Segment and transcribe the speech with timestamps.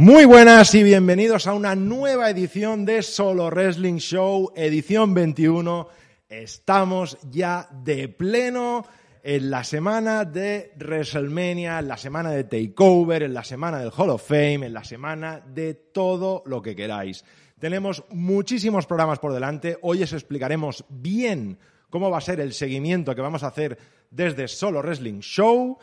[0.00, 5.88] Muy buenas y bienvenidos a una nueva edición de Solo Wrestling Show, edición 21.
[6.26, 8.86] Estamos ya de pleno
[9.22, 14.08] en la semana de WrestleMania, en la semana de Takeover, en la semana del Hall
[14.08, 17.22] of Fame, en la semana de todo lo que queráis.
[17.58, 19.76] Tenemos muchísimos programas por delante.
[19.82, 21.58] Hoy os explicaremos bien
[21.90, 23.76] cómo va a ser el seguimiento que vamos a hacer
[24.10, 25.78] desde Solo Wrestling Show.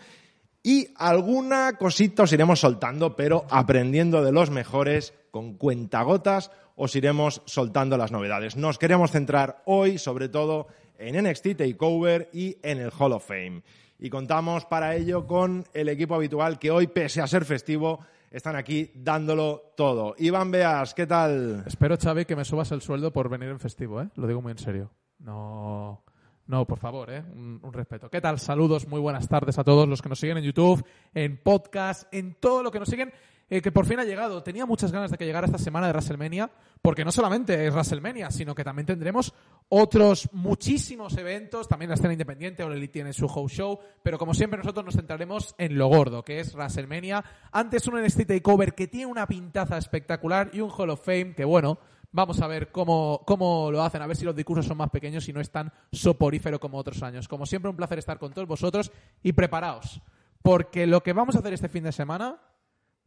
[0.68, 7.42] Y alguna cosita os iremos soltando, pero aprendiendo de los mejores, con cuentagotas, os iremos
[7.46, 8.58] soltando las novedades.
[8.58, 10.68] Nos queremos centrar hoy, sobre todo,
[11.00, 13.64] en NXT Takeover y en el Hall of Fame.
[13.98, 18.58] Y contamos para ello con el equipo habitual que hoy, pese a ser festivo, están
[18.58, 20.16] aquí dándolo todo.
[20.18, 21.64] Iván Beas, ¿qué tal?
[21.66, 24.10] Espero, Xavi, que me subas el sueldo por venir en festivo, ¿eh?
[24.16, 24.92] Lo digo muy en serio.
[25.20, 26.04] No...
[26.48, 27.22] No, por favor, ¿eh?
[27.36, 28.10] un, respeto.
[28.10, 28.40] ¿Qué tal?
[28.40, 32.36] Saludos, muy buenas tardes a todos los que nos siguen en YouTube, en podcast, en
[32.36, 33.12] todo lo que nos siguen,
[33.50, 34.42] eh, que por fin ha llegado.
[34.44, 36.50] Tenía muchas ganas de que llegara esta semana de WrestleMania,
[36.82, 39.34] porque no solamente es WrestleMania, sino que también tendremos
[39.68, 44.58] otros muchísimos eventos, también la escena independiente, Oleli tiene su house show, pero como siempre
[44.58, 47.26] nosotros nos centraremos en lo gordo, que es WrestleMania.
[47.52, 51.44] Antes un NXT Takeover que tiene una pintaza espectacular y un Hall of Fame que,
[51.44, 51.78] bueno,
[52.18, 55.30] Vamos a ver cómo, cómo, lo hacen, a ver si los discursos son más pequeños
[55.30, 57.28] y no es tan soporífero como otros años.
[57.28, 60.02] Como siempre, un placer estar con todos vosotros y preparaos,
[60.42, 62.40] porque lo que vamos a hacer este fin de semana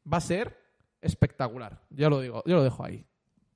[0.06, 0.56] va a ser
[1.00, 1.80] espectacular.
[1.90, 3.04] Ya lo digo, yo lo dejo ahí.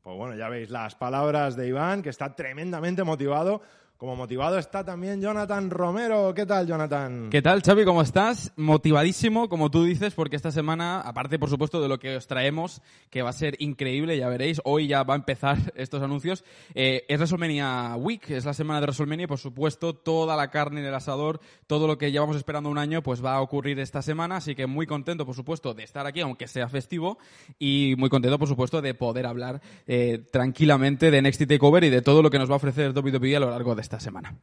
[0.02, 3.62] Pues bueno, ya veis las palabras de Iván, que está tremendamente motivado.
[4.04, 6.34] Como motivado está también Jonathan Romero.
[6.34, 7.30] ¿Qué tal, Jonathan?
[7.30, 7.86] ¿Qué tal, Xavi?
[7.86, 8.52] ¿Cómo estás?
[8.54, 12.82] Motivadísimo, como tú dices, porque esta semana, aparte, por supuesto, de lo que os traemos,
[13.08, 16.44] que va a ser increíble, ya veréis, hoy ya va a empezar estos anuncios,
[16.74, 20.80] eh, es WrestleMania Week, es la semana de WrestleMania y, por supuesto, toda la carne
[20.80, 24.02] en el asador, todo lo que llevamos esperando un año, pues va a ocurrir esta
[24.02, 27.16] semana, así que muy contento, por supuesto, de estar aquí, aunque sea festivo,
[27.58, 32.02] y muy contento, por supuesto, de poder hablar eh, tranquilamente de NXT TakeOver y de
[32.02, 34.36] todo lo que nos va a ofrecer WWE a lo largo de esta semana.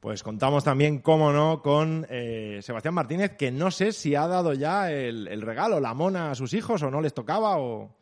[0.00, 4.54] Pues contamos también, cómo no, con eh, Sebastián Martínez, que no sé si ha dado
[4.54, 7.96] ya el, el, regalo, la mona a sus hijos o no les tocaba o...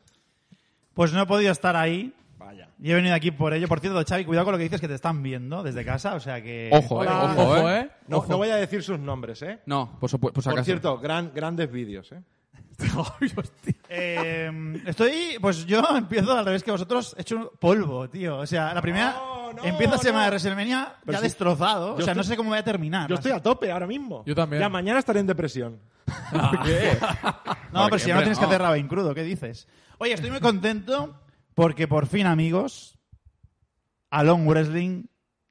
[0.92, 2.12] Pues no he podido estar ahí.
[2.38, 2.68] Vaya.
[2.80, 3.66] Y he venido aquí por ello.
[3.66, 6.20] Por cierto, Xavi, cuidado con lo que dices que te están viendo desde casa, o
[6.20, 6.68] sea que...
[6.72, 7.90] Ojo, eh, ojo, Ojo, eh.
[8.08, 8.26] No, Ojo.
[8.28, 9.60] no voy a decir sus nombres, ¿eh?
[9.64, 10.64] No, por, por Por acaso.
[10.64, 12.22] cierto, gran, grandes vídeos, ¿eh?
[13.88, 18.38] Eh, estoy, pues yo empiezo al revés que vosotros, he hecho un polvo, tío.
[18.38, 20.24] O sea, la primera No, no, empieza semana no.
[20.24, 21.24] de WrestleMania Pero ya sí.
[21.24, 21.94] destrozado.
[21.94, 23.08] O Yo sea, no sé cómo voy a terminar.
[23.08, 24.24] Yo estoy a tope ahora mismo.
[24.26, 24.60] Yo también.
[24.60, 25.80] Ya mañana estaré en depresión.
[27.72, 28.48] No, ¿Por pero qué, si ya no tienes que No.
[28.48, 29.68] hacer Raven crudo, ¿qué dices?
[29.98, 31.20] Oye, estoy muy contento
[31.54, 32.98] porque por fin, amigos,
[34.10, 35.04] Alon Wrestling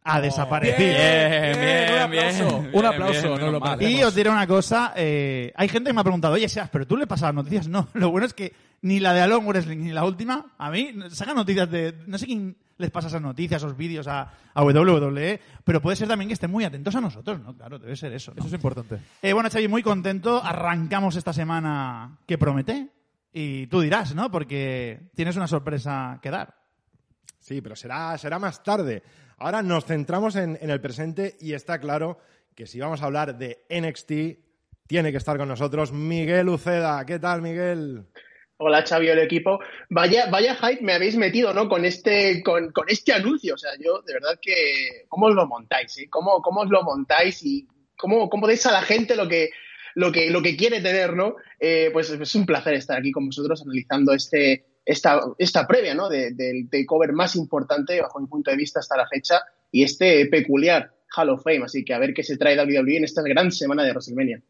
[0.06, 0.78] ha desaparecido.
[0.78, 2.60] Bien, bien, un aplauso.
[2.62, 2.70] bien.
[2.74, 3.82] Un aplauso, Bien, no lo mal.
[3.82, 6.86] Y os diré una cosa, eh, hay gente que me ha preguntado, oye, Seas, pero
[6.86, 7.68] tú le pasas las noticias.
[7.76, 10.94] No, lo bueno es que ni la de Alon Wrestling ni la última, a mí,
[11.10, 15.42] sacan noticias de, no sé quién les pasa esas noticias, esos vídeos a, a WWE,
[15.64, 17.56] pero puede ser también que estén muy atentos a nosotros, ¿no?
[17.58, 18.40] Claro, debe ser eso, ¿no?
[18.40, 19.00] Eso es importante.
[19.22, 22.90] Eh, bueno, Xavi, muy contento, arrancamos esta semana que promete,
[23.34, 24.30] y tú dirás, ¿no?
[24.32, 26.56] Porque tienes una sorpresa que dar.
[27.40, 29.04] Sí, pero será, será más tarde.
[29.38, 32.20] Ahora nos centramos en, el presente y está claro
[32.56, 37.06] que si vamos a hablar de NXT, tiene que estar con nosotros Miguel Uceda.
[37.06, 38.06] ¿Qué tal, Miguel?
[38.58, 39.60] Hola Xavi, el equipo.
[39.90, 41.68] Vaya, vaya hype me habéis metido, ¿no?
[41.68, 43.56] Con este, con, con este anuncio.
[43.56, 45.04] O sea, yo de verdad que.
[45.10, 45.98] ¿Cómo os lo montáis?
[45.98, 46.08] Eh?
[46.10, 47.68] ¿Cómo, ¿Cómo os lo montáis y
[47.98, 49.50] cómo, cómo deis a la gente lo que,
[49.96, 51.36] lo que, lo que quiere tener, ¿no?
[51.60, 56.08] Eh, pues es un placer estar aquí con vosotros analizando este, esta, esta previa, ¿no?
[56.10, 59.42] De- del takeover más importante, bajo mi punto de vista, hasta la fecha,
[59.72, 61.64] y este peculiar Hall of Fame.
[61.66, 64.42] Así que a ver qué se trae WWE en esta gran semana de WrestleMania.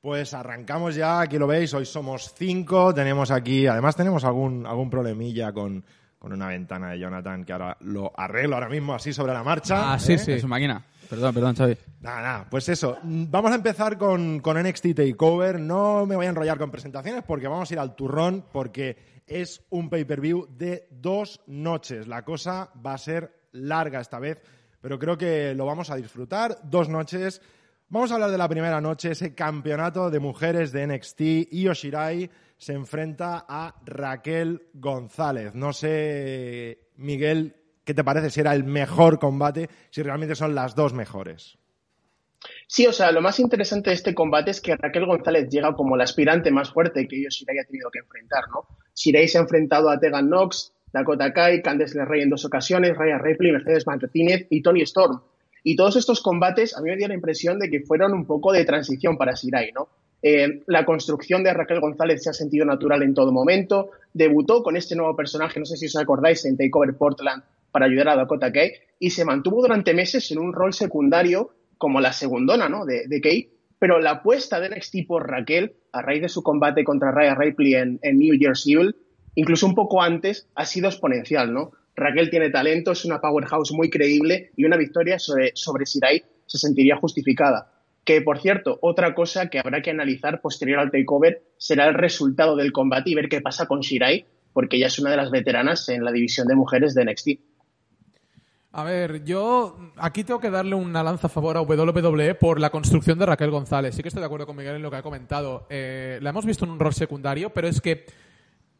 [0.00, 4.90] Pues arrancamos ya, aquí lo veis, hoy somos cinco, tenemos aquí, además tenemos algún, algún
[4.90, 5.82] problemilla con,
[6.18, 9.94] con una ventana de Jonathan que ahora lo arreglo ahora mismo así sobre la marcha.
[9.94, 10.18] Ah, sí, ¿eh?
[10.18, 10.32] sí.
[10.32, 10.84] Es su máquina.
[11.08, 11.76] Perdón, perdón, Xavi.
[12.02, 12.98] Nada, nada, pues eso.
[13.02, 15.58] Vamos a empezar con, con NXT Takeover.
[15.58, 19.64] No me voy a enrollar con presentaciones porque vamos a ir al turrón porque es
[19.70, 22.06] un pay-per-view de dos noches.
[22.06, 24.42] La cosa va a ser larga esta vez
[24.84, 26.58] pero creo que lo vamos a disfrutar.
[26.62, 27.40] Dos noches.
[27.88, 31.20] Vamos a hablar de la primera noche, ese campeonato de mujeres de NXT.
[31.52, 35.54] Io Shirai se enfrenta a Raquel González.
[35.54, 40.74] No sé, Miguel, ¿qué te parece si era el mejor combate, si realmente son las
[40.74, 41.56] dos mejores?
[42.66, 45.96] Sí, o sea, lo más interesante de este combate es que Raquel González llega como
[45.96, 48.66] la aspirante más fuerte que Io Shirai ha tenido que enfrentar, ¿no?
[48.94, 53.18] Shirai se ha enfrentado a Tegan Knox, Dakota Kai, Candice LeRae en dos ocasiones, Raya
[53.18, 55.20] Ripley, Mercedes Martínez y Tony Storm.
[55.62, 58.52] Y todos estos combates a mí me dio la impresión de que fueron un poco
[58.52, 59.88] de transición para Shirai, ¿no?
[60.22, 63.90] Eh, la construcción de Raquel González se ha sentido natural en todo momento.
[64.12, 68.10] Debutó con este nuevo personaje, no sé si os acordáis, en Takeover Portland para ayudar
[68.10, 71.50] a Dakota Kai y se mantuvo durante meses en un rol secundario
[71.84, 72.86] como la segundona ¿no?
[72.86, 73.50] de, de.
[73.78, 77.74] Pero la apuesta de NXT por Raquel, a raíz de su combate contra Raya Ripley
[77.74, 78.96] en, New Year's Evil,
[79.34, 81.72] incluso un poco antes, ha sido exponencial, ¿no?
[81.94, 86.96] Raquel tiene talento, es una powerhouse muy creíble y una victoria sobre, sobre se sentiría
[86.96, 87.70] justificada.
[88.02, 92.56] Que, por cierto, otra cosa que habrá que analizar posterior al takeover será el resultado
[92.56, 95.86] del combate y ver qué pasa con Shirai, porque ella es una de las veteranas
[95.90, 97.28] en la división de mujeres de NXT.
[98.76, 102.70] A ver, yo aquí tengo que darle una lanza a favor a WWE por la
[102.70, 103.94] construcción de Raquel González.
[103.94, 105.68] Sí que estoy de acuerdo con Miguel en lo que ha comentado.
[105.70, 108.04] Eh, la hemos visto en un rol secundario, pero es que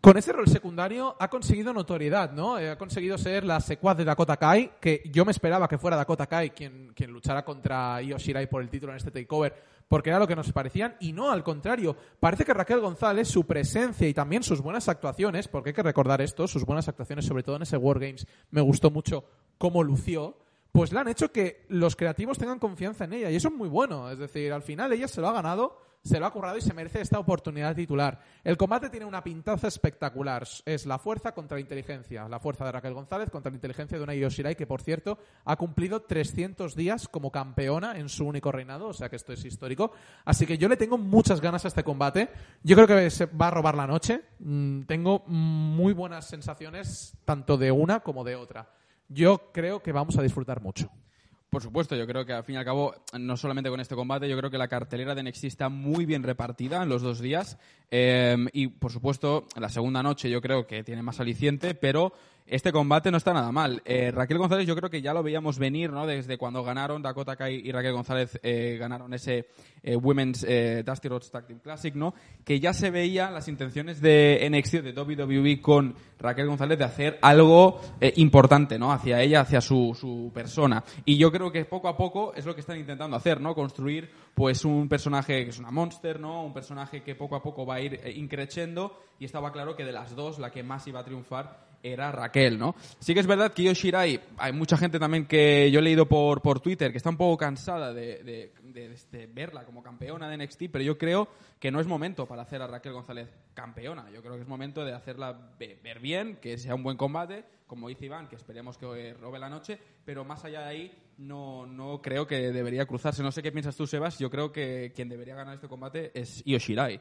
[0.00, 2.58] con ese rol secundario ha conseguido notoriedad, ¿no?
[2.58, 5.96] Eh, ha conseguido ser la secuaz de Dakota Kai, que yo me esperaba que fuera
[5.96, 9.54] Dakota Kai quien, quien luchara contra Io Shirai por el título en este takeover,
[9.88, 11.96] porque era lo que nos parecían, y no, al contrario.
[12.20, 16.20] Parece que Raquel González, su presencia y también sus buenas actuaciones, porque hay que recordar
[16.20, 19.24] esto, sus buenas actuaciones, sobre todo en ese Wargames, me gustó mucho
[19.58, 20.36] cómo lució,
[20.74, 23.68] pues le han hecho que los creativos tengan confianza en ella, y eso es muy
[23.68, 24.10] bueno.
[24.10, 26.74] Es decir, al final ella se lo ha ganado se lo ha currado y se
[26.74, 28.20] merece esta oportunidad titular.
[28.44, 30.46] El combate tiene una pintaza espectacular.
[30.66, 32.28] Es la fuerza contra la inteligencia.
[32.28, 35.56] La fuerza de Raquel González contra la inteligencia de una Yoshirai que, por cierto, ha
[35.56, 38.88] cumplido 300 días como campeona en su único reinado.
[38.88, 39.92] O sea que esto es histórico.
[40.26, 42.28] Así que yo le tengo muchas ganas a este combate.
[42.62, 44.24] Yo creo que se va a robar la noche.
[44.40, 48.68] Mm, tengo muy buenas sensaciones tanto de una como de otra.
[49.08, 50.90] Yo creo que vamos a disfrutar mucho.
[51.54, 54.28] Por supuesto, yo creo que al fin y al cabo, no solamente con este combate,
[54.28, 57.58] yo creo que la cartelera de NXT está muy bien repartida en los dos días.
[57.92, 62.12] Eh, y por supuesto, la segunda noche yo creo que tiene más aliciente, pero
[62.46, 63.80] este combate no está nada mal.
[63.84, 66.06] Eh, Raquel González yo creo que ya lo veíamos venir, ¿no?
[66.06, 69.46] Desde cuando ganaron Dakota Kai y Raquel González eh, ganaron ese
[69.86, 72.14] eh, Women's eh, Dusty Rhodes Tag Team Classic, ¿no?
[72.42, 77.18] Que ya se veía las intenciones de NXT, de WWE con Raquel González de hacer
[77.20, 78.92] algo eh, importante, ¿no?
[78.92, 80.82] Hacia ella, hacia su, su persona.
[81.04, 83.54] Y yo creo que poco a poco es lo que están intentando hacer, ¿no?
[83.54, 86.44] Construir pues un personaje que es una monster, ¿no?
[86.44, 89.92] Un personaje que poco a poco va a ir increciendo y estaba claro que de
[89.92, 92.74] las dos la que más iba a triunfar era Raquel, ¿no?
[92.98, 96.06] Sí que es verdad que Io Shirai, hay mucha gente también que yo he leído
[96.08, 100.28] por, por Twitter que está un poco cansada de, de- de- de verla como campeona
[100.30, 101.28] de NXT, pero yo creo
[101.60, 104.10] que no es momento para hacer a Raquel González campeona.
[104.10, 107.44] Yo creo que es momento de hacerla ve- ver bien, que sea un buen combate,
[107.66, 111.66] como dice Iván, que esperemos que robe la noche, pero más allá de ahí no,
[111.66, 113.22] no creo que debería cruzarse.
[113.22, 116.42] No sé qué piensas tú, Sebas, yo creo que quien debería ganar este combate es
[116.46, 116.98] Io Shirai.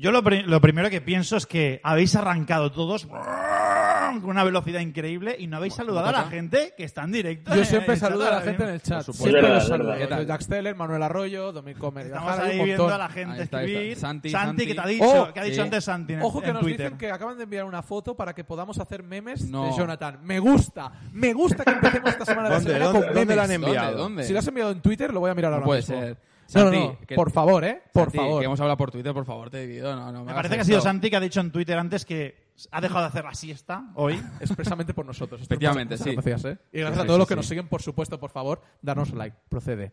[0.00, 4.78] Yo lo, pri- lo primero que pienso es que habéis arrancado todos con una velocidad
[4.80, 7.52] increíble y no habéis saludado a la gente que está en directo.
[7.54, 9.02] Yo siempre saludo a la ahora gente en el chat.
[9.02, 9.94] Siempre los saludo.
[10.24, 12.06] Jack Steller, Manuel Arroyo, Dominic Comer.
[12.06, 13.96] Estamos Jara, ahí viendo a la gente está, escribir.
[13.98, 14.66] Santi, Santi, Santi.
[14.68, 15.60] que te ha dicho, Oh, que ha dicho sí.
[15.62, 16.86] antes Santi en, Ojo que en nos Twitter.
[16.86, 19.64] dicen que acaban de enviar una foto para que podamos hacer memes No.
[19.66, 20.20] de Jonathan.
[20.22, 22.70] Me gusta, me gusta que empecemos esta semana de ¿Dónde?
[22.72, 23.86] semana ¿Dónde- con dónde la han enviado?
[23.90, 23.98] ¿Dónde?
[24.02, 24.24] ¿Dónde?
[24.24, 25.98] Si lo has enviado en Twitter, lo voy a mirar No ahora puede mismo.
[26.00, 26.16] ser.
[26.54, 27.82] No, no, Santi, no, que- por favor, ¿eh?
[27.92, 28.40] Por Santi, favor.
[28.40, 29.66] Que hemos hablado por Twitter, por favor, te.
[29.80, 30.80] No, no, Me parece que ha sido.
[30.80, 34.14] Santi que ha dicho en Twitter antes que ha dejado de hacer la siesta hoy.
[34.40, 35.42] Expresamente por nosotros.
[35.42, 36.12] Efectivamente, sí.
[36.12, 36.58] Gracias, ¿eh?
[36.72, 37.36] Y gracias Sí, a todos sí, los que sí.
[37.36, 39.36] nos siguen, por supuesto, por favor, darnos like.
[39.48, 39.92] Procede.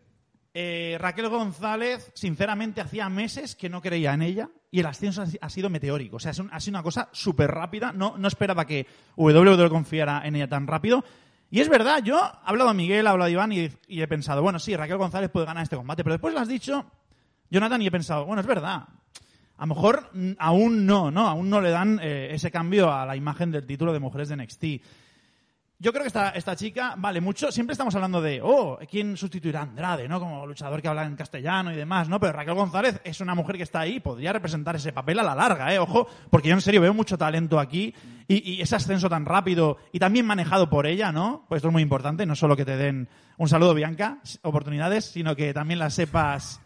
[0.58, 5.26] Eh, Raquel González, sinceramente, hacía meses que no creía en ella y el ascenso ha
[5.26, 6.16] si- ha sido meteórico.
[6.16, 7.92] O sea, es un- ha sido una cosa súper rápida.
[7.92, 8.86] No, no esperaba que
[9.16, 11.04] WWE confiara en ella tan rápido.
[11.50, 14.42] Y es verdad, yo he hablado a Miguel, he hablado a Iván y, he pensado,
[14.42, 16.02] bueno, sí, Raquel González puede ganar este combate.
[16.02, 16.84] Pero después lo has dicho,
[17.50, 18.88] Jonathan, y he pensado, bueno, es verdad.
[19.58, 21.28] A lo mejor mm, aún no, ¿no?
[21.28, 24.36] Aún no le dan eh, ese cambio a la imagen del título de mujeres de
[24.36, 24.64] NXT.
[25.78, 27.52] Yo creo que esta, esta chica vale mucho.
[27.52, 30.18] Siempre estamos hablando de, oh, ¿quién sustituirá a Andrade, no?
[30.18, 32.18] Como luchador que habla en castellano y demás, ¿no?
[32.18, 35.34] Pero Raquel González es una mujer que está ahí, podría representar ese papel a la
[35.34, 35.78] larga, ¿eh?
[35.78, 37.94] Ojo, porque yo en serio veo mucho talento aquí
[38.26, 41.44] y, y ese ascenso tan rápido y también manejado por ella, ¿no?
[41.46, 43.06] Pues esto es muy importante, no solo que te den
[43.36, 46.58] un saludo, Bianca, oportunidades, sino que también las sepas.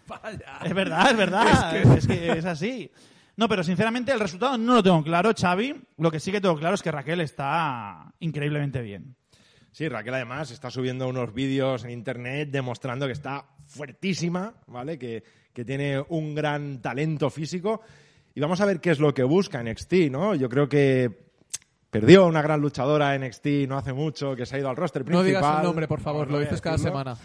[0.65, 1.77] Es verdad, es verdad.
[1.97, 2.39] es, que...
[2.39, 2.91] es así.
[3.37, 5.75] No, pero sinceramente el resultado no lo tengo claro, Xavi.
[5.99, 9.17] Lo que sí que tengo claro es que Raquel está increíblemente bien.
[9.73, 14.99] Sí, Raquel además está subiendo unos vídeos en internet demostrando que está fuertísima, ¿vale?
[14.99, 15.23] Que,
[15.53, 17.81] que tiene un gran talento físico.
[18.35, 20.35] Y vamos a ver qué es lo que busca NXT, ¿no?
[20.35, 21.31] Yo creo que
[21.91, 25.03] perdió una gran luchadora en NXT no hace mucho, que se ha ido al roster
[25.03, 25.27] No principal.
[25.27, 27.17] digas el nombre, por favor, No lo dices cada semana.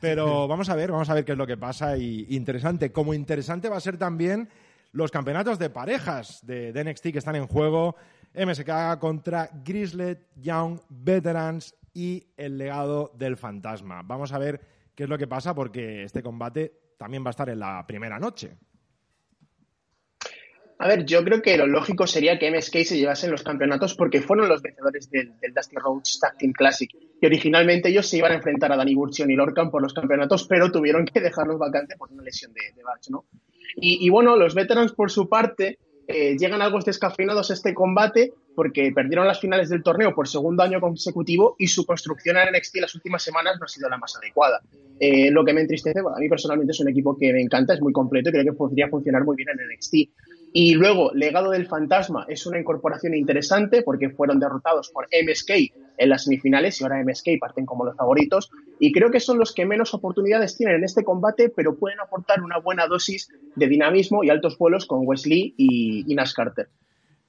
[0.00, 2.90] Pero vamos a ver, vamos a ver qué es lo que pasa y interesante.
[2.92, 4.48] Como interesante va a ser también
[4.92, 7.96] los campeonatos de parejas de, de NXT que están en juego.
[8.34, 14.02] MSK contra Grizzly Young Veterans y el legado del fantasma.
[14.02, 14.60] Vamos a ver
[14.94, 18.18] qué es lo que pasa porque este combate también va a estar en la primera
[18.18, 18.56] noche.
[20.78, 24.20] A ver, yo creo que lo lógico sería que MSK se llevasen los campeonatos porque
[24.20, 26.90] fueron los vencedores del, Dusty Rhodes Tag Team Classic.
[27.20, 30.44] Y originalmente ellos se iban a enfrentar a Danny Burchion y Lorcan por los campeonatos,
[30.48, 33.26] pero tuvieron que dejarlos vacantes por una lesión de, de ¿no?
[33.76, 38.92] Y, bueno, los veterans por su parte eh, llegan algo descafeinados a este combate porque
[38.94, 42.94] perdieron las finales del torneo por segundo año consecutivo y su construcción en NXT las
[42.94, 44.60] últimas semanas no ha sido la más adecuada.
[45.00, 47.80] Eh, lo que me entristece, a mí personalmente es un equipo que me encanta, es
[47.80, 49.94] muy completo y creo que podría funcionar muy bien en NXT.
[50.54, 55.50] Y luego, Legado del Fantasma es una incorporación interesante porque fueron derrotados por MSK
[55.96, 58.50] en las semifinales y ahora MSK parten como los favoritos.
[58.78, 62.42] Y creo que son los que menos oportunidades tienen en este combate, pero pueden aportar
[62.42, 66.68] una buena dosis de dinamismo y altos vuelos con Wesley y, y Nash Carter.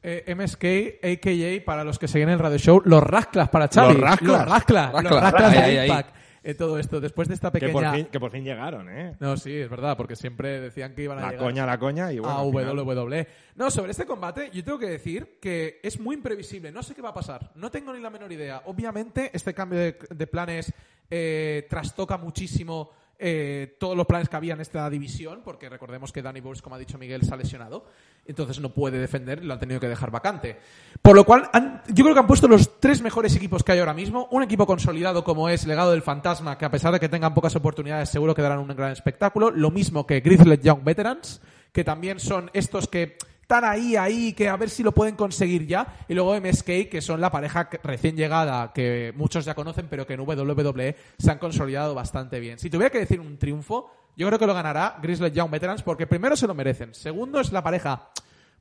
[0.05, 0.65] Eh, MSK,
[1.01, 1.65] a.k.a.
[1.65, 3.93] para los que siguen el radio show, los rasclas para Xavi.
[3.93, 4.39] Los rasclas.
[4.39, 4.91] Los rasclas.
[4.91, 5.31] Los Rasclas.
[5.31, 6.03] rasclas de Ahí,
[6.45, 7.93] Eh, todo esto, después de esta Que por, pequeña...
[7.93, 9.15] fin, que por fin llegaron, ¿eh?
[9.19, 12.11] No, sí, es verdad, porque siempre decían que iban a La llegar coña, la coña
[12.11, 12.35] y bueno.
[12.35, 13.27] a WWE.
[13.55, 16.71] No, sobre este combate yo tengo que decir que es muy imprevisible.
[16.71, 17.51] No sé qué va a pasar.
[17.55, 18.61] No tengo ni la menor idea.
[18.65, 20.73] Obviamente este cambio de, de planes
[21.09, 22.89] eh, trastoca muchísimo
[23.25, 26.75] eh, todos los planes que había en esta división, porque recordemos que Danny Burch, como
[26.75, 27.85] ha dicho Miguel, se ha lesionado.
[28.25, 30.59] Entonces no puede defender lo han tenido que dejar vacante.
[31.01, 31.49] Por lo cual,
[31.87, 34.27] yo creo que han puesto los tres mejores equipos que hay ahora mismo.
[34.31, 37.55] Un equipo consolidado como es Legado del Fantasma, que a pesar de que tengan pocas
[37.55, 39.51] oportunidades, seguro que darán un gran espectáculo.
[39.51, 44.47] Lo mismo que Grizzled Young Veterans, que también son estos que están ahí, ahí, que
[44.47, 46.05] a ver si lo pueden conseguir ya.
[46.07, 50.13] Y luego MSK, que son la pareja recién llegada, que muchos ya conocen, pero que
[50.13, 52.57] en WWE se han consolidado bastante bien.
[52.57, 56.07] Si tuviera que decir un triunfo, yo creo que lo ganará Grizzled Young Veterans, porque
[56.07, 56.93] primero se lo merecen.
[56.93, 58.09] Segundo, es la pareja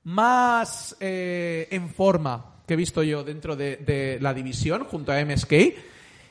[0.02, 5.24] más eh, en forma que he visto yo dentro de, de la división, junto a
[5.24, 5.52] MSK.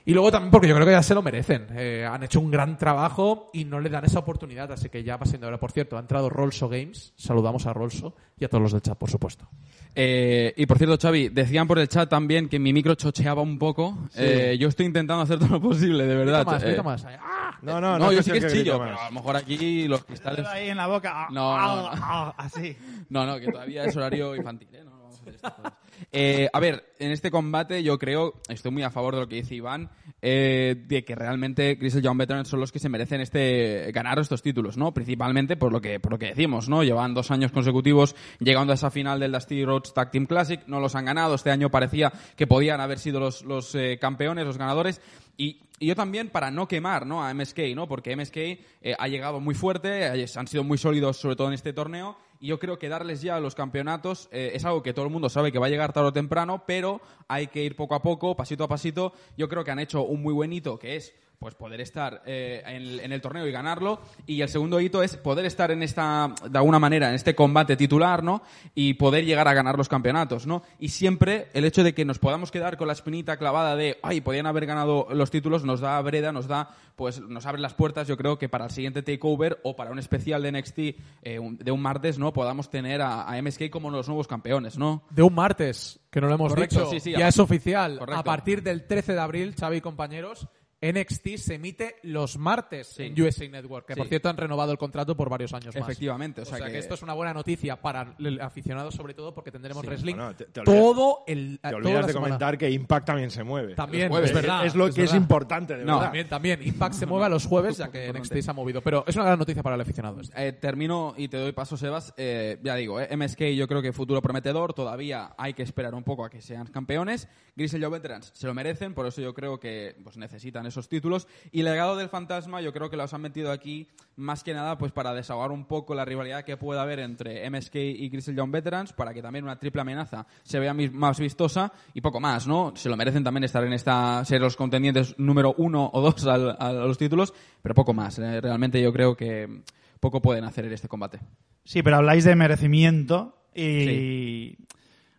[0.05, 1.67] Y luego también porque yo creo que ya se lo merecen.
[1.71, 5.17] Eh, han hecho un gran trabajo y no le dan esa oportunidad, así que ya
[5.17, 5.59] va siendo ahora.
[5.59, 7.13] Por cierto, ha entrado Rolso Games.
[7.15, 9.47] Saludamos a Rolso y a todos los del chat, por supuesto.
[9.93, 13.59] Eh, y por cierto, Xavi, decían por el chat también que mi micro chocheaba un
[13.59, 14.07] poco.
[14.15, 16.45] Eh, yo estoy intentando hacer todo lo posible, de verdad.
[16.45, 17.05] Más, Eh, más.
[17.05, 17.57] ¡Ah!
[17.61, 18.11] No, no, No, no.
[18.11, 20.45] yo sí que es chillo, pero a lo mejor aquí los cristales...
[20.47, 21.27] ahí en la boca.
[21.29, 22.01] No, no, ah, no.
[22.03, 22.75] ah, así.
[23.09, 24.83] No, no, que todavía es horario infantil, ¿eh?
[24.83, 25.00] No,
[26.11, 29.35] Eh, a ver, en este combate yo creo, estoy muy a favor de lo que
[29.35, 33.91] dice Iván, eh, de que realmente Grizzly Young Veterans son los que se merecen este
[33.93, 34.93] ganar estos títulos, ¿no?
[34.93, 36.83] Principalmente por lo que por lo que decimos, ¿no?
[36.83, 40.79] Llevan dos años consecutivos llegando a esa final del Dusty Rhodes Tag Team Classic, no
[40.79, 44.57] los han ganado, este año parecía que podían haber sido los, los eh, campeones, los
[44.57, 45.01] ganadores,
[45.37, 47.23] y, y yo también para no quemar ¿no?
[47.23, 47.87] a MSK, ¿no?
[47.87, 52.17] porque MSK ha llegado muy fuerte, han sido muy sólidos sobre todo en este torneo
[52.41, 55.29] y yo creo que darles ya los campeonatos eh, es algo que todo el mundo
[55.29, 58.35] sabe que va a llegar tarde o temprano, pero hay que ir poco a poco,
[58.35, 59.13] pasito a pasito.
[59.37, 62.61] Yo creo que han hecho un muy buen hito que es pues poder estar eh,
[62.67, 63.99] en, en el torneo y ganarlo.
[64.27, 67.75] Y el segundo hito es poder estar en esta, de alguna manera, en este combate
[67.75, 68.43] titular, ¿no?
[68.75, 70.61] Y poder llegar a ganar los campeonatos, ¿no?
[70.77, 74.21] Y siempre el hecho de que nos podamos quedar con la espinita clavada de, ay,
[74.21, 78.07] podían haber ganado los títulos, nos da breda, nos da, pues, nos abre las puertas,
[78.07, 80.79] yo creo que para el siguiente takeover o para un especial de NXT
[81.23, 82.33] eh, un- de un martes, ¿no?
[82.33, 85.01] Podamos tener a, a MSK como los nuevos campeones, ¿no?
[85.09, 86.91] De un martes, que no lo hemos Correcto, dicho.
[86.91, 87.97] sí, sí, ya es oficial.
[87.97, 88.19] Correcto.
[88.19, 90.47] A partir del 13 de abril, Xavi y compañeros,
[90.81, 93.03] NXT se emite los martes Sí.
[93.03, 93.99] en USA Network, que Sí.
[93.99, 95.83] por cierto han renovado el contrato por varios años más.
[95.83, 96.71] Efectivamente, o sea, que...
[96.71, 100.15] que- esto es una buena noticia para el aficionado sobre todo porque tendremos Sí, wrestling
[100.15, 103.75] bueno, te- te olvidas- todo el Te olvidas de comentar que Impact también se mueve.
[103.75, 104.31] También, jueves.
[104.31, 104.65] es verdad.
[104.65, 105.93] es lo que es importante, de No.
[105.93, 106.05] verdad.
[106.07, 106.61] También, también.
[106.63, 108.07] Impact se mueve a los jueves, ya que.
[108.11, 108.81] NXT se ha movido.
[108.81, 110.19] Pero es una gran noticia para el aficionado.
[110.21, 110.35] esto.
[110.37, 112.13] Eh, termino y te doy paso, Sebas.
[112.17, 114.73] Eh, ya digo, eh, MSK yo creo que futuro prometedor.
[114.73, 117.27] Todavía hay que esperar un poco a que sean campeones.
[117.55, 121.27] Grizzly Young Veterans se lo merecen, por eso yo creo que pues, necesitan esos títulos.
[121.51, 124.91] Y Legado del Fantasma yo creo que los han metido aquí más que nada pues
[124.91, 128.93] para desahogar un poco la rivalidad que pueda haber entre MSK y Grizzly Young Veterans,
[128.93, 132.73] para que también una triple amenaza se vea más vistosa y poco más, ¿no?
[132.75, 136.55] Se lo merecen también estar en esta, ser los contendientes número uno o dos al-
[136.59, 138.19] a los títulos, pero poco más.
[138.19, 139.61] Eh, realmente yo creo que
[139.99, 141.19] poco pueden hacer en este combate.
[141.63, 144.57] Sí, pero habláis de merecimiento y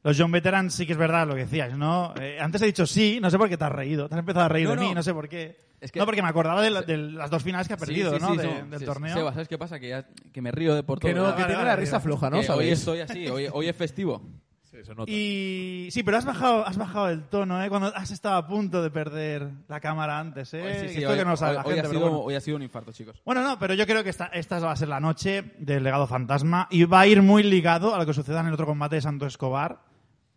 [0.04, 2.12] Los John Veterans sí que es verdad lo que decías, ¿no?
[2.20, 4.08] Eh, antes he dicho sí, no sé por qué te has reído.
[4.08, 5.02] Te has empezado a reír No, de mí, no.
[5.02, 5.70] sé por qué.
[5.80, 8.10] Es que- no, porque me acordaba de, la- de las dos finales que ha perdido,
[8.12, 8.30] Sí, sí, ¿no?
[8.32, 9.14] sí, De- son- del sí, torneo.
[9.14, 9.78] Seba, ¿sabes qué pasa?
[9.80, 11.08] Que, ya, que me río de por todo.
[11.08, 12.04] Que no, que vale, tiene vale, la risa vale.
[12.04, 12.40] floja, ¿no?
[12.40, 14.22] Que hoy estoy así, hoy, hoy es festivo.
[14.62, 15.10] Sí, se nota.
[15.10, 17.68] Y sí, pero has bajado, has bajado el tono, ¿eh?
[17.68, 20.62] Cuando has estado a punto de perder la cámara antes, ¿eh?
[20.62, 22.18] Hoy, sí, sí, hoy- que no lo sabe hoy- la hoy gente, ha sido, bueno.
[22.20, 23.20] hoy ha sido un infarto, chicos.
[23.24, 26.06] Bueno, no, pero yo creo que esta, esta va a ser la noche del legado
[26.06, 28.94] fantasma y va a ir muy ligado a lo que suceda en el otro combate
[28.96, 29.80] de Santo Escobar,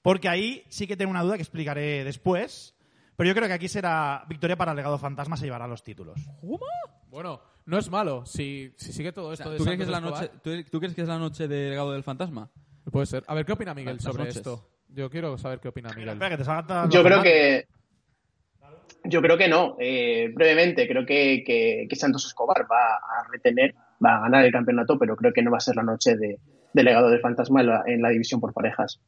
[0.06, 2.76] porque ahí sí que tengo una duda que explicaré después,
[3.16, 6.20] pero yo creo que aquí será victoria para el legado fantasma, se llevará los títulos.
[7.10, 8.24] Bueno, no es malo.
[8.24, 10.94] Si, si sigue todo esto de ¿Tú crees, que es la noche, tú, tú crees
[10.94, 12.52] que es la noche de legado del fantasma?
[12.92, 13.24] Puede ser.
[13.26, 14.38] A ver, ¿qué opina Miguel Las sobre noches.
[14.38, 14.70] esto?
[14.90, 16.10] Yo quiero saber qué opina Miguel.
[16.10, 17.66] Espera, que te salga Yo creo que.
[19.06, 19.76] Yo creo que no.
[19.80, 24.52] Eh, brevemente, creo que, que- que Santos Escobar va a retener, va a ganar el
[24.52, 26.40] campeonato, pero creo que no va a ser la noche de,
[26.74, 29.00] de legado del fantasma en la, en la división por parejas.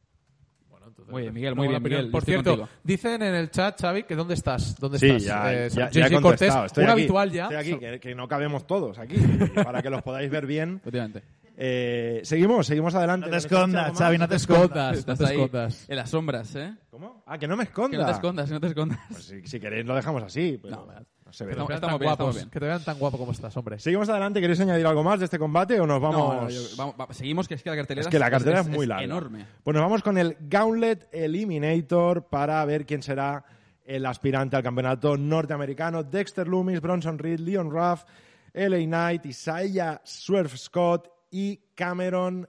[1.16, 1.82] Bien, Miguel, muy bien.
[1.82, 2.68] Miguel, Por cierto, contigo.
[2.84, 4.76] dicen en el chat, Xavi, que ¿dónde estás?
[4.78, 5.22] ¿Dónde Sí, estás?
[5.24, 6.66] ya, Eh, ya, JJ ya he Cortés, contestado.
[6.66, 7.42] Estoy un aquí, habitual ya.
[7.44, 9.16] Estoy aquí, So- que, que no cabemos todos aquí,
[9.64, 10.76] para que los podáis ver bien.
[10.80, 11.22] Efectivamente.
[11.60, 13.26] Eh, seguimos, seguimos adelante.
[13.26, 13.98] No te ¿Con esto escondas?
[13.98, 14.62] Xavi, no te escondas.
[14.64, 14.92] escondas.
[14.92, 15.84] No Estás te ahí escondas.
[15.88, 16.74] en las sombras, ¿eh?
[16.90, 17.22] ¿Cómo?
[17.26, 17.98] Ah, que no me Que esconda.
[17.98, 18.98] no te escondas, que no te escondas.
[19.10, 20.58] Pues si, si queréis lo dejamos así.
[20.62, 20.92] Pero No, no,
[21.32, 21.52] se ve.
[21.52, 22.50] Estamos- Que te vean estamos tan bien, estamos guapos, bien.
[22.50, 23.78] Que te vean tan guapo como estás, hombre.
[23.78, 24.40] Seguimos adelante.
[24.40, 26.34] ¿Queréis añadir algo más de este combate o nos vamos?
[26.34, 28.60] No, no, yo- vamos- va- seguimos, que es que la cartelera Es que la cartera
[28.60, 29.04] es, muy larga.
[29.04, 29.46] enorme.
[29.62, 33.44] Pues nos vamos con el Gauntlet Eliminator para ver quién será
[33.84, 36.02] el aspirante al campeonato norteamericano.
[36.02, 38.04] Dexter Loomis, Bronson Reed, Leon Ruff,
[38.52, 42.48] LA Knight, Isaiah Swerve Scott y Cameron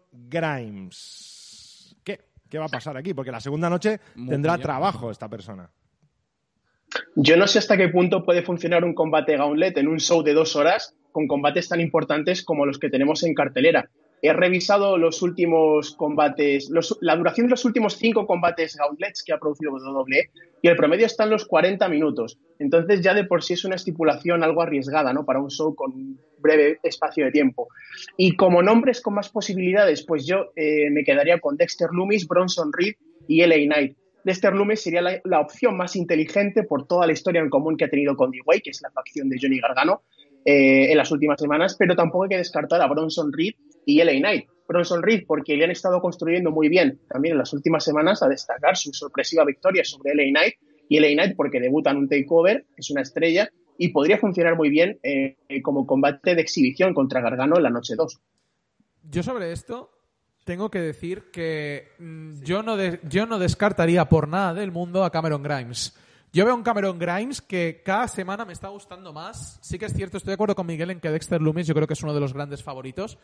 [0.80, 1.96] Grimes.
[2.04, 2.20] ¿Qué?
[2.50, 3.14] ¿Qué va a pasar aquí?
[3.14, 4.64] Porque la segunda noche Muy tendrá bien.
[4.64, 5.70] trabajo esta persona.
[7.16, 10.34] Yo no sé hasta qué punto puede funcionar un combate Gauntlet en un show de
[10.34, 13.90] dos horas con combates tan importantes como los que tenemos en cartelera.
[14.22, 16.70] He revisado los últimos combates,
[17.02, 20.30] la duración de los últimos cinco combates Gauntlets que ha producido WWE
[20.62, 22.38] y el promedio está en los 40 minutos.
[22.60, 25.26] Entonces ya de por sí es una estipulación algo arriesgada ¿no?
[25.26, 27.70] para un show con un breve espacio de tiempo.
[28.18, 32.72] Y como nombres con más posibilidades, pues yo eh, me quedaría con Dexter Loomis, Bronson
[32.74, 32.96] Reed
[33.28, 33.98] y LA Knight.
[34.24, 37.90] Dexter Loomis sería la, opción más inteligente por toda la historia en común que ha
[37.90, 40.04] tenido con D-Way, que es la facción de Johnny Gargano,
[40.46, 43.54] eh, en las últimas semanas, pero tampoco hay que descartar a Bronson Reed
[43.86, 44.50] y LA Knight.
[44.68, 48.30] Bronson Reed, porque le han estado construyendo muy bien también en las últimas semanas a
[48.30, 50.56] destacar su sorpresiva victoria sobre LA Knight,
[50.88, 54.70] y LA Knight porque debuta en un takeover, es una estrella, y podría funcionar muy
[54.70, 58.20] bien eh, como combate de exhibición contra Gargano en la noche 2.
[59.10, 59.99] Yo sobre esto
[60.50, 65.04] tengo que decir que mm, yo, no de- yo no descartaría por nada del mundo
[65.04, 65.96] a Cameron Grimes.
[66.34, 69.60] Yo veo un Cameron Grimes que cada semana me está gustando más.
[69.62, 71.86] Sí que es cierto, estoy de acuerdo con Miguel en que Dexter Loomis yo creo
[71.86, 73.20] que es uno de los grandes favoritos.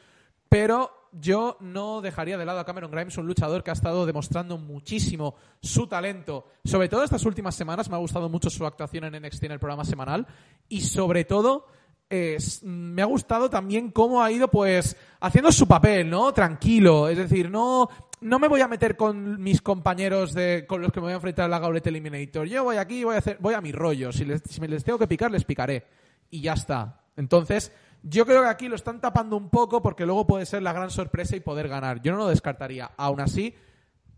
[0.50, 4.60] Pero yo no dejaría de lado a Cameron Grimes, un luchador que ha estado demostrando
[4.60, 5.34] muchísimo
[5.64, 6.46] su talento.
[6.64, 9.60] Sobre todo estas últimas semanas me ha gustado mucho su actuación en NXT en el
[9.60, 10.28] programa semanal.
[10.70, 11.66] Y sobre todo
[12.10, 16.34] eh, s- me ha gustado también cómo ha ido pues haciendo su papel, ¿no?
[16.34, 17.90] Tranquilo, es decir, no
[18.22, 21.16] no me voy a meter con mis compañeros de con los que me voy a
[21.16, 22.48] enfrentar en la Gauntlet Eliminator.
[22.48, 24.84] Yo voy aquí, voy a hacer voy a mi rollo, si les, si me les
[24.84, 25.86] tengo que picar les picaré
[26.32, 27.02] y ya está.
[27.18, 27.72] Entonces,
[28.04, 30.90] yo creo que aquí lo están tapando un poco porque luego puede ser la gran
[30.90, 32.02] sorpresa y poder ganar.
[32.02, 32.92] Yo no lo descartaría.
[32.98, 33.54] Aún así,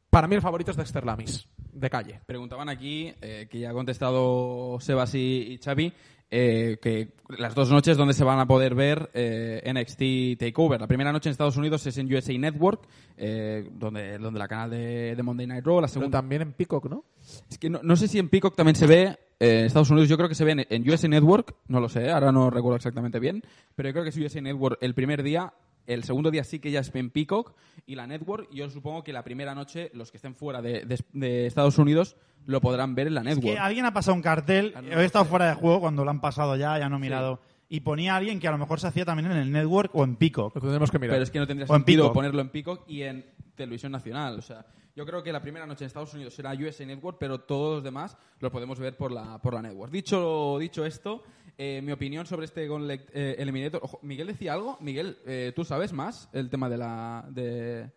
[0.10, 2.22] para mí el favorito es Dexter Lamis, de calle.
[2.26, 5.94] Preguntaban aquí, eh, que ya ha contestado Sebas y, y Xavi,
[6.30, 10.80] eh, que las dos noches donde se van a poder ver eh, NXT Takeover.
[10.80, 12.82] La primera noche en Estados Unidos es en USA Network,
[13.18, 15.76] eh, donde, donde la canal de, de Monday Night Raw.
[15.76, 17.04] La Pero segunda, también en Peacock, ¿no?
[17.50, 19.18] es que no, no sé si en Peacock también se ve.
[19.40, 21.90] eh, en Estados Unidos yo creo que se ve en, en USA Network, no lo
[21.90, 23.44] sé, ahora no recuerdo exactamente bien,
[23.76, 25.54] pero yo creo que es USA Network el primer día,
[25.88, 27.56] el segundo día sí que ya es en Peacock
[27.88, 30.86] y la Network, y yo supongo que la primera noche los que estén fuera de,
[30.86, 33.56] de- de Estados Unidos lo podrán ver en la Es Network.
[33.56, 36.12] que alguien ha pasado un cartel, Ah, no, he estado fuera de juego cuando lo
[36.12, 38.80] han pasado ya, ya no he mirado, y ponía a alguien que a lo mejor
[38.80, 40.56] se hacía también en el network o en Peacock.
[40.56, 41.16] Lo tendremos que mirar.
[41.16, 44.40] Pero es que no tendría O en sentido ponerlo en Peacock y en televisión nacional.
[44.40, 47.42] O sea, yo creo que la primera noche en Estados Unidos será USA Network, pero
[47.42, 49.92] todos los demás los podemos ver por la, por la Network.
[49.92, 51.24] Dicho, dicho esto,
[51.58, 53.82] eh, mi opinión sobre este Gauntlet eh, Eliminator...
[53.84, 54.78] Ojo, ¿Miguel decía algo?
[54.82, 57.90] Miguel, eh, ¿tú sabes más el tema de, la, de,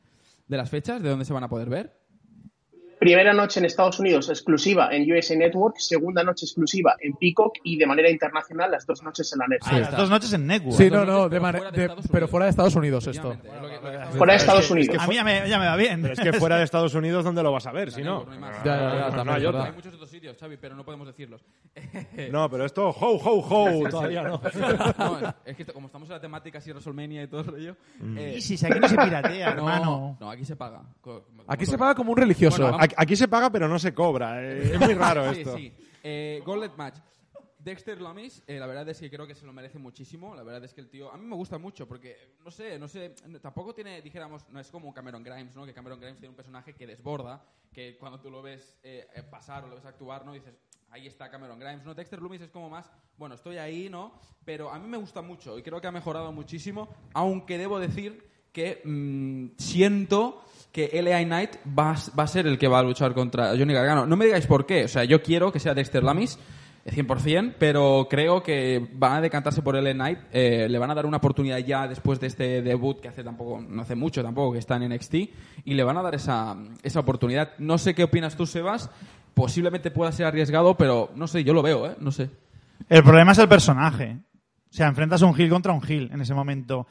[0.48, 1.02] de las fechas?
[1.02, 2.00] ¿De dónde se van a poder ver?
[2.98, 7.78] Primera noche en Estados Unidos exclusiva en USA Network, segunda noche exclusiva en Peacock y
[7.78, 9.72] de manera internacional las dos noches en la Netflix.
[9.72, 10.76] Ah, las dos noches en Network.
[10.76, 12.30] Sí, no, no, de fuera de de- Estados pero Unidos.
[12.30, 13.32] fuera de Estados Unidos esto.
[13.32, 14.96] Efectivamente, es lo que- lo que- Fuera de Estados Unidos.
[14.98, 16.02] A mí ya me, ya me va bien.
[16.02, 17.90] Pero es que fuera de Estados Unidos, ¿dónde lo vas a ver?
[17.90, 18.64] Si no, No hay más.
[18.64, 19.64] Ya, ya, ya, no, también hay es otra.
[19.64, 21.40] Hay muchos otros sitios, Xavi, pero no podemos decirlos.
[22.30, 23.40] No, pero esto, ho, ho,
[23.84, 24.40] ho, todavía no.
[24.98, 27.76] No, es que como estamos en la temática así WrestleMania y todo el rollo...
[28.16, 30.16] eh, Y si si aquí no se piratea, no, hermano.
[30.20, 30.82] no, aquí se paga.
[31.00, 31.72] Co- como Aquí todo.
[31.72, 32.62] se paga como un religioso.
[32.62, 34.42] Bueno, Aquí, aquí se paga, pero no se cobra.
[34.42, 35.56] eh, Es muy raro Sí, esto.
[35.56, 35.72] sí.
[36.02, 36.96] Eh, Gauntlet Match.
[37.62, 40.34] Dexter Lamis, eh, la verdad es que creo que se lo merece muchísimo.
[40.34, 42.88] La verdad es que el tío, a mí me gusta mucho porque, no sé, no
[42.88, 45.66] sé, tampoco tiene, dijéramos, no es como Cameron Grimes, ¿no?
[45.66, 49.22] Que Cameron Grimes tiene un personaje que desborda, que cuando tú lo ves eh, eh,
[49.24, 50.32] pasar o lo ves actuar, ¿no?
[50.32, 50.54] Dices,
[50.90, 51.94] ahí está Cameron Grimes, ¿no?
[51.94, 54.12] Dexter Loomis es como más, bueno, estoy ahí, ¿no?
[54.44, 58.24] Pero a mí me gusta mucho y creo que ha mejorado muchísimo, aunque debo decir
[58.52, 63.50] que mm, siento que LA Knight va, a- ser el que va a luchar contra
[63.56, 64.06] Johnny Gargano.
[64.06, 66.38] No me digáis por qué, o sea, yo quiero que sea Dexter Lamis,
[66.84, 70.94] eh, 100%, pero creo que van a decantarse por LA Knight, eh, le van a
[70.94, 74.52] dar una oportunidad ya después de este debut que hace tampoco, no hace mucho tampoco,
[74.52, 75.14] que está en NXT,
[75.64, 77.52] y le van a dar esa, esa oportunidad.
[77.58, 78.90] No sé qué opinas tú, Sebas,
[79.34, 81.96] posiblemente pueda ser arriesgado, pero no sé, yo lo veo, ¿eh?
[82.00, 82.30] No sé.
[82.88, 84.18] El problema es el personaje.
[84.70, 86.86] O sea, enfrentas un heel contra un heel en ese momento.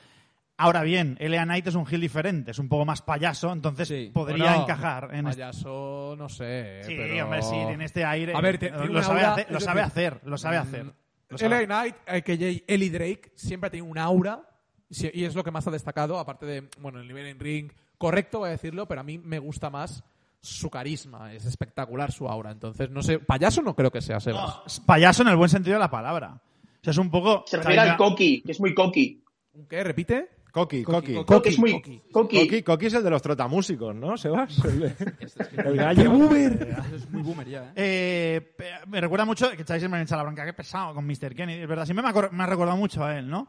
[0.57, 1.45] Ahora bien, L.A.
[1.45, 4.11] Knight es un heel diferente, es un poco más payaso, entonces Sí.
[4.13, 5.41] podría Bueno, encajar en este.
[5.43, 6.81] Payaso, no sé.
[6.83, 7.23] Sí, pero...
[7.23, 8.33] hombre, sí, tiene este aire.
[8.35, 10.85] A ver, te- lo, sabe, aura, hacer, lo sabe decir, hacer, lo sabe hacer.
[11.29, 11.67] Lo sabe LA hacer.
[11.67, 14.41] Knight, eh, que Ellie Drake, siempre ha tenido un aura
[14.89, 18.39] y es lo que más ha destacado, aparte de, bueno, el nivel en ring, correcto,
[18.39, 20.03] voy a decirlo, pero a mí me gusta más
[20.41, 22.51] su carisma, es espectacular su aura.
[22.51, 24.57] Entonces, no sé, payaso no creo que sea Sebas.
[24.57, 26.41] No, es payaso en el buen sentido de la palabra.
[26.81, 27.43] O sea, es un poco.
[27.45, 29.23] Se refiere al coqui, que es muy coqui.
[29.53, 29.83] ¿Un ¿Qué?
[29.83, 30.29] ¿Repite?
[30.51, 31.13] Coqui, coqui.
[31.13, 32.01] Coqui, Coqui es muy coqui.
[32.11, 32.39] coqui.
[32.39, 34.63] Coqui, Coqui es el de los trotamúsicos, ¿no, Sebas?
[34.65, 34.83] El,
[35.19, 36.01] Este el gallo.
[36.13, 37.73] Eso es muy boomer ya, ¿eh?
[37.75, 38.53] Eh,
[38.87, 41.35] me recuerda mucho, que me echa la bronca, qué pesado con Mr.
[41.35, 43.47] Kennedy, es verdad, siempre me ha, me ha recordado mucho a él, ¿no?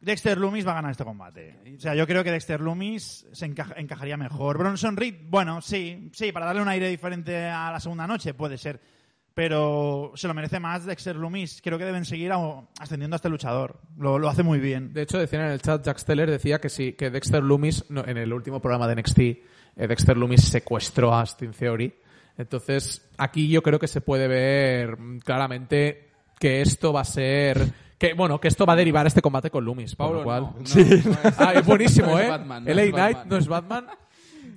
[0.00, 1.58] Dexter Loomis va a ganar este combate.
[1.76, 4.58] O sea, yo creo que Dexter Loomis se encaja- encajaría mejor.
[4.58, 8.58] Bronson Reed, bueno, sí, sí, para darle un aire diferente a la segunda noche, puede
[8.58, 8.80] ser.
[9.34, 11.60] Pero se lo merece más Dexter Loomis.
[11.62, 12.32] Creo que deben seguir
[12.80, 13.80] ascendiendo a este luchador.
[13.98, 14.94] Lo, hace muy bien.
[14.94, 18.16] De hecho, decían en el chat, Jack Steller decía que sí, que Dexter Loomis, en
[18.16, 19.42] el último programa de NXT, eh,
[19.88, 21.92] Dexter Loomis secuestró a Austin Theory.
[22.38, 27.58] Entonces, aquí yo creo que se puede ver claramente que esto va a ser,
[27.98, 30.42] que bueno, que esto va a derivar este combate con Loomis, por Pablo, lo cual.
[30.42, 31.06] no, no, no es-
[31.40, 32.28] Ah, es buenísimo, no es ¿eh?
[32.30, 33.86] Batman, no LA es Knight no es Batman.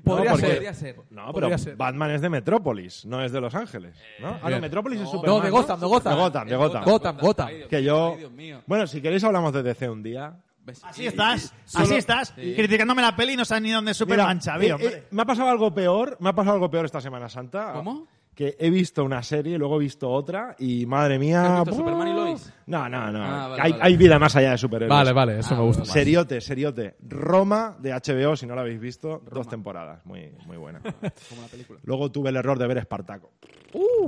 [0.04, 0.56] Podría porque- ser.
[0.56, 0.96] Podría ser.
[1.10, 1.76] No, pero Podría ser.
[1.76, 3.96] Batman es de Metrópolis, no es de Los Ángeles.
[4.20, 4.40] ¿no?
[4.42, 4.60] Ah, no.
[4.60, 5.38] Metrópolis es Superman.
[5.40, 6.14] no, de Gotham, de Gotham.
[6.14, 6.84] De Gotham, de Gotham.
[6.86, 7.48] Gotham, Gotham.
[7.48, 8.16] Ay, Dios Que yo...
[8.38, 8.56] ay.
[8.66, 10.36] Bueno, si queréis hablamos de DC un día.
[10.84, 12.54] Así estás, así estás, Sí.
[12.56, 15.24] criticándome la peli y no sabes ni dónde es Superman, Mira, Xavi, eh, eh, me
[15.24, 17.74] ha pasado algo peor, me ha pasado algo peor esta Semana Santa.
[17.74, 18.08] ¿Cómo?
[18.40, 21.60] Que he visto una serie, luego he visto otra y madre mía.
[21.60, 21.76] ¿Has.
[21.76, 22.54] Superman y Lois?
[22.68, 23.22] No, no, no.
[23.22, 23.84] Ah, vale, hay, vale.
[23.84, 24.98] hay vida más allá de superhéroes.
[24.98, 25.90] Vale, vale, eso Ah, me gusta más.
[25.92, 26.96] Seriote, seriote.
[27.06, 30.06] Roma de HBO, si no lo habéis visto, dos temporadas.
[30.06, 30.80] Muy, muy buena.
[31.30, 31.82] Como la película.
[31.84, 33.32] Luego tuve el error de ver Espartaco.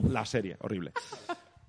[0.07, 0.93] La serie, horrible.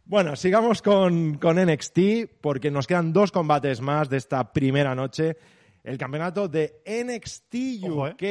[0.04, 1.98] Bueno, sigamos con, con NXT
[2.40, 5.36] porque nos quedan dos combates más de esta primera noche.
[5.82, 7.54] El campeonato de NXT
[7.90, 8.22] Ojo, UK.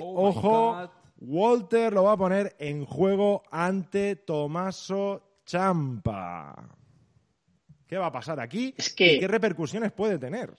[0.00, 0.90] Oh Ojo.
[1.28, 6.68] Walter lo va a poner en juego ante Tomaso Champa.
[7.88, 8.72] ¿Qué va a pasar aquí?
[8.76, 10.50] Es que- ¿Y qué repercusiones puede tener?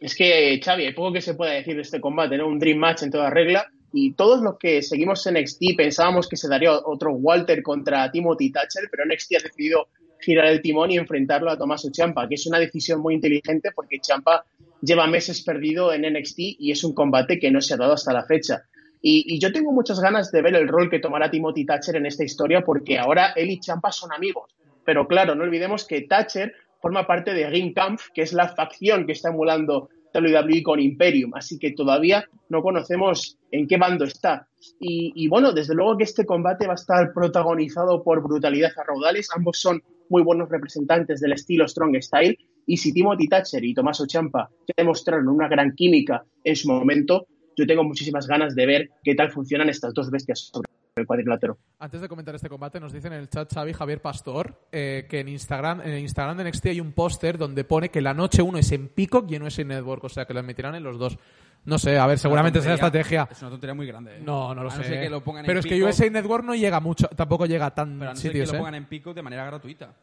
[0.00, 2.46] Es que, Xavi, hay poco que se pueda decir de este combate, ¿no?
[2.48, 3.66] Un Dream Match en toda regla.
[3.92, 8.50] Y todos los que seguimos en NXT pensábamos que se daría otro Walter contra Timothy
[8.50, 9.88] Thatcher, pero NXT ha decidido
[10.20, 14.00] girar el timón y enfrentarlo a Tommaso Ciampa, que es una decisión muy inteligente porque
[14.02, 14.44] Ciampa
[14.80, 18.12] lleva meses perdido en NXT y es un combate que no se ha dado hasta
[18.12, 18.64] la fecha.
[19.06, 22.24] Y, yo tengo muchas ganas de ver el rol que tomará Timothy Thatcher en esta
[22.24, 24.56] historia porque ahora él y Ciampa son amigos.
[24.82, 29.12] Pero claro, no olvidemos que Thatcher forma parte de Ringkampf, que es la facción que
[29.12, 34.48] está emulando WWE con Imperium, así que todavía no conocemos en qué bando está.
[34.80, 38.84] Y, y bueno, desde luego que este combate va a estar protagonizado por brutalidad a
[38.84, 43.74] raudales, ambos son muy buenos representantes del estilo Strong Style, y si Timothy Thatcher y
[43.74, 48.66] Tommaso Ciampa ya demostraron una gran química en su momento, yo tengo muchísimas ganas de
[48.66, 51.58] ver qué tal funcionan estas dos bestias sobre el cuadrilátero.
[51.78, 55.20] Antes de comentar este combate, nos dicen en el chat Xavi Javier Pastor eh, que
[55.20, 58.42] en Instagram, en el Instagram de NXT hay un póster donde pone que la noche
[58.42, 60.98] 1 es en Peacock y en USA Network, o sea que lo emitirán en los
[60.98, 61.18] dos.
[61.66, 63.26] No sé, a ver, seguramente es Una estrategia.
[63.30, 64.18] Es una tontería muy grande.
[64.18, 64.20] ¿eh?
[64.22, 64.78] No, no lo A sé.
[64.78, 67.08] no ser que lo pongan Pero en es que Peacock, USA Network no llega mucho,
[67.08, 68.60] tampoco llega a tan Pero a no ser sitios, que lo ¿eh?
[68.60, 69.94] pongan en pico de manera gratuita.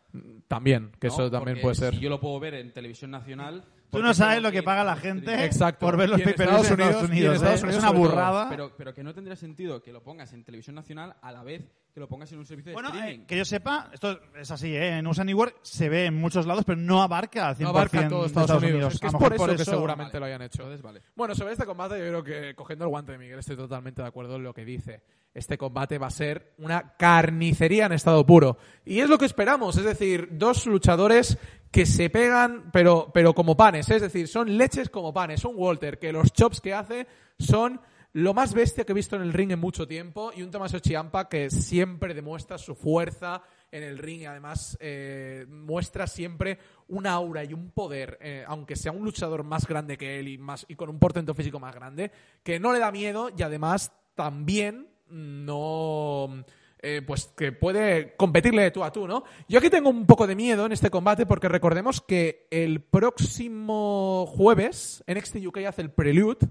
[0.47, 1.13] También, que ¿no?
[1.13, 1.93] eso también puede ser.
[1.93, 4.95] Si yo lo puedo ver en televisión nacional, Tú no sabes lo que paga la
[4.95, 5.45] gente.
[5.45, 5.85] Exacto.
[5.85, 7.35] por ver los Y en pay-per-views en Estados Estados Unidos- en Unidos.
[7.35, 7.63] Estados ¿eh?
[7.65, 8.49] Unidos es una burrada.
[8.49, 11.69] Pero, pero que no tendría sentido que lo pongas en televisión nacional a la vez
[11.93, 13.19] que lo pongas en un servicio de Bueno, streaming.
[13.19, 14.99] eh, que yo sepa, esto es así, ¿eh?
[14.99, 18.07] en USA Network se ve en muchos lados, pero no abarca al 100% No abarca
[18.07, 18.93] todo de Estados, Unidos.
[18.93, 20.19] Es que A es por mejor eso que seguramente Vale.
[20.21, 20.61] lo hayan hecho.
[20.61, 21.01] Entonces, vale.
[21.15, 24.07] Bueno, sobre este combate yo creo que cogiendo el guante de Miguel estoy totalmente de
[24.07, 25.03] acuerdo en lo que dice.
[25.33, 28.57] Este combate va a ser una carnicería en estado puro.
[28.85, 31.37] Y es lo que esperamos, es decir, dos luchadores
[31.71, 35.45] que se pegan pero, pero como panes, es decir, son leches como panes.
[35.45, 37.07] Un Walter que los chops que hace
[37.39, 37.79] son
[38.13, 40.79] lo más bestia que he visto en el ring en mucho tiempo y un Tommaso
[40.79, 47.07] Ciampa que siempre demuestra su fuerza en el ring y además eh, muestra siempre un
[47.07, 50.65] aura y un poder, eh, aunque sea un luchador más grande que él y, más,
[50.67, 52.11] y con un portento físico más grande,
[52.43, 56.43] que no le da miedo y además también no...
[56.83, 59.23] eh, pues que puede competirle de tú a tú, ¿no?
[59.47, 64.25] Yo aquí tengo un poco de miedo en este combate porque recordemos que el próximo
[64.27, 66.47] jueves NXT UK hace el Prelude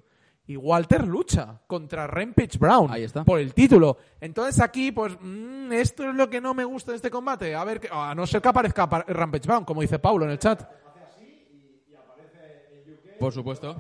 [0.47, 3.25] y Walter lucha contra Rampage Brown Ahí está.
[3.25, 3.99] por el título.
[4.21, 7.55] Entonces aquí, pues, mm, esto es lo que no me gusta de este combate.
[7.55, 10.33] A ver, que- a no ser que aparezca pa- Rampage Brown, como dice Paulo en
[10.33, 10.63] el chat.
[13.19, 13.77] Por supuesto.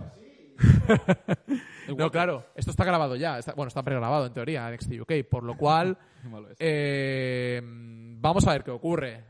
[1.96, 3.38] No, claro, esto está grabado ya.
[3.38, 5.96] Está- bueno, está pregrabado en teoría en NXT UK, por lo cual
[6.58, 9.24] eh, vamos a ver qué ocurre.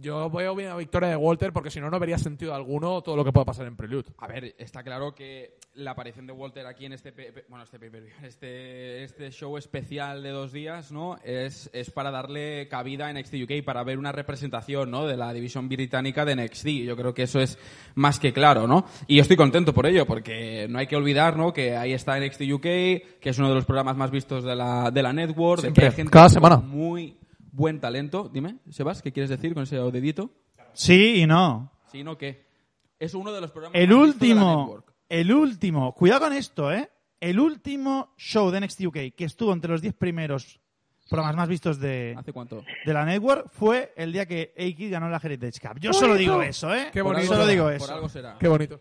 [0.00, 3.16] Yo veo bien la victoria de Walter porque si no, no vería sentido alguno todo
[3.16, 4.06] lo que pueda pasar en Prelude.
[4.18, 7.12] A ver, está claro que la aparición de Walter aquí en este,
[7.48, 7.78] bueno, este,
[8.22, 11.18] este, este show especial de dos días, ¿no?
[11.24, 15.06] Es, es para darle cabida a NXT UK, para ver una representación, ¿no?
[15.06, 16.68] De la división británica de NXT.
[16.84, 17.58] Yo creo que eso es
[17.94, 18.84] más que claro, ¿no?
[19.08, 21.52] Y yo estoy contento por ello, porque no hay que olvidar, ¿no?
[21.52, 24.90] Que ahí está NXT UK, que es uno de los programas más vistos de la,
[24.90, 26.56] de la network, de Siempre, que hay gente cada semana.
[26.58, 27.16] muy
[27.58, 28.30] buen talento.
[28.32, 30.30] Dime, Sebas, ¿qué quieres decir con ese dedito?
[30.72, 31.72] Sí y no.
[31.90, 32.16] Sí, ¿no?
[32.16, 32.46] ¿Qué?
[32.98, 34.94] Es uno de los programas El más vistos de la último, network.
[35.08, 36.88] el último, cuidado con esto, ¿eh?
[37.20, 40.60] El último show de NXT UK que estuvo entre los 10 primeros
[41.10, 42.62] programas más vistos de, ¿Hace cuánto?
[42.84, 45.80] de la network fue el día que Aki ganó la Heritage Cup.
[45.80, 46.90] Yo solo digo eso, ¿eh?
[46.92, 47.32] Qué Por bonito.
[47.34, 47.94] Solo digo Por eso.
[47.94, 48.36] algo será.
[48.38, 48.80] Qué bonito.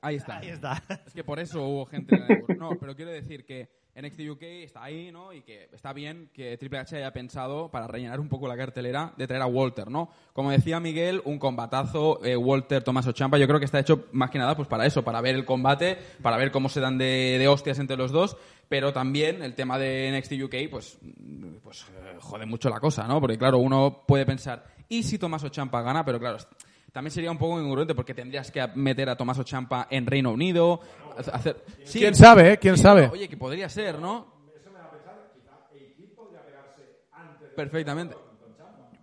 [0.00, 0.38] Ahí está.
[0.38, 0.82] Ahí está.
[1.06, 2.58] Es que por eso hubo gente en la network.
[2.58, 5.32] No, pero quiero decir que NXT UK está ahí, ¿no?
[5.32, 9.12] Y que está bien que Triple H haya pensado, para rellenar un poco la cartelera,
[9.16, 10.10] de traer a Walter, ¿no?
[10.32, 14.30] Como decía Miguel, un combatazo, eh, Walter, Tomás Ochampa, yo creo que está hecho más
[14.30, 17.36] que nada pues para eso, para ver el combate, para ver cómo se dan de,
[17.38, 18.36] de hostias entre los dos,
[18.68, 20.98] pero también el tema de NXT UK, pues,
[21.62, 23.20] pues eh, jode mucho la cosa, ¿no?
[23.20, 26.04] Porque claro, uno puede pensar, ¿y si Tomás Ochampa gana?
[26.04, 26.38] Pero claro,
[26.94, 30.78] también sería un poco incongruente porque tendrías que meter a Tomás Ochampa en Reino Unido.
[31.32, 31.64] Hacer...
[31.82, 32.56] Sí, ¿Quién sabe, eh?
[32.58, 33.08] ¿Quién sabe?
[33.12, 34.32] Oye, que podría ser, ¿no?
[37.56, 38.16] Perfectamente.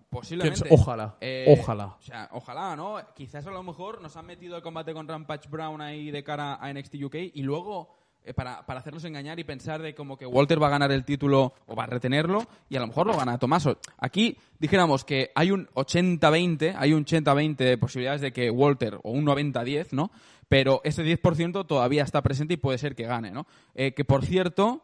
[0.10, 0.60] Posiblemente.
[0.62, 1.16] ¿Quién sa- ojalá,
[1.48, 1.86] ojalá.
[1.98, 2.96] O sea, ojalá, ¿no?
[3.14, 6.56] Quizás a lo mejor nos han metido el combate con Rampage Brown ahí de cara
[6.62, 10.26] a NXT UK y luego eh, para, para hacernos engañar y pensar de como que
[10.26, 13.18] Walter va a ganar el título o va a retenerlo y a lo mejor lo
[13.18, 13.78] gana Tomaso.
[13.98, 19.12] Aquí dijéramos que hay un 80-20, hay un 80-20 de posibilidades de que Walter o
[19.12, 20.12] un 90-10, ¿no?
[20.48, 23.48] Pero ese 10% todavía está presente y puede ser que gane, ¿no?
[23.74, 24.84] Eh, que por cierto,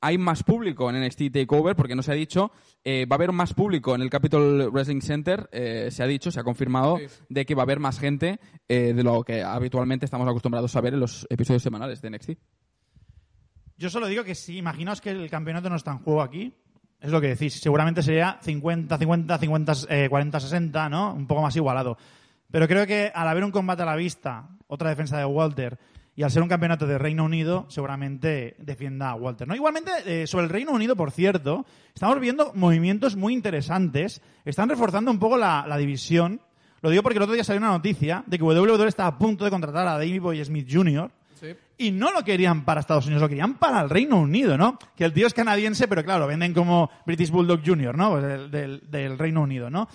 [0.00, 2.52] hay más público en NXT Takeover, porque no se ha dicho,
[2.84, 6.30] eh, va a haber más público en el Capitol Wrestling Center, eh, se ha dicho,
[6.30, 7.06] se ha confirmado, Sí.
[7.30, 10.80] de que va a haber más gente eh, de lo que habitualmente estamos acostumbrados a
[10.82, 12.30] ver en los episodios semanales de NXT.
[13.78, 16.52] Yo solo digo que si imaginaos que el campeonato no está en juego aquí,
[17.00, 21.12] es lo que decís, seguramente sería 50, 50, 50, eh, 40, 60, ¿no?
[21.12, 21.98] Un poco más igualado.
[22.50, 25.78] Pero creo que al haber un combate a la vista, otra defensa de Walter,
[26.14, 29.46] y al ser un campeonato de Reino Unido, seguramente defienda a Walter.
[29.46, 29.54] ¿no?
[29.54, 34.22] Igualmente, eh, sobre el Reino Unido, por cierto, estamos viendo movimientos muy interesantes.
[34.46, 36.40] Están reforzando un poco la, la división.
[36.80, 39.44] Lo digo porque el otro día salió una noticia de que WWE está a punto
[39.44, 41.10] de contratar a Davey Boy Smith Jr..
[41.78, 44.78] y no lo querían para Estados Unidos, lo querían para el Reino Unido, ¿no?
[44.96, 48.10] Que el tío es canadiense, pero claro, venden como British Bulldog Jr., ¿no?
[48.12, 49.88] Pues del Reino Unido, ¿no?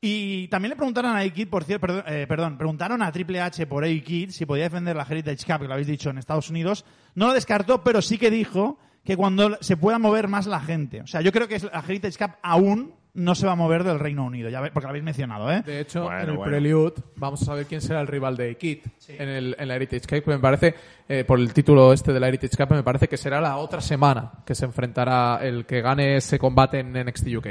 [0.00, 3.66] Y también le preguntaron a A-Kid, por cierto, perdón, eh, perdón, preguntaron a Triple H
[3.66, 6.84] por A-Kid si podía defender la Heritage Cup, que lo habéis dicho en Estados Unidos.
[7.16, 11.00] No lo descartó, pero sí que dijo que cuando se pueda mover más la gente.
[11.00, 13.98] O sea, yo creo que la Heritage Cup aún no se va a mover del
[13.98, 15.62] Reino Unido, ya ve- porque lo habéis mencionado, ¿eh?
[15.66, 16.50] De hecho, Bueno, en el bueno.
[16.52, 20.06] Prelude vamos a saber quién será el rival de Kit en, el, en la Heritage
[20.22, 20.28] Cup.
[20.30, 20.74] Me parece,
[21.08, 23.80] eh, por el título este de la Heritage Cup, me parece que será la otra
[23.80, 27.46] semana que se enfrentará el que gane ese combate en NXT UK.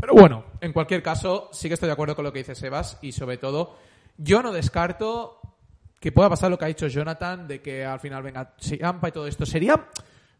[0.00, 2.98] Pero bueno, en cualquier caso, sí que estoy de acuerdo con lo que dice Sebas
[3.02, 3.76] y sobre todo,
[4.16, 5.38] yo no descarto
[6.00, 9.12] que pueda pasar lo que ha dicho Jonathan de que al final venga Ciampa y
[9.12, 9.46] todo esto.
[9.46, 9.86] Sería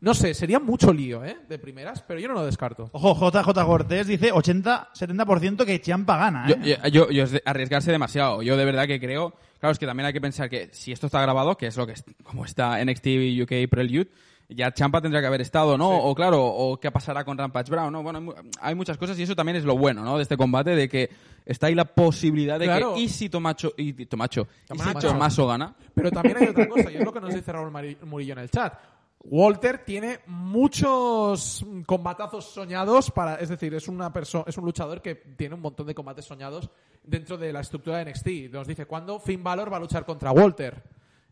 [0.02, 1.36] No sé, sería mucho lío, ¿eh?
[1.48, 2.90] De primeras, pero yo no lo descarto.
[2.92, 6.76] Ojo, JJ Cortés dice 80-70% que Champa gana, Yo, ¿eh?
[6.84, 8.42] yo- yo- yo es de arriesgarse demasiado.
[8.42, 9.32] Yo de verdad que creo.
[9.60, 11.86] Claro, es que también hay que pensar que si esto está grabado, que es lo
[11.86, 14.08] que es- como está NXT UK Prelude,
[14.48, 15.88] ya Champa tendría que haber estado, ¿no?
[15.88, 18.02] O claro, o qué pasará con Rampage Brown, ¿no?
[18.02, 20.16] Bueno, hay mu- hay muchas cosas y eso también es lo bueno, ¿no?
[20.16, 21.08] De este combate, de que
[21.46, 22.94] está ahí la posibilidad de Claro.
[22.94, 25.08] que y si Tomacho y Tomacho, y si Tomacho.
[25.08, 27.70] Tomaso gana, Pero también hay otra cosa, y es lo que nos dice Raúl
[28.04, 28.74] Murillo en el chat.
[29.24, 35.14] Walter tiene muchos combatazos soñados para, es decir, es una persona, es un luchador que
[35.14, 36.68] tiene un montón de combates soñados
[37.04, 38.52] dentro de la estructura de NXT.
[38.52, 40.82] Nos dice cuándo Finn Balor va a luchar contra Walter.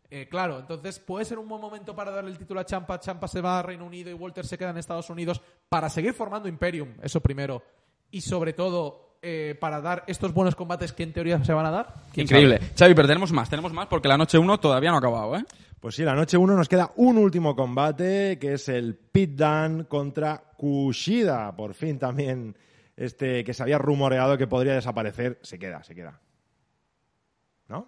[0.09, 2.99] Eh, claro, entonces puede ser un buen momento para darle el título a Champa.
[2.99, 6.13] Champa se va a Reino Unido y Walter se queda en Estados Unidos para seguir
[6.13, 7.61] formando Imperium, eso primero.
[8.09, 11.71] Y sobre todo, eh, para dar estos buenos combates que en teoría se van a
[11.71, 11.93] dar.
[12.11, 12.59] ¿Quién increíble.
[12.77, 15.45] Xavi, pero tenemos más, tenemos más porque la noche 1 todavía no ha acabado, ¿eh?
[15.79, 19.85] Pues sí, la noche 1 nos queda un último combate, que es el Pit Dan
[19.85, 21.55] contra Kushida.
[21.55, 22.55] Por fin también
[22.97, 26.19] este que se había rumoreado que podría desaparecer, se queda, se queda.
[27.67, 27.87] ¿No?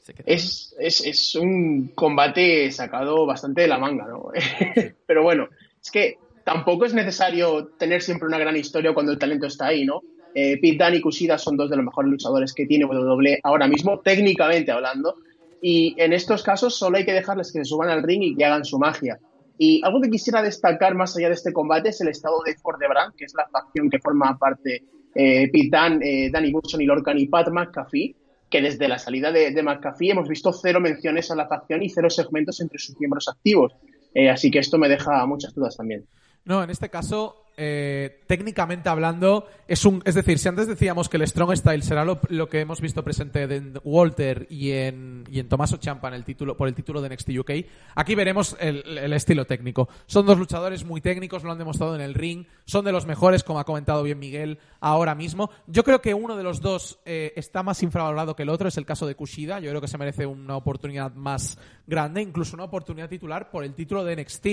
[0.00, 0.24] Se queda.
[0.26, 4.30] Es, es, es un combate sacado bastante de la manga, ¿no?
[5.06, 5.48] Pero bueno,
[5.80, 9.84] es que tampoco es necesario tener siempre una gran historia cuando el talento está ahí,
[9.84, 10.02] ¿no?
[10.34, 13.68] Eh, Pete Dunne y Kushida son dos de los mejores luchadores que tiene WWE ahora
[13.68, 15.16] mismo, técnicamente hablando.
[15.60, 18.44] Y en estos casos solo hay que dejarles que se suban al ring y que
[18.44, 19.18] hagan su magia.
[19.58, 22.80] Y algo que quisiera destacar más allá de este combate es el estado de Ford
[22.80, 24.82] de Brand, que es la facción que forma parte
[25.14, 28.16] eh, Pete Dunne, eh, Danny Bushon y Lorcan y Pat McAfee,
[28.50, 31.90] que desde la salida de, de McAfee hemos visto cero menciones a la facción y
[31.90, 33.72] cero segmentos entre sus miembros activos.
[34.14, 36.04] Eh, así que esto me deja muchas dudas también.
[36.44, 41.18] No, en este caso, eh, técnicamente hablando, es un, es decir, si antes decíamos que
[41.18, 45.48] el Strong Style será lo, que hemos visto presente en Walter y en, y en
[45.48, 47.50] Tommaso Ciampa en el título, por el título de NXT UK,
[47.94, 49.88] aquí veremos el, el estilo técnico.
[50.06, 53.44] Son dos luchadores muy técnicos, lo han demostrado en el ring, son de los mejores,
[53.44, 55.50] como ha comentado bien Miguel ahora mismo.
[55.66, 58.76] Yo creo que uno de los dos eh, está más infravalorado que el otro, es
[58.76, 59.60] el caso de Kushida.
[59.60, 63.74] Yo creo que se merece una oportunidad más grande, incluso una oportunidad titular por el
[63.74, 64.46] título de NXT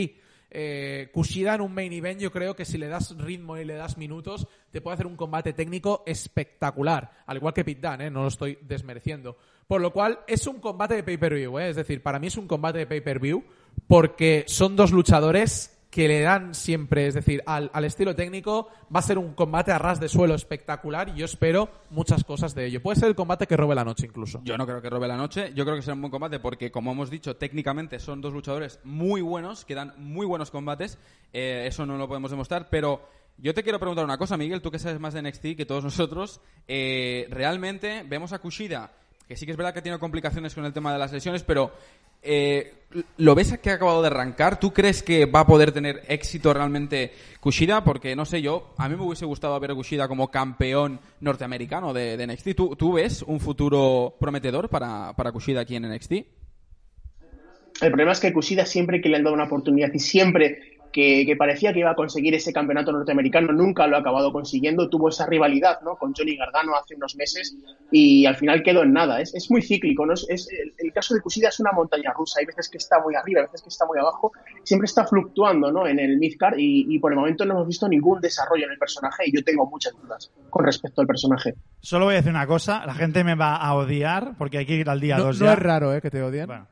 [0.51, 3.75] eh, Kushida en un main event, yo creo que si le das ritmo y le
[3.75, 7.11] das minutos, te puede hacer un combate técnico espectacular.
[7.25, 8.11] Al igual que Pit Dunne, ¿eh?
[8.11, 9.37] no lo estoy desmereciendo.
[9.67, 11.69] Por lo cual, es un combate de pay-per-view, ¿eh?
[11.69, 13.43] es decir, para mí es un combate de pay-per-view
[13.87, 18.99] porque son dos luchadores que le dan siempre, es decir, al, al, estilo técnico, va
[18.99, 22.67] a ser un combate a ras de suelo espectacular y yo espero muchas cosas de
[22.67, 22.81] ello.
[22.81, 24.41] Puede ser el combate que robe la noche incluso.
[24.43, 26.71] Yo no creo que robe la noche, yo creo que será un buen combate porque,
[26.71, 30.99] como hemos dicho, técnicamente son dos luchadores muy buenos, que dan muy buenos combates,
[31.33, 33.01] eh, eso no lo podemos demostrar, pero
[33.41, 35.83] yo te quiero preguntar una cosa, Miguel, tú que sabes más de NXT que todos
[35.83, 38.91] nosotros, eh, realmente vemos a Kushida,
[39.29, 41.71] que sí que es verdad que tiene complicaciones con el tema de las lesiones, pero
[42.21, 42.73] eh,
[43.17, 44.59] ¿Lo ves que ha acabado de arrancar?
[44.59, 47.83] ¿Tú crees que va a poder tener éxito realmente Kushida?
[47.83, 51.93] Porque, no sé, yo, a mí me hubiese gustado ver a Kushida como campeón norteamericano
[51.93, 52.55] de, NXT.
[52.55, 56.11] ¿Tú, ¿Tú, ves un futuro prometedor para, para Kushida aquí en NXT?
[56.11, 61.25] El problema es que Kushida siempre que le han dado una oportunidad y siempre que,
[61.25, 64.89] que, parecía que iba a conseguir ese campeonato norteamericano, nunca lo ha acabado consiguiendo.
[64.89, 65.95] Tuvo esa rivalidad ¿no?
[65.95, 67.55] con Johnny Gargano hace unos meses
[67.91, 69.21] y al final quedó en nada.
[69.21, 70.05] Es, es muy cíclico.
[70.05, 70.13] ¿no?
[70.13, 72.39] Es, es, el, el, caso de Kushida es una montaña rusa.
[72.39, 74.31] Hay veces que está muy arriba, hay veces que está muy abajo.
[74.63, 75.87] Siempre está fluctuando ¿no?
[75.87, 78.77] en el midcard y, y por el momento no hemos visto ningún desarrollo en el
[78.77, 81.53] personaje y yo tengo muchas dudas con respecto al personaje.
[81.81, 82.85] Solo voy a decir una cosa.
[82.85, 85.45] La gente me va a odiar porque hay que ir al día 2 no, ya.
[85.45, 86.01] No es raro ¿eh?
[86.01, 86.47] que te odien.
[86.47, 86.67] Bueno.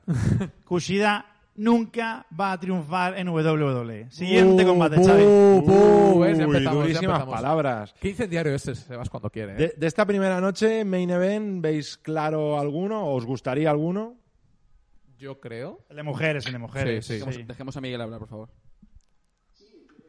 [0.65, 4.09] Kushida nunca va a triunfar en WWE.
[4.09, 5.23] Siguiente uh, combate, uh, Xavi.
[5.23, 7.93] Uh, Uy, empezamos, durísimas palabras.
[7.99, 9.53] Qué incendiario es ese, Sebas, cuando quiere.
[9.53, 9.55] ¿eh?
[9.55, 13.13] De, de, esta primera noche, main event, ¿veis claro alguno?
[13.13, 14.15] ¿Os gustaría alguno?
[15.17, 15.85] Yo creo.
[15.89, 17.05] El de mujeres, el de mujeres.
[17.05, 17.19] Sí, sí.
[17.19, 18.49] Dejemos, dejemos, a Miguel hablar, por favor.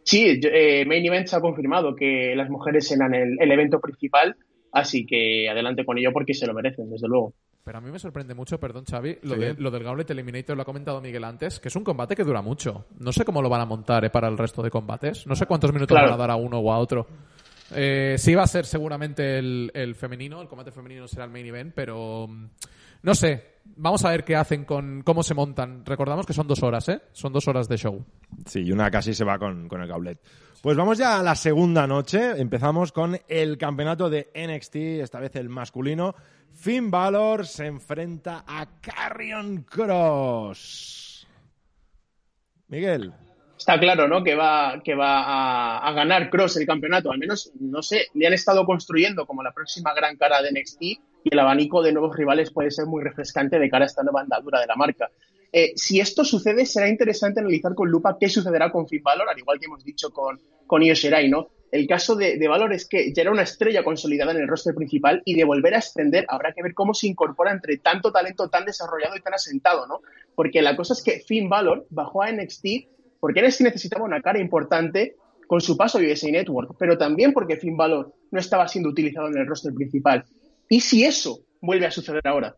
[0.05, 4.37] Sí, eh, Main Event se ha confirmado que las mujeres eran el, el evento principal,
[4.73, 7.35] así que adelante con ello porque se lo merecen, desde luego.
[7.65, 9.41] Pero a mí me sorprende mucho, perdón Xavi, lo, Sí.
[9.41, 12.25] de, lo del Gauntlet Eliminator lo ha comentado Miguel antes, que es un combate que
[12.25, 12.87] dura mucho.
[12.99, 15.27] No sé cómo lo van a montar eh, para el resto de combates.
[15.27, 16.07] No sé cuántos minutos Claro.
[16.07, 17.07] van a dar a uno o a otro.
[17.75, 21.45] Eh, sí va a ser seguramente el, el femenino, el combate femenino será el main
[21.45, 22.47] event, pero mm,
[23.03, 23.59] no sé.
[23.77, 25.85] Vamos a ver qué hacen con cómo se montan.
[25.85, 27.03] Recordamos que son dos horas, ¿eh?
[27.13, 28.03] Son dos horas de show.
[28.47, 30.19] Sí, y una casi se va con, con el gauntlet.
[30.63, 32.31] Pues vamos ya a la segunda noche.
[32.41, 36.15] Empezamos con el campeonato de NXT, esta vez el masculino.
[36.55, 41.27] Finn Balor se enfrenta a Carrion Cross.
[42.69, 43.13] Miguel.
[43.57, 44.23] Está claro, ¿no?
[44.23, 47.11] Que va, que va a, ganar Cross el campeonato.
[47.11, 50.83] Al menos, no sé, le han estado construyendo como la próxima gran cara de NXT
[50.83, 54.21] y el abanico de nuevos rivales puede ser muy refrescante de cara a esta nueva
[54.21, 55.11] andadura de la marca.
[55.53, 59.39] Eh, si esto sucede, será interesante analizar con lupa qué sucederá con Finn Balor, al
[59.39, 60.95] igual que hemos dicho con, con Io
[61.29, 61.49] ¿no?
[61.71, 64.75] El caso de, de Valor es que ya era una estrella consolidada en el roster
[64.75, 68.49] principal y de volver a ascender habrá que ver cómo se incorpora entre tanto talento
[68.49, 70.01] tan desarrollado y tan asentado, ¿no?
[70.35, 72.67] Porque la cosa es que Finn Balor bajó a NXT
[73.21, 75.17] porque NXT necesitaba una cara importante
[75.47, 79.29] con su paso a USA Network, pero también porque Finn Balor no estaba siendo utilizado
[79.29, 80.25] en el roster principal.
[80.69, 82.57] ¿Y si eso vuelve a suceder ahora?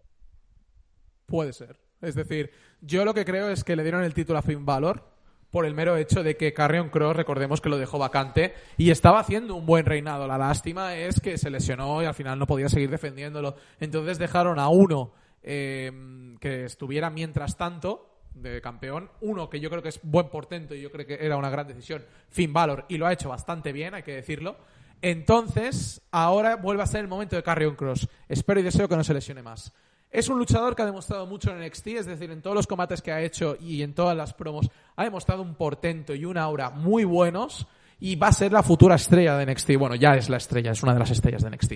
[1.27, 1.77] Puede ser.
[2.03, 2.51] Es decir,
[2.81, 5.05] yo lo que creo es que le dieron el título a Finn Balor
[5.51, 9.21] por el mero hecho de que Carrion Cross, recordemos que lo dejó vacante y estaba
[9.21, 10.27] haciendo un buen reinado.
[10.27, 13.57] La lástima es que se lesionó y al final no podía seguir defendiéndolo.
[13.81, 19.83] Entonces dejaron a uno eh, que estuviera mientras tanto de campeón, uno que yo creo
[19.83, 22.97] que es buen portento y yo creo que era una gran decisión, Finn Balor, y
[22.97, 24.57] lo ha hecho bastante bien, hay que decirlo.
[25.03, 28.09] Entonces, ahora vuelve a ser el momento de Carrion Cross.
[28.29, 29.73] Espero y deseo que no se lesione más.
[30.11, 33.01] Es un luchador que ha demostrado mucho en NXT, es decir, en todos los combates
[33.01, 36.71] que ha hecho y en todas las promos, ha demostrado un portento y una aura
[36.71, 37.69] muy buenos
[38.01, 39.77] y va a ser la futura estrella de NXT.
[39.79, 41.73] Bueno, ya es la estrella, es una de las estrellas de NXT.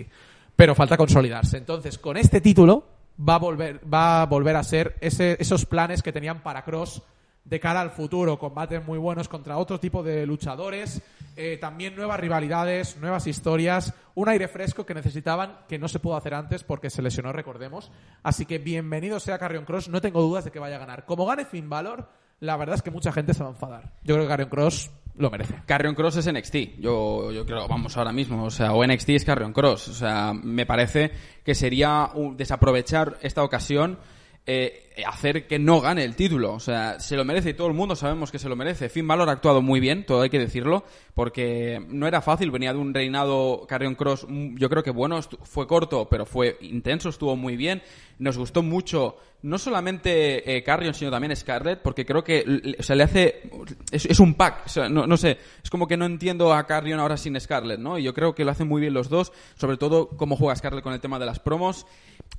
[0.57, 1.59] Pero falta consolidarse.
[1.59, 2.85] Entonces, con este título
[3.17, 7.03] va a volver, va a, volver a ser ese, esos planes que tenían para Cross
[7.45, 11.03] de cara al futuro, combates muy buenos contra otro tipo de luchadores,
[11.37, 16.17] eh, también nuevas rivalidades, nuevas historias, un aire fresco que necesitaban que no se pudo
[16.17, 17.91] hacer antes porque se lesionó, recordemos.
[18.23, 21.05] Así que bienvenido sea Carrion Cross, no tengo dudas de que vaya a ganar.
[21.05, 22.09] Como gane Finn Balor,
[22.41, 23.93] la verdad es que mucha gente se va a enfadar.
[24.03, 25.55] Yo creo que Carrion Cross lo merece.
[25.67, 26.81] Carrion Cross es NXT.
[26.81, 28.45] Yo, yo creo, vamos ahora mismo.
[28.45, 29.89] O sea, o NXT es Carrion Cross.
[29.89, 31.13] O sea, me parece
[31.45, 33.99] que sería un- desaprovechar esta ocasión
[34.47, 36.53] eh, hacer que no gane el título.
[36.53, 38.89] O sea, se lo merece y todo el mundo sabemos que se lo merece.
[38.89, 40.85] Finn Balor ha actuado muy bien, todo hay que decirlo,
[41.15, 42.51] porque no era fácil.
[42.51, 46.59] Venía de un reinado Carrion Cross, mm, yo creo que bueno, fue corto, pero fue
[46.61, 47.83] intenso, estuvo muy bien.
[48.19, 52.95] Nos gustó mucho, no solamente eh, Carrion, sino también Scarlett, porque creo que o sea,
[52.95, 53.51] le hace.
[53.91, 55.39] Es, un pack, o sea, no, sé.
[55.63, 57.99] Es como que no entiendo a Carrion ahora sin Scarlett, ¿no?
[57.99, 60.85] Y yo creo que lo hacen muy bien los dos, sobre todo cómo juega Scarlett
[60.85, 61.87] con el tema de las promos.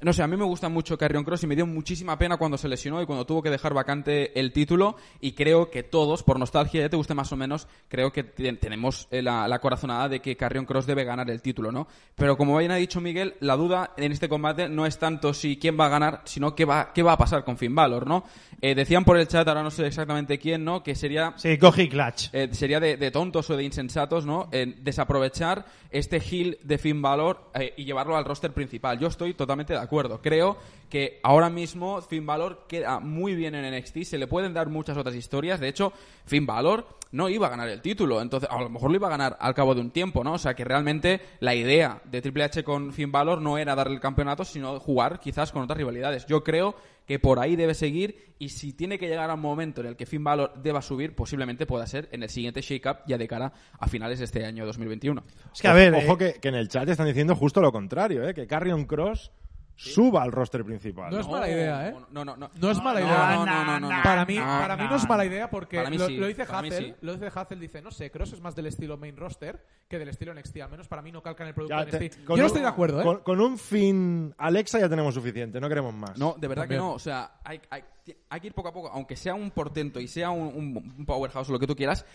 [0.01, 2.68] No sé, a mí me gusta mucho Carrion Cross y me dio muchísima pena se
[2.68, 4.96] lesionó y cuando tuvo que dejar vacante el título.
[5.20, 8.54] Y creo que todos, por nostalgia, ya te guste más o menos, creo que te-
[8.54, 11.88] tenemos eh, la, la corazonada de que Carrion Cross debe ganar el título, ¿no?
[12.16, 15.58] Pero como bien ha dicho Miguel, la duda en este combate no es tanto si
[15.58, 18.24] quién va a ganar, sino qué va, qué va a pasar con Finn Balor, ¿no?
[18.62, 20.82] Eh, decían por el chat, ahora no sé exactamente quién, ¿no?
[20.84, 22.30] Que sería Sí, coge y clutch.
[22.34, 24.48] eh, sería de, de tontos o de insensatos, ¿no?
[24.52, 29.00] En desaprovechar este heel de Finn Balor eh, y llevarlo al roster principal.
[29.00, 30.22] Yo estoy totalmente de acuerdo.
[30.22, 30.58] Creo
[30.89, 32.35] que ahora mismo Finn Balor
[32.68, 34.04] queda muy bien en NXT.
[34.04, 35.60] Se le pueden dar muchas otras historias.
[35.60, 35.94] De hecho,
[36.26, 38.22] Finn Balor no iba a ganar el título.
[38.22, 40.34] Entonces, a lo mejor lo iba a ganar al cabo de un tiempo, ¿no?
[40.34, 43.96] O sea, que realmente la idea de Triple H con Finn Balor no era darle
[43.96, 46.26] el campeonato, sino jugar quizás con otras rivalidades.
[46.26, 46.76] Yo creo
[47.06, 49.96] que por ahí debe seguir y si tiene que llegar a un momento en el
[49.96, 53.54] que Finn Balor deba subir, posiblemente pueda ser en el siguiente shake-up ya de cara
[53.80, 55.24] a finales de este año 2021.
[55.54, 57.72] Es que, a ver, Ojo eh, que, que en el chat están diciendo justo lo
[57.72, 58.34] contrario, ¿eh?
[58.34, 59.32] que Carrion Cross
[59.76, 61.12] suba al roster principal.
[61.12, 61.96] No es mala idea, ¿eh?
[62.12, 62.50] No, no, no.
[62.60, 63.36] No es mala No, idea.
[63.36, 64.04] no, no, no, no.
[64.04, 66.18] Para mí, No, para mí no, no, es mala idea porque Para mí lo, sí,
[66.18, 66.96] lo dice para mí Hazel, sí.
[67.02, 70.10] lo dice Hazel, dice, no sé, Cross es más del estilo main roster que del
[70.10, 72.24] estilo NXT, al menos para mí no calcan el producto Ya te- NXT.
[72.26, 73.04] con Yo no un- estoy de acuerdo, ¿eh?
[73.04, 76.18] Con, con un fin Alexa ya tenemos suficiente, no queremos más.
[76.18, 76.82] No, de verdad También.
[76.82, 76.94] que no.
[76.94, 77.84] O sea, hay, hay-
[78.30, 78.90] hay que ir poco a poco.
[78.90, 82.06] Aunque sea un portento y sea un, un- un powerhouse o lo que tú quieras,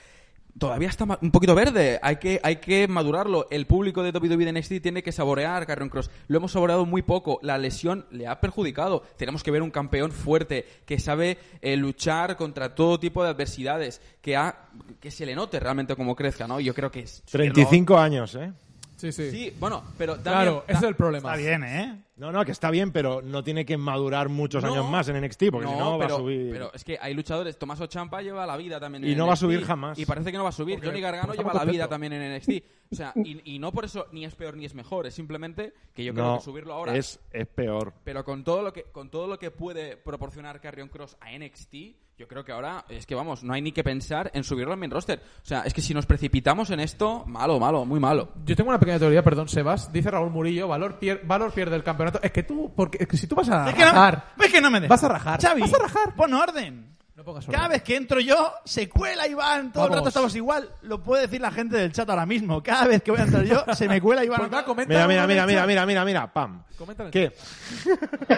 [0.58, 1.98] todavía está un poquito verde.
[2.02, 3.46] Hay que, hay que madurarlo.
[3.50, 6.10] El público de WWE NXT tiene que saborear Carrion Cross.
[6.28, 7.38] Lo hemos saboreado muy poco.
[7.42, 9.02] La lesión le ha perjudicado.
[9.16, 14.00] Tenemos que ver un campeón fuerte que sabe eh, luchar contra todo tipo de adversidades,
[14.20, 14.68] que, ha,
[15.00, 16.60] que se le note realmente como crezca, ¿no?
[16.60, 17.22] Yo creo que es...
[17.30, 18.52] 35 años, ¿eh?
[19.00, 19.30] Sí, sí.
[19.30, 21.30] Sí, bueno, pero también- claro, ese es el problema.
[21.34, 22.02] está bien, ¿eh?
[22.16, 24.70] No, no, que está bien, pero no tiene que madurar muchos No.
[24.72, 26.50] años más en NXT, porque si no va pero, a subir.
[26.52, 27.58] pero es que hay luchadores.
[27.58, 29.98] Tomás Ochampa lleva la vida también Y en no va a NXT, subir jamás.
[29.98, 30.74] Y parece que no va a subir.
[30.76, 31.88] Porque- Johnny Gargano porque lleva la vida contento.
[31.88, 32.62] también en NXT.
[32.92, 35.06] O sea, y, y no por eso ni es peor ni es mejor.
[35.06, 36.94] Es simplemente que yo creo no, que subirlo ahora.
[36.94, 37.94] es, es peor.
[38.04, 41.74] Pero con todo lo que con todo lo que puede proporcionar Carrion Cross a NXT,
[42.20, 44.78] yo creo que ahora es que vamos, no hay ni que pensar en subirlo al
[44.78, 45.22] main roster.
[45.42, 48.28] O sea, es que si nos precipitamos en esto, malo, malo, muy malo.
[48.44, 49.90] Yo tengo una pequeña teoría, perdón, Sebas.
[49.90, 52.20] Dice Raúl Murillo, Valor, pier- Valor pierde el campeonato.
[52.22, 54.60] Es que tú, porque es que si tú vas a Es que no, es que
[54.60, 54.90] no me dejas.
[55.00, 55.40] Vas a rajar.
[55.40, 56.14] Xavi, Vas a rajar.
[56.14, 56.89] pon orden.
[57.20, 59.72] No pongas Cada vez que entro yo, se cuela Iván.
[59.72, 59.98] Todo el Vamos.
[59.98, 60.70] rato estamos igual.
[60.82, 62.62] Lo puede decir la gente del chat ahora mismo.
[62.62, 64.38] Cada vez que voy a entrar yo, se me cuela Iván.
[64.40, 65.68] Pues va, comenta Mira, mira, uno mira, en el mira, chat.
[65.68, 66.64] mira, mira, mira, pam.
[66.78, 67.32] Comenta en el ¿Qué?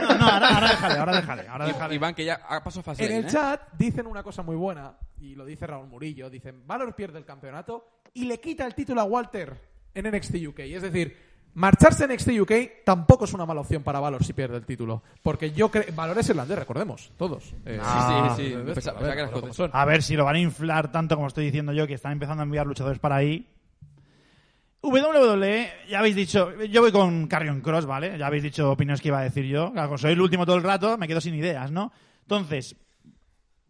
[0.03, 1.49] No, no, ahora, ahora déjale, ahora déjale.
[1.49, 1.95] Ahora déjale.
[1.95, 3.29] Iván, que ya ha pasado fase En ahí, el ¿eh?
[3.29, 7.25] chat dicen una cosa muy buena, y lo dice Raúl Murillo, dicen, Valor pierde el
[7.25, 9.61] campeonato y le quita el título a Walter
[9.95, 10.59] en NXT UK.
[10.61, 11.17] Es decir,
[11.55, 12.53] Marcharse en NXT UK
[12.85, 15.03] tampoco es una mala opción para Valor si pierde el título.
[15.23, 15.85] Porque yo creo.
[15.95, 17.55] Valor es irlandés, recordemos, todos.
[17.67, 17.79] Eh,
[18.37, 19.99] sí, sí, a ver.
[19.99, 22.45] A si lo van a inflar tanto como estoy diciendo yo, que están empezando a
[22.45, 23.47] enviar luchadores para ahí.
[24.83, 28.19] WWE, ya habéis dicho, yo voy con Carrion Cross, ¿vale?
[28.19, 29.73] Ya habéis dicho opiniones que iba a decir yo.
[29.73, 31.93] Claro, soy el último todo el rato, me quedo sin ideas, ¿no?
[32.23, 32.75] Entonces,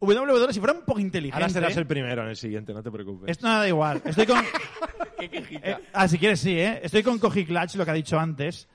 [0.06, 1.36] WWE, si fuera un poco inteligente.
[1.36, 3.30] Ahora serás el primero en el siguiente, no te preocupes.
[3.30, 4.02] Esto nada da igual.
[4.04, 4.38] Estoy con.
[5.24, 6.80] Eh, ah, si quieres, sí, ¿eh?
[6.82, 8.68] Estoy con Koji Clutch, lo que ha dicho antes.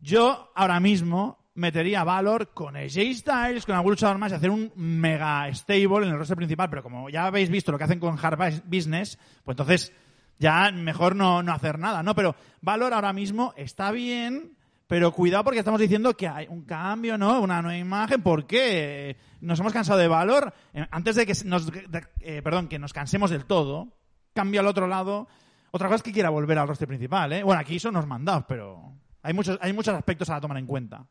[0.00, 4.72] Yo, ahora mismo, metería Valor con AJ Styles, con algún luchador más y hacer un
[4.74, 6.70] mega stable en el roster principal.
[6.70, 9.92] Pero como ya habéis visto lo que hacen con Hard Bus- Business, pues entonces
[10.38, 12.14] ya mejor no, no hacer nada, ¿no?
[12.14, 14.56] Pero Valor ahora mismo está bien.
[14.92, 17.40] Pero cuidado porque estamos diciendo que hay un cambio, ¿no?
[17.40, 18.20] Una nueva imagen.
[18.20, 19.16] ¿Por qué?
[19.40, 20.52] Nos hemos cansado de valor.
[20.74, 23.88] Eh, Antes de que nos, de- eh, perdón, que nos cansemos del todo,
[24.34, 25.28] cambio al otro lado.
[25.70, 27.42] Otra cosa es que quiera volver al roster principal, ¿eh?
[27.42, 31.06] Bueno, aquí son los mandados, pero hay muchos, hay muchos aspectos a tomar en cuenta.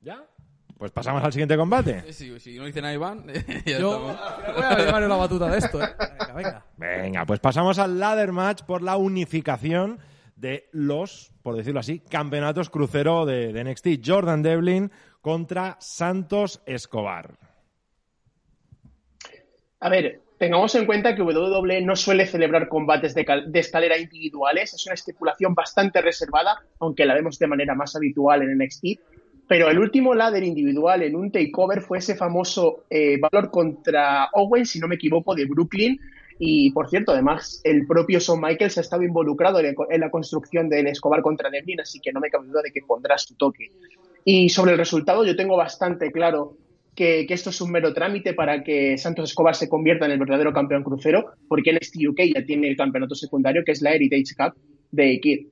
[0.00, 0.22] ¿Ya?
[0.78, 2.14] Pues pasamos al siguiente combate.
[2.14, 3.26] Si, si no dice nada Iván,
[3.66, 4.54] ya Yo estamos.
[4.56, 5.82] voy a llevar la batuta de esto.
[5.82, 5.88] eh.
[5.98, 6.64] Venga, venga.
[6.78, 9.98] Venga, pues pasamos al ladder match por la unificación
[10.36, 13.86] de los, por decirlo así, campeonatos crucero de, de NXT.
[14.04, 17.38] Jordan Devlin contra Santos Escobar.
[19.80, 23.98] A ver, tengamos en cuenta que WWE no suele celebrar combates de, cal- de escalera
[23.98, 28.84] individuales, es una estipulación bastante reservada, aunque la vemos de manera más habitual en NXT.
[29.46, 34.64] Pero el último ladder individual en un takeover fue ese famoso eh, valor contra Owen,
[34.64, 36.00] si no me equivoco, de Brooklyn.
[36.38, 40.68] Y por cierto, además, el propio Shawn Michaels ha estado involucrado en, en la construcción
[40.68, 43.70] del Escobar contra Devlin, así que no me cabe duda de que pondrá su toque.
[44.24, 46.56] Y sobre el resultado, yo tengo bastante claro
[46.94, 50.18] que, que esto es un mero trámite para que Santos Escobar se convierta en el
[50.18, 54.34] verdadero campeón crucero, porque NXT UK ya tiene el campeonato secundario, que es la Heritage
[54.36, 54.54] Cup
[54.90, 55.46] de Kid.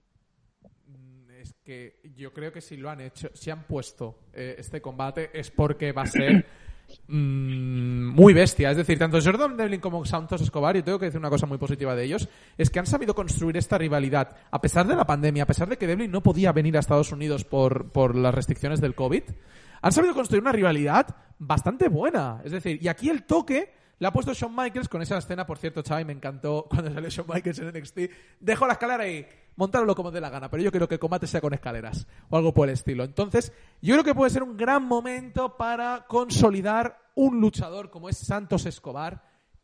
[1.41, 5.31] Es que yo creo que si lo han hecho, si han puesto eh, este combate
[5.35, 6.47] es porque va a ser
[7.09, 8.71] mm, muy bestia.
[8.71, 11.59] Es decir, tanto Jordan Devlin como Santos Escobar, yo tengo que decir una cosa muy
[11.59, 12.29] positiva de ellos,
[12.59, 14.37] es que han sabido construir esta rivalidad.
[14.51, 17.13] A pesar de la pandemia, a pesar de que Devlin no podía venir a Estados
[17.13, 19.23] Unidos por, por las restricciones del COVID,
[19.83, 22.41] han sabido construir una rivalidad bastante buena.
[22.45, 25.59] Es decir, y aquí el toque le ha puesto Shawn Michaels con esa escena, por
[25.59, 27.99] cierto, Xavi, me encantó cuando salió Shawn Michaels en NXT.
[28.41, 29.27] Dejo la escalera y
[29.57, 32.37] montáralo como dé la gana, pero yo creo que el combate sea con escaleras o
[32.37, 33.05] algo por el estilo.
[33.05, 38.19] Entonces, yo creo que puede ser un gran momento para consolidar un luchador como es
[38.19, 39.23] Santos Escobar,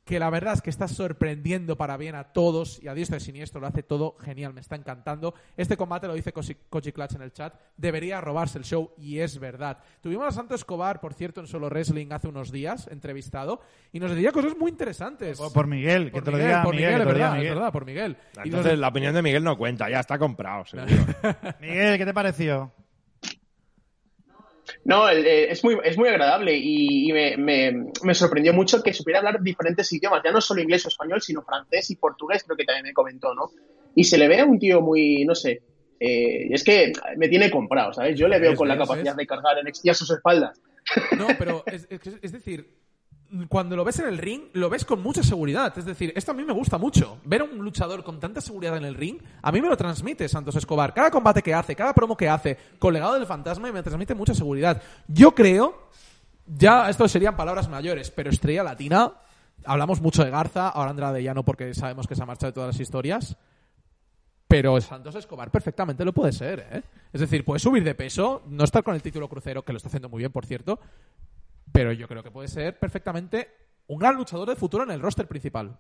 [0.09, 3.21] que la verdad es que está sorprendiendo para bien a todos y a diestra y
[3.21, 5.35] siniestro, lo hace todo genial, me está encantando.
[5.55, 9.39] Este combate, lo dice Koji Clutch en el chat, debería robarse el show y es
[9.39, 9.77] verdad.
[10.01, 13.61] Tuvimos a Santos Escobar, por cierto, en Solo Wrestling hace unos días, entrevistado,
[13.93, 15.37] y nos decía cosas muy interesantes.
[15.37, 17.19] Por, por Miguel, que Por te lo Miguel, diga por Miguel, Miguel, que es te
[17.21, 17.55] lo es Miguel.
[17.55, 18.17] verdad, por Miguel.
[18.33, 20.89] Y nos- Entonces, la opinión de Miguel no cuenta, ya está comprado, seguro.
[21.61, 22.73] Miguel, ¿qué te pareció?
[24.85, 28.83] No, el- eh, es muy, es muy agradable y, y me, me- me sorprendió mucho
[28.83, 32.45] que supiera hablar diferentes idiomas, ya no solo inglés o español, sino francés y portugués,
[32.45, 33.51] creo que también me comentó, ¿no?
[33.95, 35.63] Y se le ve a un tío muy, no sé,
[36.01, 38.19] eh, es que me tiene comprado, ¿sabes?
[38.19, 39.17] Yo le veo con la capacidad es.
[39.17, 40.61] de cargar en a sus espaldas.
[41.19, 42.67] No, pero es, es- es decir,
[43.49, 45.77] cuando lo ves en el ring, lo ves con mucha seguridad.
[45.77, 47.19] Es decir, esto a mí me gusta mucho.
[47.25, 50.29] Ver a un luchador con tanta seguridad en el ring, a mí me lo transmite
[50.29, 50.95] Santos Escobar.
[50.95, 54.35] Cada combate que hace, cada promo que hace, con legado del fantasma, me transmite mucha
[54.35, 54.83] seguridad.
[55.07, 55.91] Yo creo,
[56.47, 59.13] ya esto serían palabras mayores, pero estrella latina,
[59.65, 62.55] hablamos mucho de Garza, ahora Andrade ya no porque sabemos que se ha marchado de
[62.55, 63.37] todas las historias.
[64.47, 66.83] Pero Santos Escobar perfectamente lo puede ser, ¿eh?
[67.13, 69.89] Es decir, puede subir de peso, no estar con el título crucero, que lo está
[69.89, 70.81] haciendo muy bien, por cierto,
[71.79, 73.49] pero yo creo que puede ser perfectamente
[73.87, 75.79] un gran luchador de futuro en el roster principal.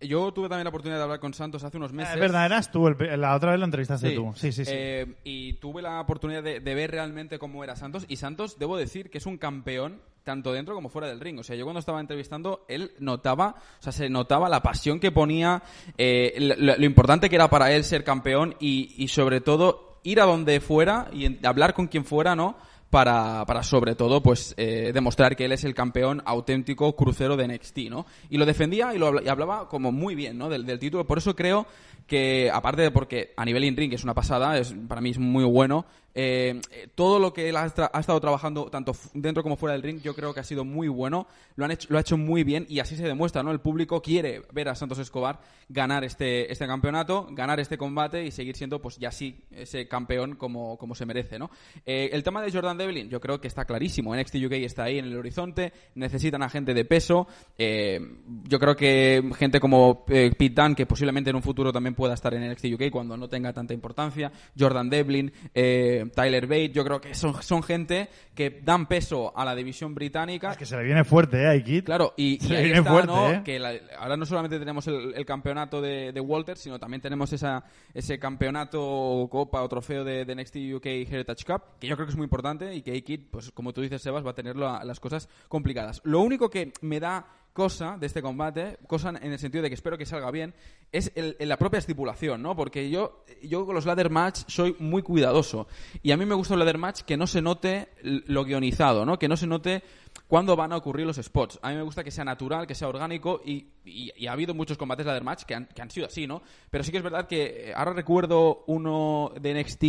[0.00, 2.12] Yo tuve también la oportunidad de hablar con Santos hace unos meses.
[2.14, 2.86] Es verdad, eras tú.
[2.88, 4.14] el- la otra vez lo entrevistaste Sí.
[4.16, 4.32] tú.
[4.36, 4.70] Sí, sí, sí.
[4.74, 8.04] Eh, y tuve la oportunidad de, de ver realmente cómo era Santos.
[8.08, 11.38] Y Santos, debo decir que es un campeón tanto dentro como fuera del ring.
[11.38, 15.10] O sea, yo cuando estaba entrevistando, él notaba, o sea, se notaba la pasión que
[15.10, 15.62] ponía,
[15.96, 20.20] eh, lo, lo importante que era para él ser campeón y, y sobre todo ir
[20.20, 22.58] a donde fuera y en- hablar con quien fuera, ¿no?
[22.90, 27.48] Para, para sobre todo, pues, eh, demostrar que él es el campeón auténtico crucero de
[27.48, 28.06] NXT, ¿no?
[28.30, 30.48] Y lo defendía y lo habla- y hablaba como muy bien, ¿no?
[30.48, 31.04] Del, del título.
[31.04, 31.66] Por eso creo
[32.06, 35.44] que, aparte de porque a nivel in-ring es una pasada, es, para mí es muy
[35.44, 35.86] bueno,
[36.16, 36.60] eh,
[36.94, 40.32] todo lo que él ha, estado trabajando, tanto dentro como fuera del ring, yo creo
[40.32, 41.26] que ha sido muy bueno,
[41.56, 43.50] lo, han hecho, lo ha hecho muy bien y así se demuestra, ¿no?
[43.50, 48.30] El público quiere ver a Santos Escobar ganar este, este campeonato, ganar este combate y
[48.30, 51.50] seguir siendo, pues ya sí, ese campeón como, como se merece, ¿no?
[51.84, 54.14] Eh, el tema de Jordan Devlin, yo creo que está clarísimo.
[54.14, 57.26] NXT UK está ahí en el horizonte, necesitan a gente de peso.
[57.58, 58.00] eh,
[58.44, 62.14] yo creo que gente como Pete Dunne, que posiblemente en un futuro también también pueda
[62.14, 64.30] estar en NXT UK cuando no tenga tanta importancia.
[64.58, 69.44] Jordan Devlin, eh, Tyler Bate, yo creo que son, son gente que dan peso a
[69.44, 70.50] la división británica.
[70.52, 71.84] Es que se le viene fuerte, ¿eh, Aikid?
[71.84, 73.30] Claro, y, Se y ahí viene está, fuerte, ¿no?
[73.32, 73.42] ¿eh?
[73.44, 77.32] Que la- ahora no solamente tenemos el, el campeonato de, de Walter, sino también tenemos
[77.32, 77.64] esa,
[77.94, 82.10] ese campeonato copa o trofeo de, de NXT UK Heritage Cup, que yo creo que
[82.12, 84.84] es muy importante y que A-Kid, pues como tú dices, Sebas, va a tener la-
[84.84, 86.00] las cosas complicadas.
[86.04, 89.74] Lo único que me da cosa de este combate, cosa en el sentido de que
[89.76, 90.52] espero que salga bien,
[90.92, 92.54] es el- en la propia estipulación, ¿no?
[92.54, 95.66] Porque yo, yo con los ladder match soy muy cuidadoso.
[96.02, 99.18] Y a mí me gusta el ladder match que no se note lo guionizado, ¿no?
[99.18, 99.82] Que no se note
[100.28, 101.58] cuándo van a ocurrir los spots.
[101.62, 104.52] A mí me gusta que sea natural, que sea orgánico y, y- y ha habido
[104.52, 106.42] muchos combates ladder match que han, que han sido así, ¿no?
[106.70, 109.84] Pero sí que es verdad que eh, ahora recuerdo uno de NXT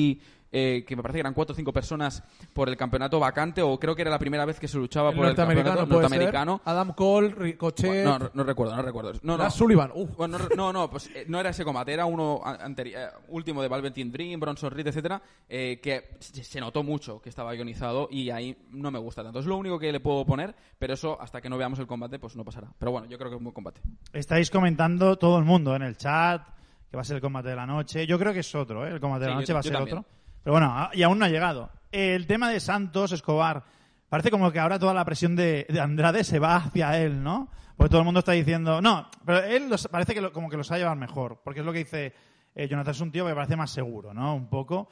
[0.58, 3.78] eh, que me parece que eran cuatro o cinco personas por el campeonato vacante o
[3.78, 6.62] creo que era la primera vez que se luchaba El por el campeonato norteamericano.
[6.64, 9.12] Adam Cole, Ricochet, Bueno, no, no recuerdo, no recuerdo.
[9.22, 9.52] No, no.
[9.52, 9.92] Sullivan.
[10.16, 12.42] Bueno, no, no, no, pues eh, no era ese combate, era uno
[12.78, 17.54] eh, último de Velveteen Dream, Bronson Reed, etcétera, eh, que se notó mucho que estaba
[17.54, 19.40] ionizado y ahí no me gusta tanto.
[19.40, 22.18] Es lo único que le puedo poner, pero eso hasta que no veamos el combate
[22.18, 22.70] pues no pasará.
[22.80, 23.82] Pero bueno, yo creo que es un buen combate.
[24.14, 26.42] Estáis comentando todo el mundo en el chat
[26.90, 28.08] que va a ser el combate de la noche.
[28.08, 28.92] Yo creo que es otro, ¿eh?
[28.92, 29.98] El combate de la noche yo- va a ser también.
[29.98, 30.10] otro.
[30.46, 31.72] Pero bueno, y aún no ha llegado.
[31.92, 33.64] El tema de Santos Escobar.
[34.10, 37.50] Parece como que ahora toda la presión de, de Andrade se va hacia él, ¿no?
[37.76, 38.80] Porque todo el mundo está diciendo...
[38.80, 41.42] No, pero él parece que lo- como que los ha llevado mejor.
[41.44, 42.14] Porque es lo que dice
[42.54, 42.92] eh, Jonathan.
[42.92, 44.36] Es un tío que parece más seguro, ¿no?
[44.36, 44.88] Un poco.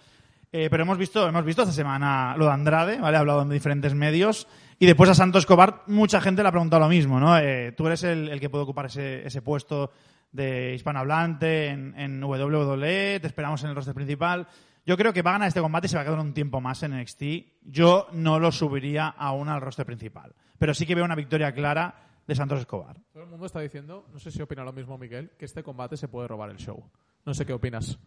[0.51, 3.16] Eh, pero hemos visto, hemos visto esta semana lo de Andrade, ¿vale?
[3.18, 4.47] Ha hablado en diferentes medios.
[4.80, 7.38] Y después a Santos Escobar, mucha gente le ha preguntado lo mismo, ¿no?
[7.38, 9.91] Eh, tú eres el, el que puede ocupar ese, ese puesto
[10.32, 14.47] de hispanohablante en, en WWE, te esperamos en el roster principal.
[14.86, 16.60] Yo creo que va a ganar este combate y se va a quedar un tiempo
[16.60, 17.24] más en NXT.
[17.64, 20.34] Yo no lo subiría aún al roster principal.
[20.58, 21.96] Pero sí que veo una victoria clara
[22.28, 22.98] de Santos Escobar.
[23.14, 25.96] Todo el mundo está diciendo, no sé si opina lo mismo Miguel, que este combate
[25.98, 26.84] se puede robar el show.
[27.26, 27.98] No sé qué opinas.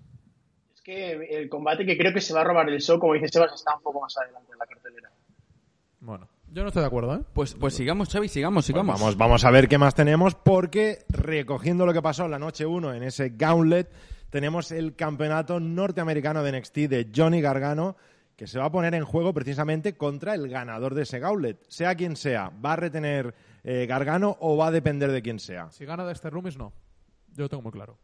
[0.74, 3.29] Es que el combate que creo que se va a robar el show, como dice
[3.29, 5.11] Sebas, está un poco más adelante en la cartelera.
[6.01, 7.20] Bueno, yo no estoy de acuerdo, ¿eh?
[7.33, 9.01] Pues, pues sigamos, Xavi, sigamos, Pues sigamos.
[9.01, 12.64] vamos, vamos a ver qué más tenemos, porque recogiendo lo que pasó en la noche
[12.66, 13.91] 1 en ese gauntlet,
[14.31, 17.97] tenemos el campeonato norteamericano de NXT de Johnny Gargano,
[18.37, 21.59] que se va a poner en juego precisamente contra el ganador de ese gauntlet.
[21.68, 25.70] Sea quien sea, ¿va a retener eh, Gargano o va a depender de quién sea?
[25.70, 26.72] Si gana Dexter Loomis, no.
[27.35, 27.99] Yo lo tengo muy claro.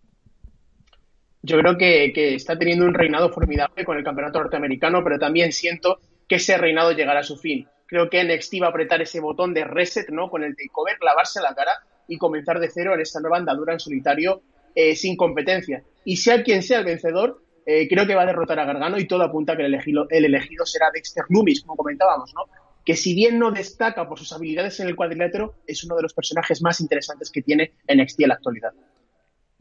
[1.42, 5.52] Yo creo que, que está teniendo un reinado formidable con el campeonato norteamericano, pero también
[5.52, 5.98] siento
[6.28, 7.66] que ese reinado llegará a su fin.
[7.86, 10.30] Creo que NXT va a apretar ese botón de reset, ¿no?
[10.30, 11.72] Con el takeover, lavarse la cara
[12.08, 14.42] y comenzar de cero en esta nueva andadura en solitario
[14.74, 15.82] eh, sin competencia.
[16.04, 19.06] Y sea quien sea el vencedor, eh, creo que va a derrotar a Gargano y
[19.06, 22.42] todo apunta a que el elegido, el elegido será Dexter Loomis, como comentábamos, ¿no?
[22.84, 26.14] Que si bien no destaca por sus habilidades en el cuadrilátero, es uno de los
[26.14, 28.72] personajes más interesantes que tiene NXT en la actualidad.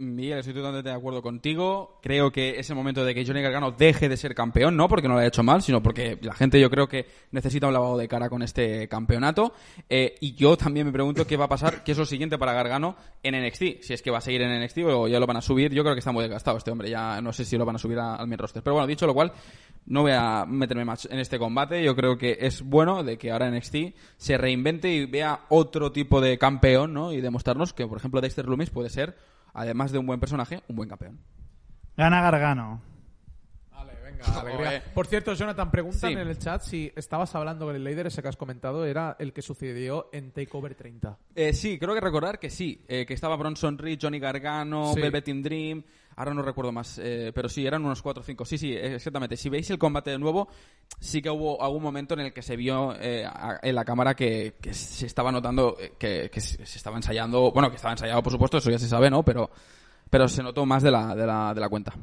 [0.02, 2.00] Miguel, estoy totalmente de acuerdo contigo.
[2.02, 5.08] Creo que es el momento de que Johnny Gargano deje de ser campeón, no porque
[5.08, 7.98] no lo haya hecho mal, sino porque la gente yo creo que necesita un lavado
[7.98, 9.54] de cara con este campeonato.
[9.90, 12.54] Eh, y yo también me pregunto qué va a pasar, qué es lo siguiente para
[12.54, 13.82] Gargano en NXT.
[13.84, 15.72] Si es que va a seguir en NXT o ya lo van a subir.
[15.72, 16.90] Yo creo que está muy desgastado este hombre.
[16.90, 18.64] Ya no sé si lo van a subir a- al main roster.
[18.64, 19.32] Pero bueno, dicho lo cual,
[19.86, 21.84] no voy a meterme más en este combate.
[21.84, 26.22] Yo creo que es bueno de que ahora NXT se reinvente y vea otro tipo
[26.22, 27.14] de campeón, ¿no?
[27.14, 29.16] Y demostrarnos que, por ejemplo, Dexter Loomis puede ser,
[29.54, 31.20] además de un buen personaje, un buen campeón.
[31.98, 32.82] Gana Gargano.
[33.72, 34.84] Vale, venga, alegría.
[34.94, 36.14] Por cierto, Jonathan, preguntan Sí.
[36.14, 39.34] en el chat si estabas hablando con el líder ese que has comentado, era el
[39.34, 41.18] que sucedió en Takeover 30.
[41.36, 45.02] Eh, sí, creo que recordar que sí, eh, que estaba Bronson Reed, Johnny Gargano, Sí.
[45.02, 45.84] Velveteen Dream,
[46.22, 48.46] ahora no recuerdo más, eh, pero sí, eran unos 4 o 5.
[48.46, 49.36] Sí, sí, exactamente.
[49.36, 50.48] Si veis el combate de nuevo,
[51.00, 53.28] sí que hubo algún momento en el que se vio eh,
[53.64, 57.94] en la cámara que, se estaba notando eh, que, se estaba ensayando, bueno, que estaba
[57.94, 59.24] ensayado, por supuesto, eso ya se sabe, ¿no?
[59.24, 59.50] Pero,
[60.12, 61.96] pero se notó más de la, de la, de la cuenta.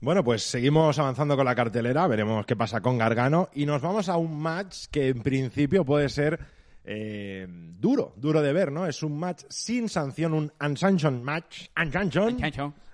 [0.00, 4.08] Bueno, pues seguimos avanzando con la cartelera, veremos qué pasa con Gargano y nos vamos
[4.08, 6.40] a un match que en principio puede ser
[6.84, 8.86] eh, duro, duro de ver, ¿no?
[8.86, 12.40] Es un match sin sanción, un unsanctioned match, unsanctioned,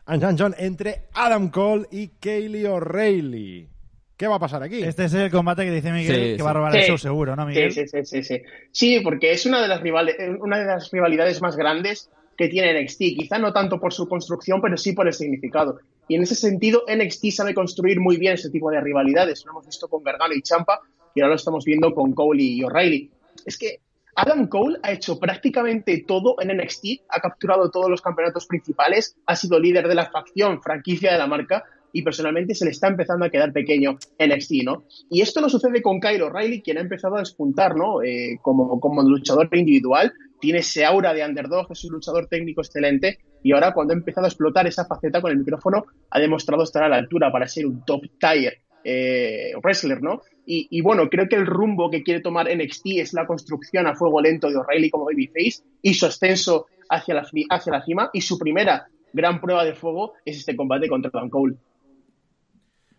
[0.07, 3.69] unsanctioned entre Adam Cole y Kaylee O'Reilly.
[4.17, 4.83] ¿Qué va a pasar aquí?
[4.83, 6.43] Este es el combate que dice Miguel Sí, que sí.
[6.43, 7.71] va a robar el show seguro, ¿no, Miguel?
[7.71, 8.43] Sí, sí, sí, sí, sí.
[8.73, 12.83] Sí, porque es una de las rivales, una de las rivalidades más grandes que tiene
[12.83, 12.99] NXT.
[12.99, 15.79] Quizá no tanto por su construcción, pero sí por el significado.
[16.09, 19.45] Y en ese sentido, NXT sabe construir muy bien ese tipo de rivalidades.
[19.45, 20.81] Lo hemos visto con Gargano y Champa,
[21.15, 23.11] y ahora lo estamos viendo con Cole y O'Reilly.
[23.45, 23.81] Es que
[24.17, 29.37] Adam Cole ha hecho prácticamente todo en NXT, ha capturado todos los campeonatos principales, ha
[29.37, 33.25] sido líder de la facción, franquicia de la marca, y personalmente se le está empezando
[33.25, 34.85] a quedar pequeño NXT, ¿no?
[35.11, 38.03] Y esto no sucede con Kyle O'Reilly, quien ha empezado a despuntar, ¿no?
[38.03, 43.19] Eh, como, como luchador individual, tiene ese aura de underdog, es un luchador técnico excelente,
[43.43, 46.83] y ahora cuando ha empezado a explotar esa faceta con el micrófono ha demostrado estar
[46.83, 50.23] a la altura para ser un top tier eh, wrestler, ¿no?
[50.51, 54.19] Y, bueno, creo que el rumbo que quiere tomar NXT es la construcción a fuego
[54.23, 58.39] lento de O'Reilly como babyface y su ascenso hacia la, hacia la cima y su
[58.39, 61.57] primera gran prueba de fuego es este combate contra Adam Cole.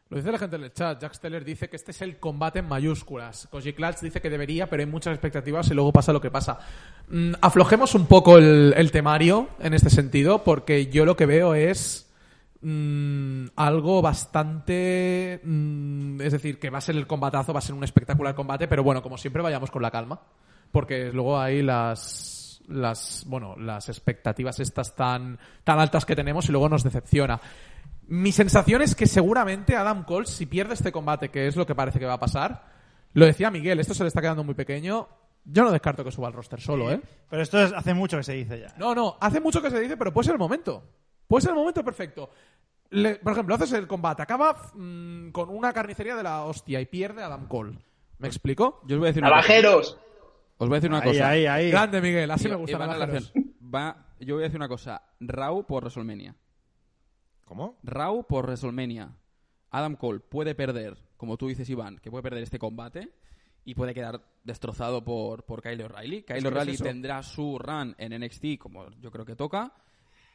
[0.09, 1.01] Lo dice la gente en el chat.
[1.01, 3.47] Jack Steller dice que este es el combate en mayúsculas.
[3.49, 6.59] Koji Clutch dice que debería, pero hay muchas expectativas y luego pasa lo que pasa.
[7.09, 11.53] Mm, aflojemos un poco el, el, temario en este sentido, porque yo lo que veo
[11.53, 12.08] es
[12.61, 15.41] mm, algo bastante.
[15.43, 18.67] Mm, es decir, que va a ser el combatazo, va a ser un espectacular combate,
[18.67, 20.21] pero bueno, como siempre, vayamos con la calma,
[20.71, 26.51] porque luego hay las las bueno las expectativas estas tan tan altas que tenemos y
[26.51, 27.41] luego nos decepciona
[28.09, 31.75] mi sensación es que seguramente Adam Cole, si pierde este combate, que es lo que
[31.75, 32.65] parece que va a pasar,
[33.13, 35.07] lo decía Miguel, esto se le está quedando muy pequeño.
[35.45, 36.99] Yo no descarto que suba al roster solo, ¿eh?
[37.29, 38.73] Pero esto es, hace mucho que se dice ya.
[38.77, 40.83] No, no, hace mucho que se dice, pero puede ser el momento.
[41.29, 42.31] Puede ser el momento perfecto.
[42.89, 46.87] Le, por ejemplo, haces el combate, acaba mmm, con una carnicería de la hostia y
[46.87, 47.77] pierde Adam Cole.
[48.17, 48.81] ¿Me explico?
[48.87, 49.91] Yo os voy a decir una ¡Navajeros!
[49.93, 50.05] cosa.
[50.57, 51.29] Os voy a decir una ahí, cosa.
[51.29, 51.69] Ahí, ahí.
[51.69, 52.83] Grande, Miguel, así Y- me gusta.
[52.83, 53.07] a.
[53.63, 55.03] Va, yo voy a decir una cosa.
[55.19, 56.35] Raw por WrestleMania.
[57.45, 57.77] ¿Cómo?
[57.83, 59.11] Raw por WrestleMania.
[59.69, 63.13] Adam Cole puede perder, como tú dices, Iván, que puede perder este combate
[63.65, 66.23] y puede quedar destrozado por, por Kyle O'Reilly.
[66.23, 69.71] Kyle O'Reilly es tendrá su run en NXT, como yo creo que toca,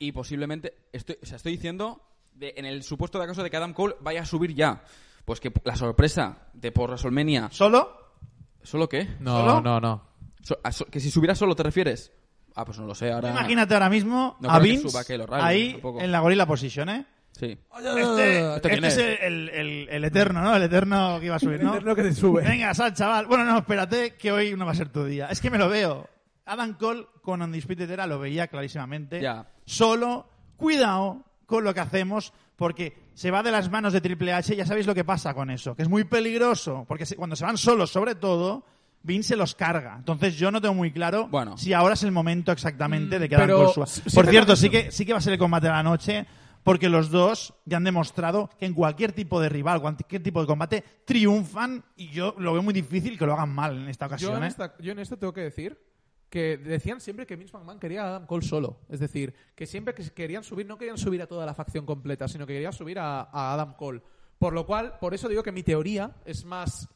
[0.07, 2.03] y posiblemente, estoy, o sea, estoy diciendo,
[2.35, 4.83] de- en el supuesto de caso de que Adam Cole vaya a subir ya,
[5.25, 7.49] pues que la sorpresa de por WrestleMania...
[7.51, 7.97] ¿Solo?
[8.63, 9.09] ¿Solo qué?
[9.21, 9.61] No, ¿Solo?
[9.61, 10.03] no, no.
[10.43, 12.13] So- a so- ¿Que si subiera solo te refieres?
[12.55, 13.31] Ah, pues no lo sé, ahora...
[13.31, 16.01] Imagínate ahora mismo No a que Vince suba Kyle O'Reilly, ahí tampoco.
[16.01, 17.07] en la gorila position, ¿eh?
[17.33, 17.47] Sí.
[17.47, 19.27] Este, ¿Esto quién este es es?
[19.27, 20.55] el, el- el eterno, ¿no?
[20.55, 21.71] El eterno que iba a subir, ¿no?
[21.73, 22.43] El eterno que te sube.
[22.45, 23.27] Venga, sal, chaval.
[23.27, 25.27] Bueno, no, espérate, que hoy no va a ser tu día.
[25.27, 26.09] Es que me lo veo.
[26.47, 29.21] Adam Cole con Undisputed Era lo veía clarísimamente.
[29.21, 29.47] Ya.
[29.65, 34.57] Solo, cuidado con lo que hacemos, porque se va de las manos de Triple H.
[34.57, 36.85] Ya sabéis lo que pasa con eso, que es muy peligroso.
[36.89, 38.65] Porque cuando se van solos, sobre todo,
[39.03, 39.97] Vince se los carga.
[39.99, 41.57] Entonces yo no tengo muy claro Bueno.
[41.59, 43.87] si ahora es el momento exactamente de que Adam Cole suba.
[44.15, 46.27] Por cierto, sí que, sí que va a ser el combate de la noche,
[46.63, 50.47] porque los dos ya han demostrado que en cualquier tipo de rival, cualquier tipo de
[50.47, 54.09] combate, triunfan y yo lo veo muy difícil que lo hagan mal en esta Yo
[54.09, 54.37] ocasión.
[54.39, 54.49] en, ¿eh?
[54.49, 55.79] esta- yo en esto tengo que decir
[56.35, 58.81] que decían siempre que Vince McMahon quería a Adam Cole solo.
[58.89, 62.27] Es decir, que siempre que querían subir, no querían subir a toda la facción completa,
[62.27, 64.03] sino que querían subir a, a Adam Cole.
[64.37, 66.89] Por lo cual, por eso digo que mi teoría es más,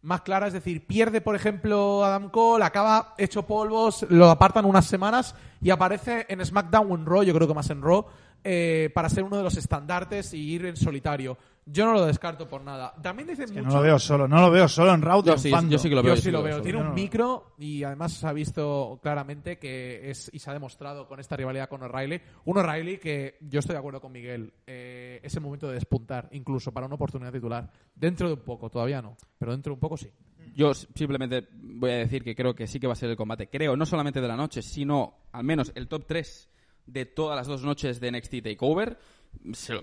[0.00, 0.48] más clara.
[0.48, 5.70] Es decir, pierde, por ejemplo, Adam Cole, acaba hecho polvos, lo apartan unas semanas y
[5.70, 8.06] aparece en SmackDown o en Raw, yo creo que más en Raw,
[8.44, 11.38] eh, para ser uno de los estandartes y ir en solitario.
[11.64, 12.92] Yo no lo descarto por nada.
[13.00, 13.68] También dicen Que mucho...
[13.68, 15.94] no lo veo solo, no lo veo solo en Raw Yo sí, yo sí que
[15.94, 16.16] lo veo.
[16.16, 16.60] Yo sí lo veo.
[16.60, 21.06] Tiene un micro y además se ha visto claramente que es y se ha demostrado
[21.06, 22.20] con esta rivalidad con O'Reilly.
[22.46, 24.52] Un O'Reilly que yo estoy de acuerdo con Miguel.
[24.66, 27.70] eh, es el momento de despuntar, incluso para una oportunidad titular.
[27.94, 30.10] Dentro de un poco, todavía no, pero dentro de un poco sí.
[30.54, 33.48] Yo simplemente voy a decir que creo que sí que va a ser el combate.
[33.48, 36.50] Creo, no solamente de la noche, sino al menos el top 3
[36.86, 38.98] de todas las dos noches de NXT TakeOver.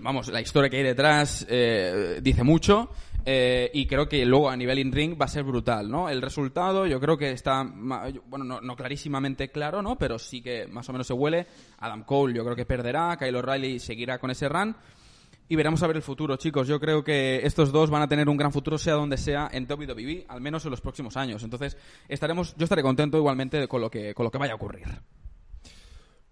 [0.00, 2.90] Vamos, la historia que hay detrás eh, dice mucho
[3.24, 6.08] eh, y creo que luego a nivel in-ring va a ser brutal, ¿no?
[6.08, 9.96] El resultado yo creo que está, bueno, no, no clarísimamente claro, ¿no?
[9.96, 11.46] Pero sí que más o menos se huele.
[11.78, 14.74] Adam Cole yo creo que perderá, Kyle O'Reilly seguirá con ese run.
[15.48, 16.68] Y veremos a ver el futuro, chicos.
[16.68, 19.66] Yo creo que estos dos van a tener un gran futuro, sea donde sea, en
[19.68, 21.42] WWE, al menos en los próximos años.
[21.42, 21.76] Entonces,
[22.08, 24.86] estaremos, yo estaré contento igualmente con lo que, con lo que vaya a ocurrir.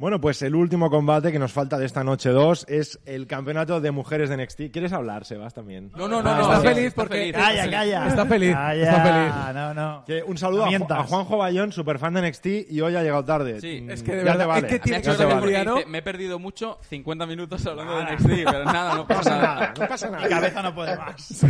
[0.01, 3.81] Bueno, pues el último combate que nos falta de esta noche 2 es el campeonato
[3.81, 4.71] de mujeres de NXT.
[4.73, 5.91] ¿Quieres hablar, Sebas, también?
[5.97, 8.07] No, no, no, está feliz porque- Calla, calla.
[8.07, 8.83] Está feliz, Calla.
[8.85, 9.55] está feliz.
[9.57, 10.05] No, no.
[10.07, 13.25] Que un saludo a, Ju- a Juanjo Bayón, superfan de NXT, y hoy ha llegado
[13.25, 13.61] tarde.
[13.61, 13.81] Sí.
[13.81, 14.67] Mm, Es que de verdad, vale.
[14.69, 15.35] es que tiene Me vale.
[15.41, 15.77] porque ¿no?
[15.89, 18.15] me he perdido mucho 50 minutos hablando de Nada.
[18.15, 19.75] NXT, pero nada, no No pasa nada.
[19.81, 20.29] no pasa Mi nada.
[20.29, 21.45] cabeza no puede más.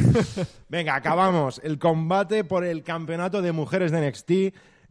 [0.71, 1.61] Venga, acabamos.
[1.63, 4.33] El combate por el campeonato de mujeres de NXT.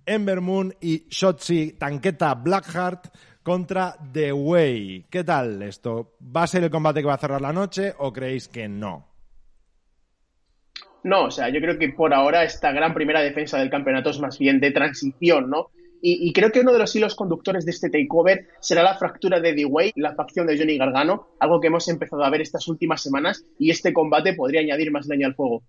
[0.09, 3.07] Ember Moon y Shotzi Tanqueta Blackheart
[3.47, 5.05] contra The Way.
[5.09, 6.17] ¿Qué tal esto?
[6.35, 9.07] ¿Va a ser el combate que va a cerrar la noche o creéis que no?
[11.05, 14.19] No, o sea, yo creo que por ahora esta gran primera defensa del campeonato es
[14.19, 15.69] más bien de transición, ¿no?
[16.01, 19.53] Y, creo que uno de los hilos conductores de este takeover será la fractura de
[19.53, 23.01] The Way, la facción de Johnny Gargano, algo que hemos empezado a ver estas últimas
[23.01, 25.63] semanas y este combate podría añadir más leña al fuego.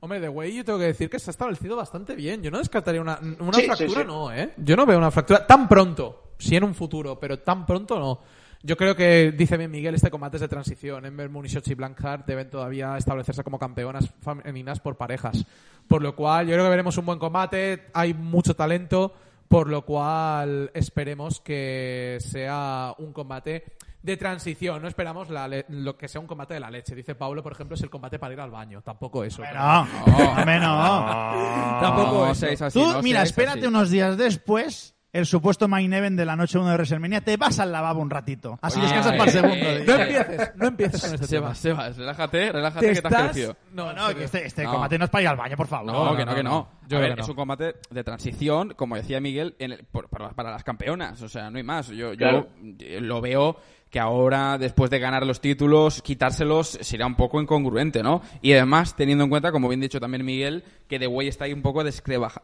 [0.00, 2.42] Hombre, de Way yo tengo que decir que se ha establecido bastante bien.
[2.42, 4.06] Yo no descartaría una, una Sí, fractura, sí.
[4.06, 4.52] no, ¿eh?
[4.58, 6.32] Yo no veo una fractura tan pronto.
[6.38, 8.20] Sí en un futuro, pero tan pronto no.
[8.62, 11.04] Yo creo que, dice bien Miguel, este combate es de transición.
[11.04, 15.44] Ember Moon y Blackheart deben todavía establecerse como campeonas femeninas por parejas.
[15.86, 17.86] Por lo cual, yo creo que veremos un buen combate.
[17.92, 19.12] Hay mucho talento.
[19.48, 23.64] por lo cual esperemos que sea un combate
[24.02, 24.80] de transición.
[24.82, 26.94] No esperamos la le- lo que sea un combate de la leche.
[26.94, 28.80] Dice Pablo, por ejemplo, es el combate para ir al baño.
[28.82, 29.42] Tampoco eso.
[29.54, 31.78] No, hombre, no.
[31.80, 32.34] Tampoco No eso.
[32.40, 33.66] seáis así, Tú, no mira, seáis espérate así.
[33.68, 37.58] unos días después, el supuesto main event de la noche 1 de WrestleMania, te vas
[37.58, 38.58] al lavabo un ratito.
[38.60, 39.86] Así Oye, descansas eh, para el segundo eh, día.
[39.96, 41.54] No empieces, no empieces con este tema.
[41.54, 43.30] Sebas, Sebas, relájate, relájate Te que te has estás...
[43.32, 43.56] crecido.
[43.72, 44.72] No, No, que este, este No.
[44.72, 45.86] combate no es para ir al baño, por favor.
[45.92, 46.50] No, No, que no, no, que no.
[46.50, 46.68] no.
[46.88, 49.84] Yo A creo ver, que es un combate de transición, como decía Miguel, en el-
[49.86, 51.20] por- para, para las campeonas.
[51.22, 51.88] O sea, no hay más.
[51.88, 52.48] Yo, Claro.
[52.60, 53.56] yo eh, lo veo
[53.90, 58.20] que ahora, después de ganar los títulos, quitárselos sería un poco incongruente, ¿no?
[58.42, 61.52] Y además, teniendo en cuenta, como bien dicho también Miguel, que The Way está ahí
[61.54, 61.82] un poco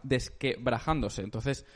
[0.02, 1.22] desquebrajándose.
[1.22, 1.66] Entonces,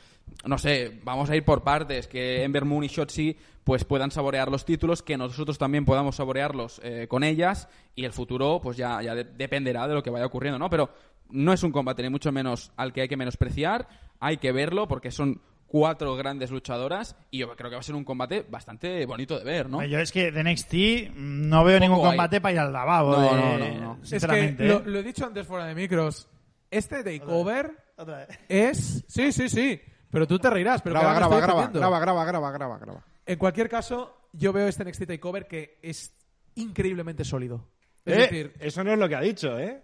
[0.45, 4.49] no sé, vamos a ir por partes, que Ember Moon y Shotzi pues puedan saborear
[4.49, 9.01] los títulos, que nosotros también podamos saborearlos eh, con ellas y el futuro pues ya,
[9.01, 10.69] ya de- dependerá de lo que vaya ocurriendo, ¿no?
[10.69, 10.89] Pero
[11.29, 13.87] no es un combate ni mucho menos al que hay que menospreciar,
[14.19, 17.95] hay que verlo porque son cuatro grandes luchadoras y yo creo que va a ser
[17.95, 19.81] un combate bastante bonito de ver, ¿no?
[19.85, 22.05] Yo es que de NXT no veo ningún hay.
[22.07, 23.11] combate para ir al lavabo.
[23.15, 23.93] No, de- no, no, no.
[23.93, 24.67] Es que Sinceramente.
[24.67, 24.83] lo, ¿eh?
[24.85, 26.27] lo he dicho antes fuera de micros.
[26.71, 28.39] Este takeover Otra vez.
[28.49, 29.05] es...
[29.07, 29.79] Sí, sí, sí.
[30.11, 30.81] Pero tú te reirás.
[30.81, 33.05] Pero Graba, graba, graba, graba, graba, graba, graba, graba.
[33.25, 36.13] En cualquier caso, yo veo este NXT Takeover que es
[36.55, 37.67] increíblemente sólido.
[38.05, 39.83] Es Eh, decir, eso no es lo que ha dicho, ¿eh?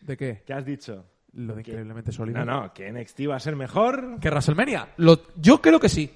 [0.00, 0.42] ¿de qué?
[0.46, 1.04] ¿Qué has dicho?
[1.34, 2.44] Lo de increíblemente sólido.
[2.44, 4.18] No, no, que NXT va a ser mejor.
[4.20, 4.88] ¿Que WrestleMania?
[4.98, 6.10] Lo- yo creo que sí.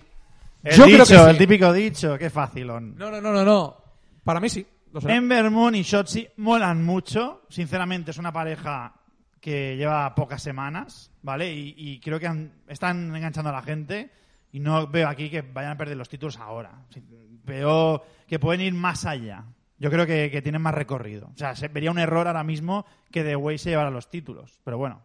[0.62, 1.30] El yo dicho, creo que sí.
[1.30, 2.94] el típico dicho, qué facilón.
[2.96, 3.76] No, no, no, no, no.
[4.24, 4.66] Para mí sí.
[4.92, 5.16] Lo será.
[5.16, 7.42] Ember Moon y Shotzi molan mucho.
[7.48, 8.94] Sinceramente, es una pareja
[9.40, 11.52] que lleva pocas semanas, ¿vale?
[11.52, 14.10] Y, y creo que han- están enganchando a la gente.
[14.52, 16.72] Y no veo aquí que vayan a perder los títulos ahora.
[16.90, 17.02] Sí,
[17.44, 19.44] Veo que pueden ir más allá.
[19.78, 21.28] Yo creo que, que tienen más recorrido.
[21.34, 24.58] O sea, se- vería un error ahora mismo que The Way se llevara los títulos.
[24.64, 25.02] Pero bueno.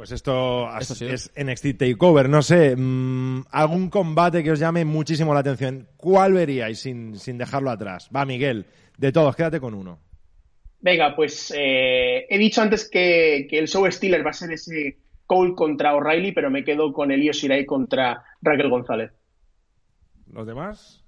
[0.00, 1.04] Pues esto, Esto sí.
[1.04, 2.26] es NXT Takeover.
[2.26, 5.88] No sé, mm, algún combate que os llame muchísimo la atención.
[5.98, 8.08] ¿Cuál veríais sin, sin dejarlo atrás?
[8.16, 8.64] Va, Miguel,
[8.96, 9.98] de todos, quédate con uno.
[10.80, 14.96] Venga, pues eh, he dicho antes que, que el show Stealer va a ser ese
[15.26, 19.12] Cole contra O'Reilly, pero me quedo con el Io Shirai contra Raquel González.
[20.32, 21.04] ¿Los demás?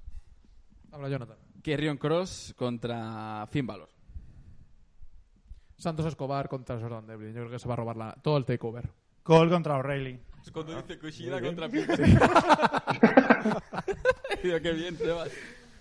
[0.90, 1.38] Habla Jonathan.
[1.64, 3.88] Carrion Cross contra Finn Balor.
[5.82, 7.30] Santos Escobar contra Jordan Devlin.
[7.34, 8.88] Yo creo que se va a robar la- todo el takeover.
[9.22, 10.18] Cole contra O'Reilly.
[10.52, 11.68] Cuando dice Kushida contra
[14.42, 15.28] Digo, qué bien, Sebas.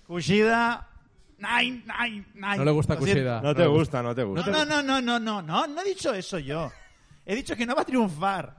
[0.08, 0.88] Kushida.
[1.38, 2.58] Nine, nine, nine.
[2.58, 2.98] No le gusta.
[2.98, 3.42] Kushida.
[3.42, 4.52] No te gusta, no te gusta.
[4.52, 6.72] No, no, no, no, no, no, no he dicho eso yo.
[7.26, 8.58] He dicho que no va a triunfar.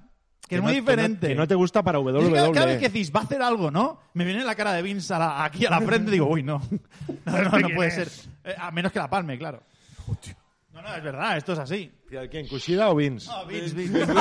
[0.49, 1.29] Que, es no- muy que no- diferente.
[1.29, 2.33] Que no, te gusta para Es que WWE.
[2.35, 4.01] cada, cada vez que decís, va a hacer algo, ¿no?
[4.15, 6.43] Me viene la cara de Vince a la- aquí a la frente y digo, uy,
[6.43, 6.61] no.
[7.25, 8.09] No, no, no puede ser.
[8.45, 9.63] Eh, a menos que la palme, claro.
[10.73, 11.93] No, no, es verdad, esto es así.
[12.31, 13.29] ¿Quién, Kushida o Vince?
[13.31, 14.07] No, Vince, Vince.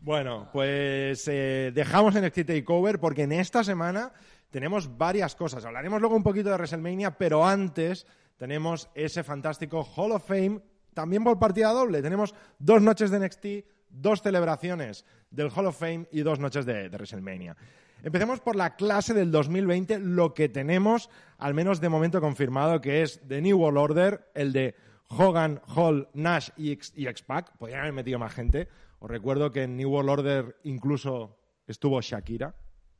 [0.00, 4.10] Bueno, pues eh, dejamos NXT Takeover porque en esta semana
[4.48, 5.66] tenemos varias cosas.
[5.66, 8.06] Hablaremos luego un poquito de WrestleMania, pero antes
[8.38, 10.62] tenemos ese fantástico Hall of Fame,
[10.94, 12.00] también por partida doble.
[12.00, 13.46] Tenemos dos noches de NXT,
[13.90, 17.54] dos celebraciones del Hall of Fame y dos noches de, de WrestleMania.
[18.02, 23.02] Empecemos por la clase del 2020, lo que tenemos, al menos de momento confirmado, que
[23.02, 24.76] es The New World Order, el de
[25.08, 26.72] Hogan, Hall, Nash y
[27.06, 27.56] X-Pac.
[27.58, 28.68] Podrían haber metido más gente.
[29.00, 32.54] Os recuerdo que en New World Order incluso estuvo Shakira.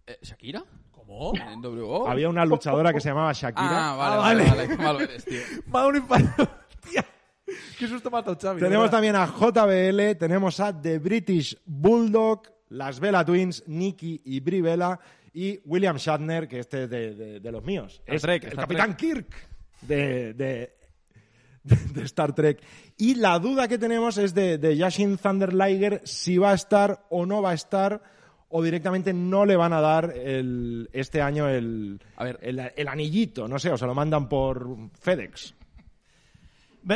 [0.07, 0.64] Eh, ¿Shakira?
[0.90, 1.32] ¿Cómo?
[1.36, 2.09] ¿En WO?
[2.09, 3.92] Había una luchadora que se llamaba Shakira.
[3.92, 4.51] Ah, vale, Ah, vale, vale.
[4.57, 4.68] vale.
[4.68, 5.40] Qué malo eres, tío.
[7.78, 8.61] Qué susto dado Xavi.
[8.61, 8.96] Tenemos verdad.
[8.96, 14.99] también a JBL, tenemos a The British Bulldog, las Bella Twins, Nikki y Brie Bella,
[15.33, 18.03] y William Shatner, que este es de, de- de los míos.
[18.07, 19.27] Star Es Trek, el Star Capitán Kirk
[19.83, 20.75] de, de-
[22.05, 22.61] Star Trek.
[22.97, 27.05] Y la duda que tenemos es de, de Yashin Thunder Liger si va a estar
[27.11, 28.03] o no va a estar
[28.49, 32.39] o directamente no le van a dar el, este año el, A ver.
[32.41, 35.55] el, el anillito, no sé, o se lo mandan por FedEx.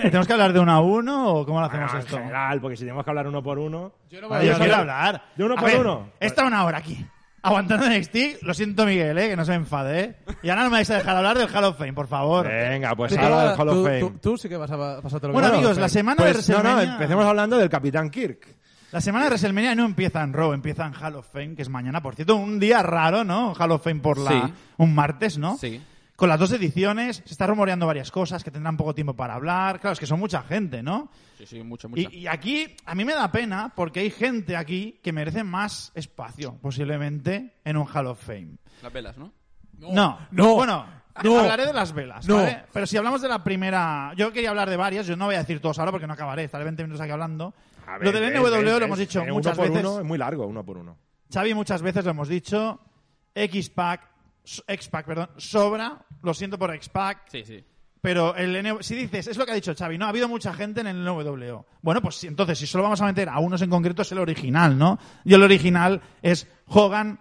[0.00, 2.16] ¿Tenemos que hablar de uno a uno o cómo lo hacemos Ah, en esto?
[2.16, 3.92] general, porque si tenemos que hablar uno por uno.
[4.10, 4.98] Yo no voy yo a quiero hablar.
[5.06, 5.22] hablar.
[5.36, 6.08] ¿De uno A por ver, uno?
[6.18, 7.06] He estado una hora aquí.
[7.44, 9.28] Aguantando NXT, lo siento Miguel, ¿eh?
[9.30, 10.00] que no se me enfade.
[10.00, 10.16] ¿eh?
[10.44, 12.46] Y ahora no me vais a dejar hablar del Hall of Fame, por favor.
[12.46, 14.00] Venga, pues Tú, habla del Hall of tú- Fame.
[14.00, 16.62] tú- tú sí que vas a pasarte lo Bueno, amigos, la semana de Pues, no,
[16.62, 18.46] no, empecemos hablando del Capitán Kirk.
[18.92, 21.68] La semana de WrestleMania no empieza en Raw, empieza en Hall of Fame, que es
[21.68, 22.00] mañana.
[22.02, 23.54] Por cierto, un día raro, ¿no?
[23.54, 24.30] Hall of Fame por la...
[24.30, 24.42] Sí.
[24.76, 25.56] Un martes, ¿no?
[25.56, 25.82] Sí.
[26.22, 29.80] Con las dos ediciones, se está rumoreando varias cosas, que tendrán poco tiempo para hablar.
[29.80, 31.10] Claro, es que son mucha gente, ¿no?
[31.36, 32.00] Sí, sí, mucha, mucha.
[32.00, 35.90] Y, y aquí, a mí me da pena porque hay gente aquí que merece más
[35.96, 38.52] espacio, posiblemente, en un Hall of Fame.
[38.84, 39.32] Las velas, ¿no?
[39.80, 40.54] No, no.
[40.54, 40.86] Bueno,
[41.24, 41.40] No.
[41.40, 42.36] Hablaré de las velas, No.
[42.36, 42.66] ¿vale?
[42.72, 44.12] Pero si hablamos de la primera...
[44.16, 46.44] Yo quería hablar de varias, yo no voy a decir todos ahora porque no acabaré,
[46.44, 47.52] estaré 20 minutos aquí hablando.
[47.84, 49.90] A ver, lo del NW ves, lo ves, hemos dicho eh, muchas uno por veces.
[49.90, 50.96] Uno es muy largo, uno por uno.
[51.34, 52.78] Xavi muchas veces lo hemos dicho.
[53.34, 54.11] X-Pack,
[54.66, 56.04] X-Pack, perdón, sobra.
[56.22, 57.28] Lo siento por X-Pack.
[57.30, 57.64] Sí, sí.
[58.00, 60.06] Pero el NW si dices, es lo que ha dicho Xavi, ¿no?
[60.06, 61.66] Ha habido mucha gente en el NWO.
[61.82, 64.76] Bueno, pues entonces, si solo vamos a meter a unos en concreto, es el original,
[64.76, 64.98] ¿no?
[65.24, 67.20] Y el original es Hogan,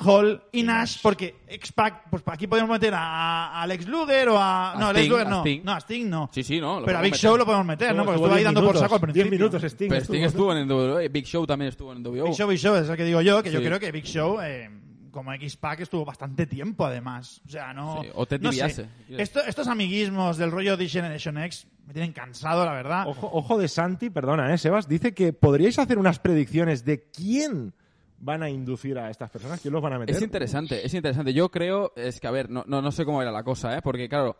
[0.00, 4.72] Hall y Nash, porque X-Pac, pues aquí podemos meter a, a Alex Luger o a...
[4.72, 5.40] A no, Alex Sting, Luger a no.
[5.40, 5.60] Sting.
[5.64, 6.30] No, a Sting no.
[6.32, 6.80] Sí, sí, no.
[6.80, 7.28] lo Pero a Big meter.
[7.28, 8.04] Show lo podemos meter, ¿no?
[8.06, 9.30] Porque Estuvo ahí 10 dando por saco al principio.
[9.30, 9.88] 10 minutos, Sting.
[9.90, 10.54] Pero Sting estuvo.
[10.54, 12.22] estuvo en WWE, Big Show también estuvo en WWE.
[12.30, 14.40] Big Show, Big Show, es el que digo yo, que yo creo que Big Show,
[14.40, 14.70] eh,
[15.12, 17.40] como X-Pac, estuvo bastante tiempo, además.
[17.46, 18.02] O sea, no...
[18.02, 18.86] Sí, o Ted no sé.
[19.10, 23.06] Esto- estos amiguismos del rollo de Generation X me tienen cansado, la verdad.
[23.06, 24.88] Ojo, ojo de Santi, perdona, ¿eh, Sebas?
[24.88, 27.74] Dice que podríais hacer unas predicciones de quién
[28.18, 30.14] van a inducir a estas personas, quién los van a meter.
[30.16, 31.32] Es interesante, es interesante.
[31.34, 33.82] Yo creo, es que a ver, no, no, no sé cómo era la cosa, ¿eh?
[33.82, 34.36] Porque claro,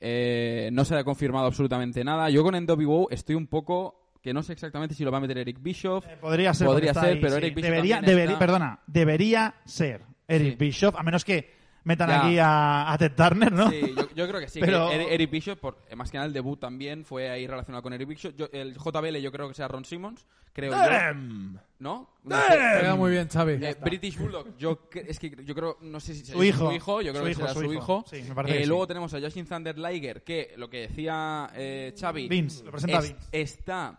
[0.00, 2.30] eh, no se ha confirmado absolutamente nada.
[2.30, 5.36] Yo con NWO estoy un poco que no sé exactamente si lo va a meter
[5.38, 6.06] Eric Bischoff.
[6.06, 6.66] Eh, Podría ser.
[6.66, 7.38] Podría ser, ahí, pero sí.
[7.38, 10.56] Eric Bischoff debería, debería- está- Perdona, debería ser Eric Sí.
[10.56, 11.52] Bischoff, a menos que
[11.84, 12.24] metan Ya.
[12.24, 13.70] aquí a, a Ted Turner, ¿no?
[13.70, 14.58] Sí, yo, yo creo que sí.
[14.60, 17.82] Pero- que Eric, Bischoff, por, eh, más que nada el debut también fue ahí relacionado
[17.82, 18.34] con Eric Bischoff.
[18.36, 20.78] Yo- el JBL yo creo que sea Ron Simmons, creo yo.
[20.78, 21.60] Damn.
[21.80, 22.08] ¿No?
[22.26, 23.62] Queda muy bien, Xavi.
[23.62, 26.70] Eh, British Bulldog, yo es que yo creo, no sé si será Su hijo.
[26.70, 27.74] su hijo, yo creo Su que hijo, será su su hijo.
[27.74, 28.04] hijo.
[28.08, 28.68] Sí, me parece Eh, que sí.
[28.70, 32.98] luego tenemos a Justin Thunder Liger, que lo que decía eh, Xavi, Vince, lo presenta
[33.00, 33.28] es- Vince.
[33.30, 33.98] está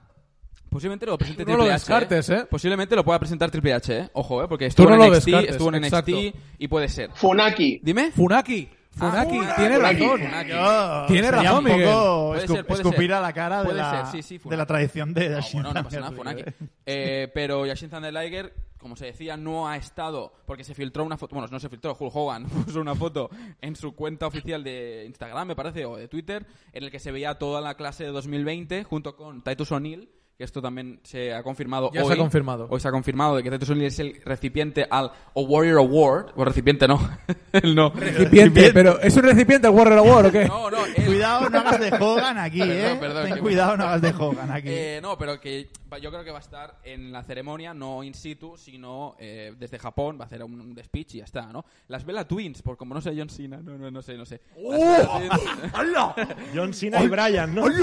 [0.76, 1.74] Posiblemente lo presente no Triple lo H.
[1.74, 2.46] descartes, ¿eh?
[2.50, 4.10] Posiblemente lo pueda presentar Triple H, ¿eh?
[4.14, 4.48] Ojo, ¿eh?
[4.50, 6.40] Porque estuvo no en NXT, descartes, estuvo en NXT exacto.
[6.60, 7.12] y puede ser.
[7.14, 7.80] Funaki.
[7.82, 8.12] Dime.
[8.12, 8.70] Funaki.
[8.92, 10.02] Funaki, Ah, tiene Funaki.
[10.04, 10.20] razón.
[10.22, 10.50] Funaki.
[10.50, 11.94] Yo- Tiene sería razón, un poco Miguel.
[11.96, 13.14] Puede escu- ser, puede escupir ser.
[13.14, 15.84] a la cara de la, sí, sí, de la tradición de No, Yashin bueno, no
[15.86, 16.44] pasa nada, Funaki.
[16.86, 21.18] Eh, pero Yashin Thunder Liger, como se decía, no ha estado, porque se filtró una
[21.18, 23.30] foto, bueno, no se filtró, Hulk Hogan puso una foto
[23.62, 27.12] en su cuenta oficial de Instagram, me parece, o de Twitter, en el que se
[27.12, 31.42] veía toda la clase de 2020 junto con Titus O'Neill, que esto también se ha
[31.44, 32.08] confirmado Ya hoy.
[32.08, 32.68] se ha confirmado.
[32.70, 36.34] Hoy se ha confirmado de que Titus O'Neill es el recipiente al O Warrior Award,
[36.36, 37.00] o recipiente no,
[37.54, 37.90] él no.
[37.92, 40.46] Recipiente, pero ¿es un recipiente el Warrior Award o qué?
[40.46, 42.98] No, no, Cuidado, no hagas de Hogan aquí, Perdón, ¿eh?
[43.00, 44.68] perdón, Ten cuidado, no hagas de Hogan aquí.
[44.70, 45.70] Eh, no, pero que
[46.02, 49.80] yo creo que va a estar en la ceremonia, no in situ, sino eh, desde
[49.80, 51.64] Japón, va a hacer un, un speech y ya está, ¿no?
[51.88, 54.42] Las Bella Twins, por como no sé John Cena, no, no, no sé, no sé.
[54.58, 57.68] Twins- John Cena y Bryan, ¿no?
[57.68, 57.80] no sé,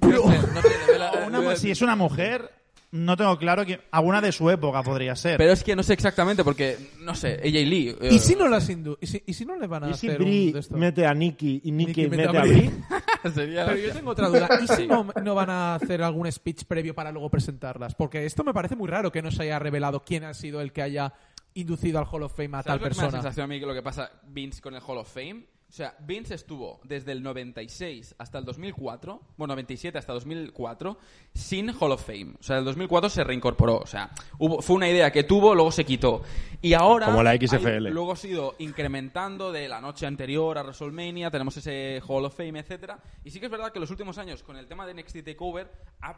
[0.00, 2.50] no sé, de Bella- Una si es una mujer,
[2.90, 5.36] no tengo claro que alguna de su época podría ser.
[5.36, 7.96] Pero es que no sé exactamente, porque, no sé, AJ Lee...
[8.00, 9.94] eh, ¿Y si no las indu ¿Y si, y si no le van a ¿Y
[9.94, 10.76] si hacer un Brie de esto?
[10.76, 12.70] mete a Nicky y Nicky, Nicky mete, mete a Brie?
[13.34, 13.66] sería...
[13.66, 14.48] Pero yo tengo otra duda.
[14.62, 17.94] ¿Y si no, no van a hacer algún speech previo para luego presentarlas?
[17.94, 20.72] Porque esto me parece muy raro que no se haya revelado quién ha sido el
[20.72, 21.12] que haya
[21.54, 23.22] inducido al Hall of Fame a tal ¿Sabes lo que me da la persona.
[23.22, 25.44] sensación a mí que lo que pasa Vince con el Hall of Fame?
[25.68, 30.96] O sea, Vince estuvo desde el 96 hasta el 2004, bueno, 97 hasta 2004,
[31.34, 32.34] sin Hall of Fame.
[32.40, 33.76] O sea, el 2004 se reincorporó.
[33.76, 36.22] O sea, hubo, fue una idea que tuvo, luego se quitó.
[36.62, 37.06] Y ahora...
[37.06, 37.88] Como la hay- XFL.
[37.90, 42.58] luego ha ido incrementando de la noche anterior a WrestleMania, tenemos ese Hall of Fame,
[42.60, 42.98] etcétera.
[43.22, 45.22] Y sí que es verdad que en los últimos años, con el tema de NXT
[45.22, 46.16] TakeOver, ha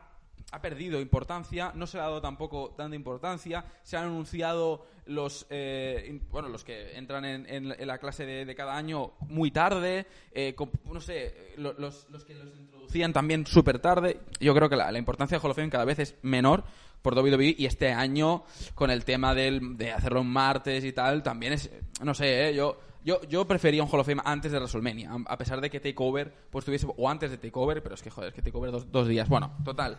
[0.53, 5.47] ha perdido importancia, no se le ha dado tampoco tanta importancia, se han anunciado los
[5.51, 10.55] eh, bueno los que entran en, en- la clase de, cada año muy tarde, eh,
[10.55, 14.21] con- no sé, lo- los, los que los introducían también súper tarde.
[14.41, 16.65] Yo creo que la, importancia de Hall of Fame cada vez es menor
[17.03, 21.23] por WWE y este año con el tema del, de hacerlo un martes y tal
[21.23, 21.71] también es,
[22.03, 25.39] no sé, eh, yo yo, yo prefería un Hall of Fame antes de WrestleMania, a
[25.39, 28.35] pesar de que Takeover pues tuviese, o antes de Takeover, pero es que joder, es
[28.35, 29.27] que Takeover dos, dos días.
[29.29, 29.99] Bueno, total.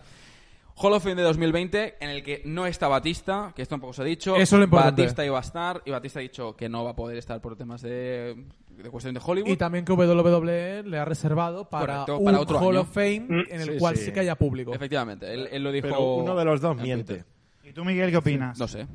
[0.76, 4.02] Hall of Fame de 2020 en el que no está Batista, que esto tampoco se
[4.02, 4.36] ha dicho.
[4.36, 5.02] Eso es lo importante.
[5.04, 7.56] Batista iba a estar y Batista ha dicho que no va a poder estar por
[7.56, 8.46] temas de,
[8.78, 9.50] de cuestión de Hollywood.
[9.50, 12.82] Y también que WWE le ha reservado para Correcto, un otro Hall año.
[12.82, 14.06] of Fame Mm, en el sí, cual sí.
[14.06, 14.12] sí.
[14.12, 14.74] que haya público.
[14.74, 15.88] Efectivamente, él, él lo dijo.
[15.88, 17.14] Pero uno de los dos en miente.
[17.16, 17.26] Twitter.
[17.64, 18.60] ¿Y tú, Miguel, qué opinas?
[18.60, 18.88] No sé.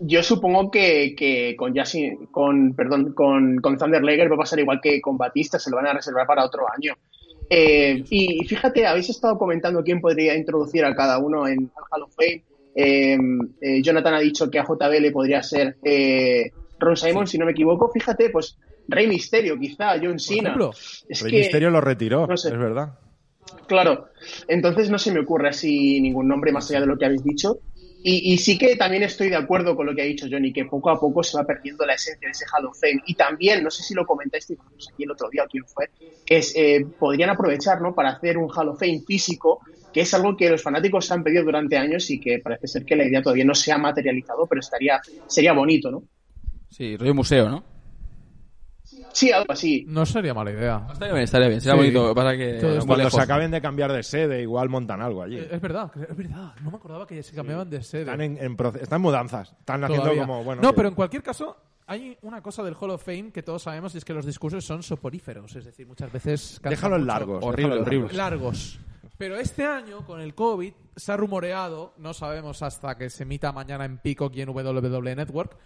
[0.00, 4.58] Yo supongo que, que con Jasin, con, perdón, con, con Thunder Liger va a pasar
[4.58, 6.94] igual que con Batista, se lo van a reservar para otro año.
[7.50, 12.02] Eh, y fíjate, habéis estado comentando quién podría introducir a cada uno en al Hall
[12.04, 12.42] of Fame.
[12.74, 13.16] Eh,
[13.60, 17.52] eh, Jonathan ha dicho que a JBL podría ser eh, Ron Simon, si no me
[17.52, 17.90] equivoco.
[17.90, 20.40] Fíjate, pues Rey Misterio, quizá, John Por Cena.
[20.50, 20.70] ejemplo,
[21.08, 22.48] Es Rey que, Misterio lo retiró, no sé.
[22.48, 22.98] es verdad.
[23.66, 24.08] Claro,
[24.48, 27.58] entonces no se me ocurre así ningún nombre más allá de lo que habéis dicho.
[28.06, 30.90] Y, sí que también estoy de acuerdo con lo que ha dicho Johnny, que poco
[30.90, 33.02] a poco se va perdiendo la esencia de ese Hall of Fame.
[33.06, 34.58] Y también, no sé si lo comentaste
[34.92, 35.88] aquí el otro día o quién fue,
[36.26, 37.94] que es, eh, podrían aprovechar ¿no?
[37.94, 41.44] para hacer un Hall of Fame físico, que es algo que los fanáticos han pedido
[41.44, 44.60] durante años y que parece ser que la idea todavía no se ha materializado, pero
[44.60, 46.02] estaría sería bonito, ¿no?
[46.68, 47.73] Sí, rollo museo, ¿no?
[49.14, 49.84] Sí, algo así.
[49.88, 50.86] No sería mala idea.
[50.92, 51.60] Estaría bien, estaría bien.
[51.60, 51.78] Sería Sí.
[51.92, 52.08] bonito.
[52.08, 52.52] Lo que.
[52.60, 53.12] Todo esto- Cuando lejos.
[53.14, 55.38] se acaben de cambiar de sede, igual montan algo allí.
[55.38, 56.52] Eh, Es verdad, es verdad.
[56.62, 58.02] No me acordaba que se cambiaban de sede.
[58.02, 59.52] Están en, en proce- están en mudanzas.
[59.58, 60.26] Están haciendo Todavía.
[60.26, 60.60] como, bueno...
[60.62, 61.56] no, que- pero en cualquier caso,
[61.86, 64.64] hay una cosa del Hall of Fame que todos sabemos y es que los discursos
[64.64, 65.54] son soporíferos.
[65.54, 66.58] Es decir, muchas veces.
[66.62, 67.06] cansan Déjalos mucho.
[67.12, 67.44] largos.
[67.44, 68.12] Horrible, déjalos horrible.
[68.14, 68.80] largos.
[69.16, 73.52] Pero este año, con el COVID, se ha rumoreado, no sabemos hasta que se emita
[73.52, 75.56] mañana en Peacock y en WWE Network,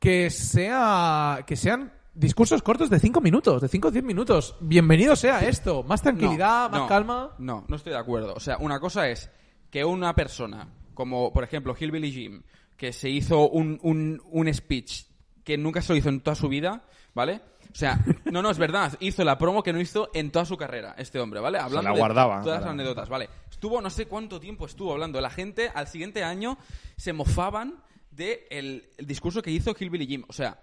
[0.00, 4.56] que, sea, que sean discursos cortos de 5 minutos, de 5 o 10 minutos.
[4.60, 5.82] Bienvenido sea esto.
[5.82, 7.34] Más tranquilidad, No, más no, calma.
[7.38, 8.34] No, no estoy de acuerdo.
[8.34, 9.30] O sea, una cosa es
[9.70, 12.42] que una persona, como por ejemplo Hillbilly Jim,
[12.76, 15.04] que se hizo un, un, un speech
[15.44, 17.40] que nunca se lo hizo en toda su vida, ¿vale?
[17.70, 18.94] O sea, no, no, es verdad.
[19.00, 21.58] Hizo la promo que no hizo en toda su carrera, este hombre, ¿vale?
[21.58, 23.28] Hablando la de guardaba todas las anécdotas, ¿vale?
[23.50, 25.20] Estuvo, no sé cuánto tiempo estuvo hablando.
[25.20, 26.56] La gente al siguiente año
[26.96, 30.24] se mofaban de el, el discurso que hizo Hillbilly Jim.
[30.28, 30.58] O sea,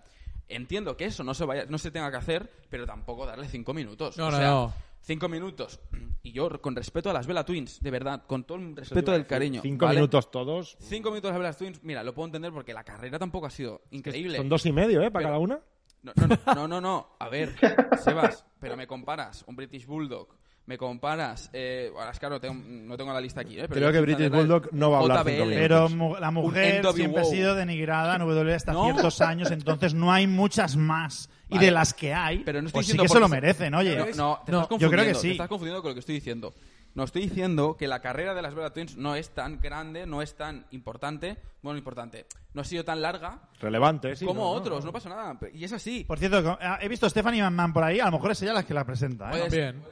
[0.56, 3.74] entiendo que eso no se vaya, no se tenga que hacer, pero tampoco darle cinco
[3.74, 4.18] minutos.
[4.18, 4.74] No, o no, sea, no.
[5.02, 5.80] Cinco minutos.
[6.22, 9.26] Y yo, con respeto a las Vela Twins, de verdad, con todo el respeto del
[9.28, 9.62] cariño.
[9.62, 9.98] Cinco ¿vale?
[9.98, 10.78] minutos todos.
[10.80, 13.50] Cinco minutos de las Vela Twins, mira, lo puedo entender porque la carrera tampoco ha
[13.50, 14.38] sido increíble.
[14.38, 15.12] Son dos y medio, ¿eh?
[15.12, 15.60] Para Pero- cada una.
[16.04, 17.16] No, no, no, no, no.
[17.20, 17.54] A ver,
[18.04, 20.28] Sebas, pero me comparas un British Bulldog,
[20.66, 21.50] me comparas.
[21.54, 23.56] Eh, ahora es claro, tengo- no tengo la lista aquí.
[23.60, 23.66] ¿eh?
[23.68, 25.54] Pero Creo que British Bulldog no va a hablar JBL.
[25.56, 25.90] Pero
[26.20, 28.86] la mujer siempre ha sido denigrada en WWE hasta No.
[28.86, 31.30] ciertos años, entonces no hay muchas más.
[31.50, 31.66] Y Vale.
[31.68, 33.96] de las que hay, Pero no estoy pues sí que se lo merecen, oye.
[33.96, 35.28] No, no, te No, estás yo creo que confundiendo, sí.
[35.28, 36.54] Te estás confundiendo con lo que estoy diciendo.
[36.96, 40.22] No estoy diciendo que la carrera de las Vela Twins no es tan grande, no
[40.22, 41.38] es tan importante.
[41.64, 42.26] Bueno, importante.
[42.54, 44.26] No ha sido tan larga Relevante, sí.
[44.26, 44.52] como no, no.
[44.52, 45.38] otros, no pasa nada.
[45.54, 46.04] Y es así.
[46.04, 48.64] Por cierto, he visto a Stephanie McMahon por ahí, a lo mejor es ella la
[48.64, 49.28] que la presenta.
[49.28, 49.32] ¿eh?
[49.32, 49.74] Puede ser.
[49.74, 49.84] Bien.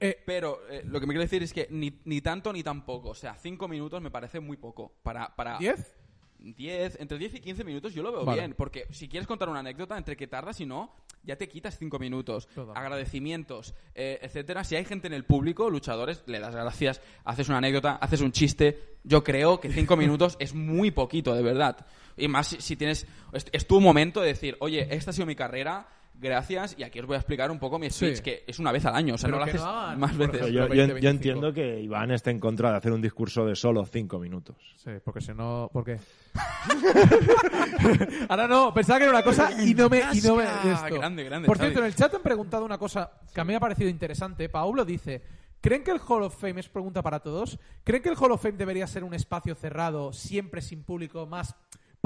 [0.00, 3.10] Eh, Pero eh, lo que me quiero decir es que ni, ni tanto ni tampoco.
[3.10, 4.92] O sea, cinco minutos me parece muy poco.
[5.02, 5.94] Para, para ¿Diez?
[6.38, 8.40] 10, entre 10 y 15 minutos yo lo veo Vale.
[8.40, 10.94] bien, porque si quieres contar una anécdota, entre que tardas y no,
[11.24, 12.48] ya te quitas 5 minutos.
[12.74, 14.62] Agradecimientos, eh, etcétera.
[14.64, 18.32] Si hay gente en el público, luchadores, le das gracias, haces una anécdota, haces un
[18.32, 18.96] chiste.
[19.02, 21.86] Yo creo que 5 minutos es muy poquito, de verdad.
[22.16, 23.06] Y más si, si tienes.
[23.32, 25.88] Es, es tu momento de decir, oye, esta ha sido mi carrera.
[26.18, 28.22] Gracias, y aquí os voy a explicar un poco mi speech, Sí.
[28.22, 30.16] que es una vez al año, o sea, Pero no lo haces no hagan, más
[30.16, 30.34] veces.
[30.40, 31.10] Ejemplo, yo, yo- 20, yo 25.
[31.10, 34.56] entiendo que Iván está en contra de hacer un discurso de solo cinco minutos.
[34.76, 35.98] Sí, porque si no, ¿por qué?
[38.28, 40.94] Ahora no, pensaba que era una cosa y no me, y no me esto.
[40.94, 41.68] Grande, grande, Por Xavi.
[41.68, 44.48] cierto, en el chat han preguntado una cosa que a mí me ha parecido interesante.
[44.48, 45.22] Paulo dice,
[45.60, 48.42] ¿creen que el Hall of Fame, es pregunta para todos, ¿creen que el Hall of
[48.42, 51.54] Fame debería ser un espacio cerrado, siempre sin público, más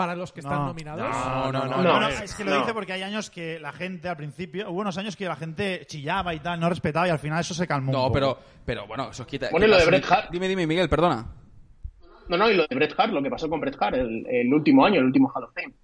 [0.00, 0.66] para los que están No.
[0.68, 1.02] nominados?
[1.10, 1.76] No, no, no.
[1.76, 2.60] No, no, no, es que lo no.
[2.60, 5.84] dice porque hay años que la gente al principio, hubo unos años que la gente
[5.86, 7.92] chillaba y tal, no respetaba y al final eso se calmó.
[7.92, 9.48] No, pero, pero bueno, eso quita.
[9.50, 10.30] Bueno, y lo de Bret Hart.
[10.30, 11.26] Dime, dime, Miguel, perdona.
[12.28, 14.54] No, no, y lo de Bret Hart, lo que pasó con Bret Hart el, el
[14.54, 15.74] último año, el último Hall of Fame.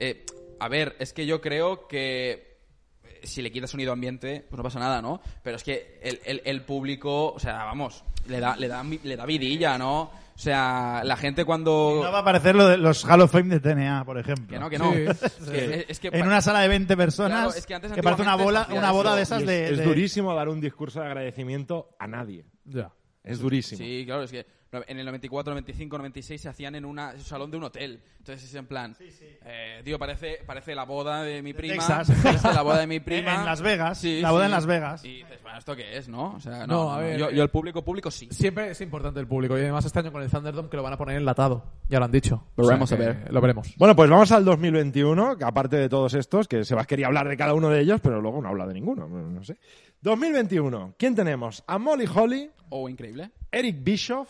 [0.00, 0.26] Eh,
[0.58, 2.58] a ver, es que yo creo que
[3.04, 5.20] eh, si le quitas sonido ambiente, pues no pasa nada, ¿no?
[5.44, 9.16] Pero es que el, el- el público, o sea, vamos, le da, le da, le
[9.16, 10.10] da vidilla, ¿no?
[10.42, 12.00] O sea, la gente cuando...
[12.02, 14.48] No va a aparecer lo de los Hall of Fame de TNA, por ejemplo.
[14.48, 14.92] Que no, que no.
[14.92, 17.92] Sí, Es que- es que- En una sala de 20 personas Claro, es que antes
[18.02, 21.06] parece una bola, una boda de esas es, de, es durísimo dar un discurso de
[21.06, 22.44] agradecimiento a nadie.
[22.64, 22.90] Ya.
[23.22, 23.78] Es durísimo.
[23.78, 24.44] Sí, claro, es que
[24.86, 28.00] en el 94, 95, 96 se hacían en una- un salón de un hotel.
[28.18, 28.96] Entonces es en plan,
[29.44, 31.74] eh, tío, parece, parece la boda de mi prima.
[31.74, 32.10] Texas.
[32.22, 33.34] parece la boda de mi prima.
[33.34, 34.46] En Las Vegas, Sí, la boda sí.
[34.46, 35.04] en Las Vegas.
[35.04, 36.34] Y dices, bueno, ¿esto qué es, no?
[36.34, 37.34] O sea, No, no, a no, ver, yo, eh.
[37.36, 38.28] yo el público, público sí.
[38.30, 40.92] Siempre es importante el público y además este año con el Thunderdome que lo van
[40.94, 41.64] a poner enlatado.
[41.88, 42.46] Ya lo han dicho.
[42.56, 43.30] Lo veremos a ver.
[43.32, 43.74] Lo veremos.
[43.76, 47.36] Bueno, pues vamos al 2021, que aparte de todos estos, que Sebas quería hablar de
[47.36, 49.58] cada uno de ellos, pero luego no habla de ninguno, no, no sé.
[50.00, 51.62] 2021, ¿quién tenemos?
[51.66, 53.30] A Molly Holly, O increíble.
[53.50, 54.28] Eric Bischoff,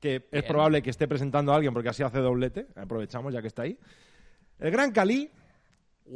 [0.00, 3.48] que es probable que esté presentando a alguien porque así hace doblete, aprovechamos ya que
[3.48, 3.78] está ahí.
[4.58, 5.30] El Gran Cali,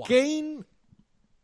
[0.07, 0.61] Kane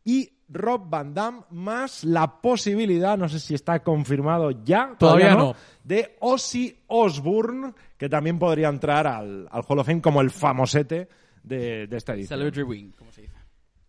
[0.03, 5.55] y Rob Van Damme, más la posibilidad, no sé si está confirmado ya, Todavía no.
[5.83, 11.07] de Ozzy Osbourne, que también podría entrar al, al Hall of Fame como el famosete
[11.43, 12.39] de, de esta edición.
[12.39, 13.35] Celebrity Wing, como se dice.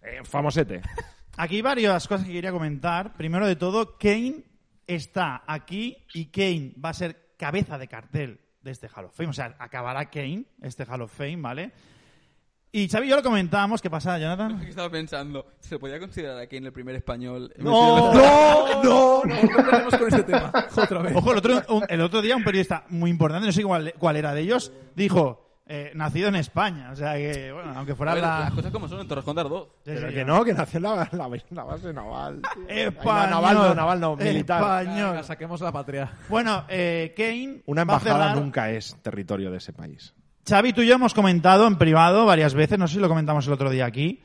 [0.03, 0.83] Eh, famosete.
[1.37, 3.15] Aquí varias cosas que quería comentar.
[3.15, 4.45] Primero de todo, Kane
[4.87, 9.29] está aquí y Kane va a ser cabeza de cartel de este Hall of Fame.
[9.31, 11.73] O sea, acabará Kane, este Hall of Fame, ¿vale?
[12.75, 13.83] Y Xavi y yo lo comentábamos.
[13.83, 14.59] ¿Qué pasa, Jonathan?
[14.61, 15.47] ¿Qué estaba pensando?
[15.61, 17.53] ¿Se podía considerar aquí en el primer español?
[17.59, 19.23] No, no, no.
[19.25, 20.51] No empecemos con este tema.
[20.75, 21.15] Otra vez.
[21.15, 24.17] Ojo, el otro, un- el otro día un periodista muy importante, no sé cuál, cuál
[24.17, 26.91] era de ellos, dijo, eh, nacido en España.
[26.93, 28.41] O sea que, bueno, aunque fuera ver, la...
[28.41, 29.69] Las cosas como son en Torrejón de Ardoz.
[29.77, 31.09] Sí, Pero sí, que no, que nació en la, la-
[31.51, 32.41] la base naval.
[32.69, 33.31] Español.
[33.31, 34.83] No, naval no, naval no, militar.
[34.83, 35.25] Español.
[35.25, 36.11] Saquemos la patria.
[36.29, 40.15] Bueno, eh, Kane Una va a embajada cerrar- nunca es territorio de ese país.
[40.49, 43.47] Xavi, tú y yo hemos comentado en privado varias veces, no sé si lo comentamos
[43.47, 44.21] el otro día aquí,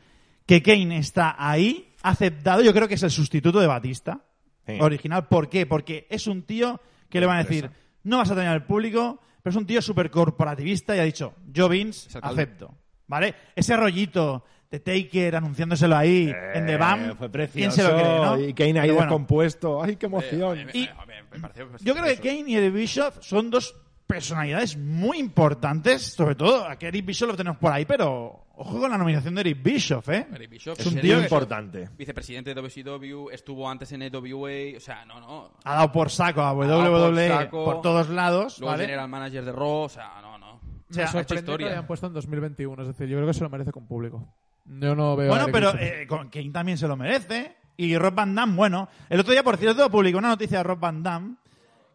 [0.48, 4.22] que Kane está ahí aceptado, yo creo que es el sustituto de Batista
[4.66, 4.78] Sí.
[4.82, 5.28] original.
[5.28, 5.66] ¿Por qué?
[5.66, 7.70] Porque es un tío que le van a decir,
[8.04, 11.34] no vas a tener al público, pero es un tío súper corporativista y ha dicho,
[11.48, 12.76] yo Vince, acepto.
[13.08, 13.34] ¿Vale?
[13.56, 18.20] Ese rollito de Taker anunciándoselo ahí en The Bam, Eh, fue ¿quién se lo cree,
[18.20, 18.40] no?
[18.40, 19.82] Y Kane ahí bueno, descompuesto.
[19.82, 20.58] ¡Ay, qué emoción!
[20.60, 20.90] Eh, Y- eh,
[21.32, 23.74] me pareció- yo creo que Kane y Eric Bischoff son dos
[24.06, 28.90] personalidades muy importantes, sobre todo a que Bischoff lo tenemos por ahí, pero ojo con
[28.92, 30.28] la nominación de Eric Bischoff, ¿eh?
[30.34, 31.90] Eric Bischoff, es un tío importante.
[31.98, 35.52] Vicepresidente de WCW, estuvo antes en AWA, o sea, no, no.
[35.64, 37.66] Ha dado por saco a por WWE saco.
[37.66, 38.84] por todos lados, Luego ¿vale?
[38.86, 40.48] general manager de Raw, o sea, no, no.
[40.56, 40.60] O
[40.90, 41.68] Me sea, ha hecho sorprende que lo historia.
[41.70, 42.82] hayan puesto en 2021.
[42.82, 44.26] Es decir, yo creo que se lo merece con público.
[44.66, 45.30] Yo no veo.
[45.30, 47.56] Bueno, pero eh, con- Kane también se lo merece.
[47.78, 48.88] Y Rob Van Damme, bueno.
[49.10, 51.36] El otro día, por cierto, publicó una noticia de Rob Van Damme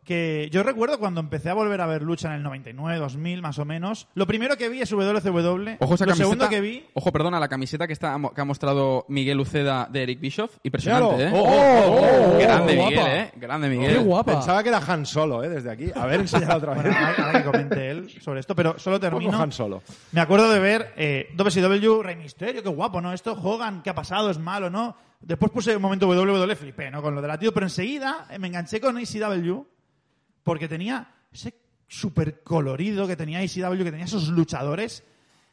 [0.05, 3.59] que yo recuerdo cuando empecé a volver a ver lucha en el 99, 2000, más
[3.59, 4.09] o menos.
[4.15, 5.77] Lo primero que vi es WCW.
[5.79, 6.15] Ojo esa lo camiseta.
[6.17, 6.85] segundo que vi...
[6.95, 10.57] Ojo, perdona, la camiseta que, está, que ha mostrado Miguel Uceda de Eric Bischoff.
[10.63, 11.25] Impresionante.
[11.25, 11.31] ¿eh?
[11.33, 13.17] ¡Oh, oh, oh, Grande qué Miguel, guapa.
[13.17, 13.33] ¿eh?
[13.37, 14.33] Grande Qué guapa.
[14.33, 15.49] Pensaba que era Han Solo, ¿eh?
[15.49, 15.91] Desde aquí.
[15.95, 16.21] A ver,
[16.55, 16.83] otra vez.
[16.83, 19.41] Bueno, ahora que comente él sobre esto, pero solo termino.
[19.41, 19.83] Han Solo.
[20.13, 23.13] Me acuerdo de ver eh, WCW, Rey Misterio, qué guapo, ¿no?
[23.13, 24.31] Esto, Hogan, ¿qué ha pasado?
[24.31, 24.97] ¿Es malo, no?
[25.21, 27.01] Después puse un momento WWE, flipé, ¿no?
[27.01, 29.65] Con lo de latido, pero enseguida eh, me enganché con ECW
[30.45, 31.55] porque tenía ese
[31.89, 35.05] super colorido que tenía ECW, que tenía esos luchadores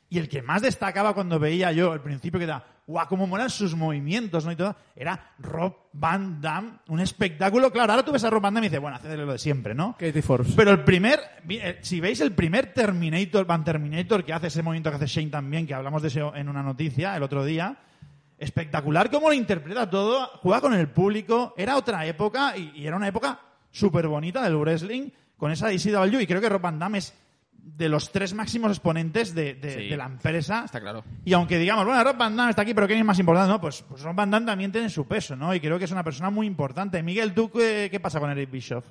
[0.09, 3.49] y el que más destacaba cuando veía yo al principio que era, guau, cómo molan
[3.49, 4.51] sus movimientos, ¿no?
[4.51, 7.71] Y todo, era Rob Van Damme, un espectáculo.
[7.71, 9.75] Claro, ahora tú ves a Rob Van Damme y dices, bueno, haced lo de siempre,
[9.75, 9.95] ¿no?
[9.99, 10.53] Katie Forbes.
[10.55, 14.89] Pero el primer, eh, si veis el primer Terminator, Van Terminator, que hace ese movimiento
[14.89, 17.77] que hace Shane también, que hablamos de eso en una noticia el otro día,
[18.39, 22.95] espectacular cómo lo interpreta todo, juega con el público, era otra época y, y era
[22.95, 23.39] una época
[23.71, 27.13] súper bonita del wrestling con esa ECW y creo que Rob Van Damme es
[27.51, 29.89] de los tres máximos exponentes de, de- Sí.
[29.89, 30.63] de la empresa.
[30.65, 31.03] Está claro.
[31.23, 33.49] Y aunque digamos, bueno, Rob Van Damme está aquí, pero ¿quién es más importante?
[33.51, 35.53] No, pues, pues Rob Van Damme también tiene su peso, ¿no?
[35.53, 37.01] Y creo que es una persona muy importante.
[37.03, 38.85] Miguel, ¿tú qué, qué pasa con Eric Bischoff?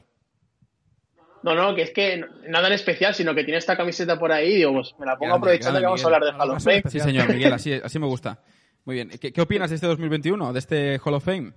[1.43, 4.55] No, no, que es que nada en especial, sino que tiene esta camiseta por ahí
[4.55, 6.51] y digo, pues me la pongo Grande, aprovechando grande, que vamos a hablar de Hall
[6.51, 6.83] of Fame.
[6.91, 8.41] Sí, señor, Miguel, así, así me gusta.
[8.85, 9.09] Muy bien.
[9.21, 11.53] ¿Qué, qué opinas de este 2021, de este Hall of Fame?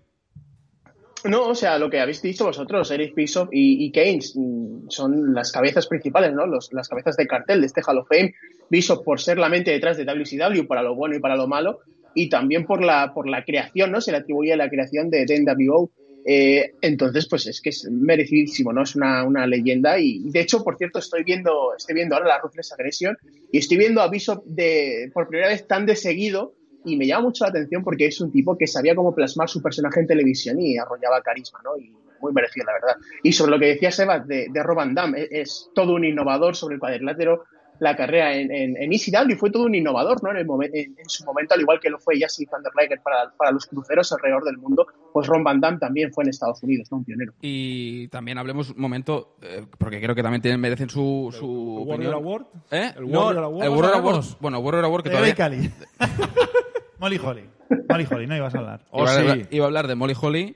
[1.25, 5.33] No, o sea, lo que habéis dicho vosotros, Eric Bischoff y, y Keynes, mm, son
[5.35, 6.47] las cabezas principales, ¿no?
[6.47, 8.33] Los- las cabezas de cartel de este Hall of Fame.
[8.69, 11.79] Bischoff por ser la mente detrás de WCW, para lo bueno y para lo malo,
[12.15, 14.01] y también por la, por la creación, ¿no?
[14.01, 15.91] Se le atribuye la creación de, NWO.
[16.25, 18.83] Eh, entonces, pues es que es merecidísimo, ¿no?
[18.83, 19.99] Es una, una leyenda.
[19.99, 23.17] Y de hecho, por cierto, estoy viendo, estoy viendo ahora la Ruthless Aggression
[23.51, 26.53] y estoy viendo a Bishop de, por primera vez tan de seguido
[26.85, 29.61] y me llama mucho la atención porque es un tipo que sabía cómo plasmar su
[29.61, 31.77] personaje en televisión y arrollaba carisma, ¿no?
[31.77, 32.95] Y muy merecido, la verdad.
[33.23, 36.05] Y sobre lo que decía Sebas de, de Rob Van Damme, es, es todo un
[36.05, 37.43] innovador sobre el cuadrilátero.
[37.79, 40.29] La carrera en, en, en ECW fue todo un innovador, ¿no?
[40.29, 42.71] En, el momen- en- en su momento, al igual que lo fue Jesse Van der
[42.79, 46.29] Leyen para, para los cruceros alrededor del mundo, pues Ron Van Damme también fue en
[46.29, 46.97] Estados Unidos, ¿no?
[46.97, 47.33] Un pionero.
[47.41, 51.87] Y también hablemos un momento, eh, porque creo que también tienen, merecen su, su ¿El
[51.89, 52.13] Warrior opinión.
[52.13, 52.45] Award?
[52.69, 52.91] ¿Eh?
[52.97, 53.63] ¿El No, Warrior Award?
[53.63, 53.95] El Warrior.
[53.95, 54.25] Award.
[54.39, 55.33] Bueno, Warrior Award que De todavía...
[55.35, 55.71] Cali.
[57.01, 57.49] Molly Holly.
[57.89, 58.85] Molly Holly, no ibas a hablar.
[58.91, 59.19] Oh, iba, a sí.
[59.19, 60.55] hablar, iba a hablar de Molly Holly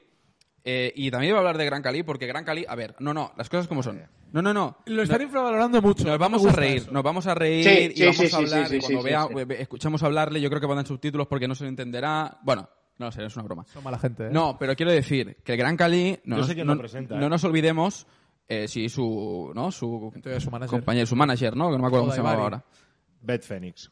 [0.63, 3.13] eh, y también iba a hablar de Gran Cali, porque Gran Cali, a ver, no,
[3.13, 4.01] no, las cosas como son.
[4.31, 4.77] No, no, no.
[4.85, 6.05] Lo están infravalorando mucho.
[6.05, 6.91] Nos vamos a reír, eso.
[6.91, 8.67] nos vamos a reír Sí, y sí, vamos sí, a hablar.
[8.67, 11.27] sí, y cuando sí, vea, sí, escuchamos hablarle, yo creo que van a dar subtítulos
[11.27, 12.37] porque no se lo entenderá.
[12.43, 12.67] Bueno,
[12.97, 13.65] no sé, es una broma.
[13.67, 14.29] Son mala gente, ¿eh?
[14.31, 16.79] No, pero quiero decir que el Gran Cali, no, Yo nos, sé quién no- lo
[16.79, 17.29] presenta, no ¿eh?
[17.29, 18.07] nos olvidemos,
[18.47, 19.71] eh, sí, su, ¿no?
[19.71, 20.71] Su Entonces, su manager.
[20.79, 21.67] compañero, su manager, ¿no?
[21.67, 22.65] Que no me acuerdo cómo se llamaba ahora.
[23.21, 23.91] Beth Phoenix.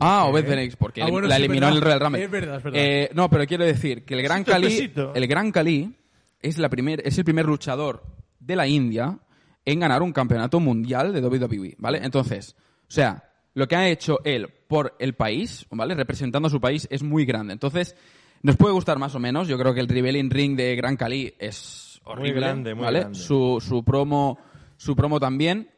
[0.00, 1.80] Ah, Obed Phoenix, porque Ah, bueno, la sí, eliminó en el.
[1.80, 2.24] Royal Rumble.
[2.24, 2.80] Es verdad, es verdad.
[2.82, 5.94] Eh, no, pero quiero decir que el Gran Cali, el Gran Cali
[6.40, 8.02] es la primer, es el primer luchador
[8.38, 9.18] de la India
[9.64, 12.00] en ganar un campeonato mundial de WWE, ¿vale?
[12.02, 15.94] Entonces, o sea, lo que ha hecho él por el país, ¿vale?
[15.94, 17.52] Representando a su país es muy grande.
[17.52, 17.94] Entonces,
[18.42, 19.48] nos puede gustar más o menos.
[19.48, 23.00] Yo creo que el Rebellion Ring de Gran Cali es horrible, grande, muy ¿vale?
[23.00, 23.18] grande.
[23.18, 24.38] Su, su promo,
[24.78, 25.68] su promo también.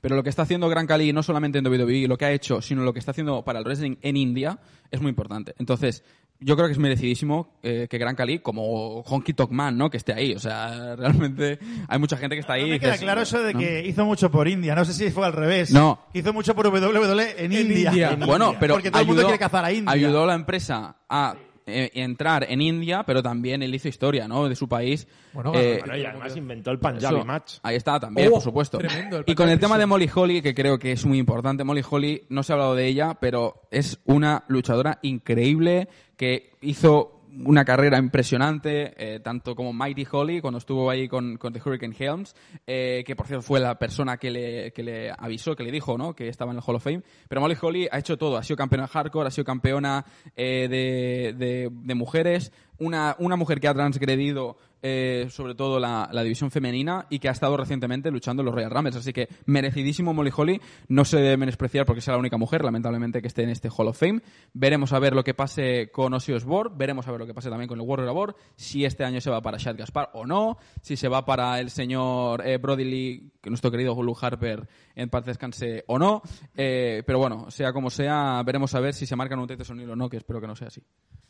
[0.00, 2.60] Pero lo que está haciendo Gran Cali, no solamente en WWE, lo que ha hecho,
[2.60, 4.58] sino lo que está haciendo para el wrestling en India,
[4.90, 5.54] es muy importante.
[5.58, 6.04] Entonces,
[6.40, 9.88] yo creo que es merecidísimo eh, que Gran Cali, como Honky Tonk Man, ¿no?
[9.88, 10.34] Que esté ahí.
[10.34, 11.58] O sea, realmente
[11.88, 12.62] hay mucha gente que está ahí.
[12.62, 13.58] No me queda dices, claro eso de ¿no?
[13.60, 14.74] que hizo mucho por India.
[14.74, 15.70] No sé si fue al revés.
[15.72, 16.00] No.
[16.12, 17.90] Hizo mucho por WWE en, India.
[17.90, 18.10] India.
[18.10, 18.60] En Bueno, India.
[18.60, 19.92] pero Porque todo el mundo ayudó, quiere cazar a India.
[19.92, 21.34] ayudó a la empresa a
[21.66, 24.48] eh, entrar en India, pero también él hizo historia, ¿no?
[24.48, 25.06] De su país.
[25.32, 27.54] Bueno, Eh, Bueno, y además inventó el Punjabi Eso, Match.
[27.62, 28.78] Ahí está también, Oh, por supuesto.
[28.78, 29.86] tremendo, el y con el tema de.
[29.86, 32.86] Molly Holly, que creo que es muy importante, Molly Holly, no se ha hablado de
[32.86, 40.06] ella, pero es una luchadora increíble que hizo una carrera impresionante, eh, tanto como Mighty
[40.10, 42.34] Holly, cuando estuvo ahí con, con The Hurricane Helms,
[42.66, 45.96] eh, que por cierto fue la persona que le, que le avisó, que le dijo
[45.98, 46.14] ¿no?
[46.14, 47.02] que estaba en el Hall of Fame.
[47.28, 50.04] Pero Molly Holly ha hecho todo, ha sido campeona hardcore, ha sido campeona
[50.36, 54.56] eh, de, de- de mujeres, una, una mujer que ha transgredido
[54.86, 58.54] eh, sobre todo la, la división femenina y que ha estado recientemente luchando en los
[58.54, 58.96] Royal Rumbles.
[58.96, 60.60] Así que merecidísimo Molly Holly.
[60.88, 63.88] No se debe menospreciar porque sea la única mujer, lamentablemente, que esté en este Hall
[63.88, 64.20] of Fame.
[64.52, 66.74] Veremos a ver lo que pase con Ozzy Osbourne.
[66.76, 68.36] Veremos a ver lo que pase también con el Warrior Labor.
[68.56, 70.58] Si este año se va para Shad Gaspar o no.
[70.82, 75.24] Si se va para el señor eh, Brody Lee, nuestro querido Luke Harper en paz
[75.24, 76.22] descanse o no.
[76.54, 79.90] Eh, pero bueno, sea como sea, veremos a ver si se marcan un Tate O'Neill
[79.90, 80.82] o no, que espero que no sea así.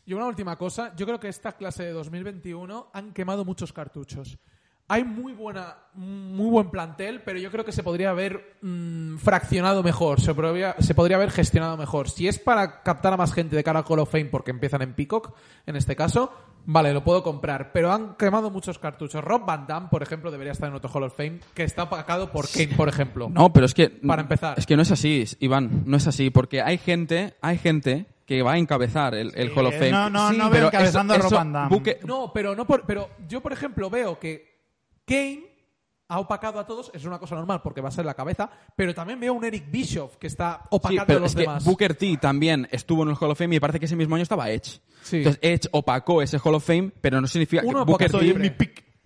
[0.05, 4.37] Y una última cosa, yo creo que esta clase de 2021 han quemado muchos cartuchos.
[4.87, 9.81] Hay muy buena, muy buen plantel, pero yo creo que se podría haber mm, fraccionado
[9.81, 12.07] mejor, se podría, se podría haber gestionado mejor.
[12.07, 14.83] Si es para captar a más gente de cara al Hall of Fame porque empiezan
[14.83, 15.35] en Peacock,
[15.65, 16.31] en este caso,
[16.65, 17.71] vale, lo puedo comprar.
[17.71, 19.23] Pero han quemado muchos cartuchos.
[19.23, 22.31] Rob Van Damme, por ejemplo, debería estar en otro Hall of Fame, que está pagado
[22.31, 23.29] por Kane, por ejemplo.
[23.29, 23.89] No, pero es que.
[23.89, 24.57] Para empezar.
[24.57, 25.83] Es que no es así, Iván.
[25.85, 26.29] No es así.
[26.29, 29.91] Porque hay gente, hay gente que va a encabezar el, el Hall of Fame.
[29.91, 31.75] no, no, no veo pero encabezando a Rob eso, Van Damme.
[31.75, 34.55] Buque- No, pero no por, pero yo por ejemplo veo que
[35.05, 35.54] Kane
[36.07, 38.93] ha opacado a todos, es una cosa normal porque va a ser la cabeza, pero
[38.93, 41.65] también veo un Eric Bischoff que está Sí, opacando pero a los es que demás.
[41.65, 44.23] Booker T también estuvo en el Hall of Fame y parece que ese mismo año
[44.23, 44.79] estaba Edge.
[45.01, 45.17] Sí.
[45.17, 48.21] Entonces Edge opacó ese Hall of Fame, pero no significa Uno que Booker T...
[48.21, 48.55] libre.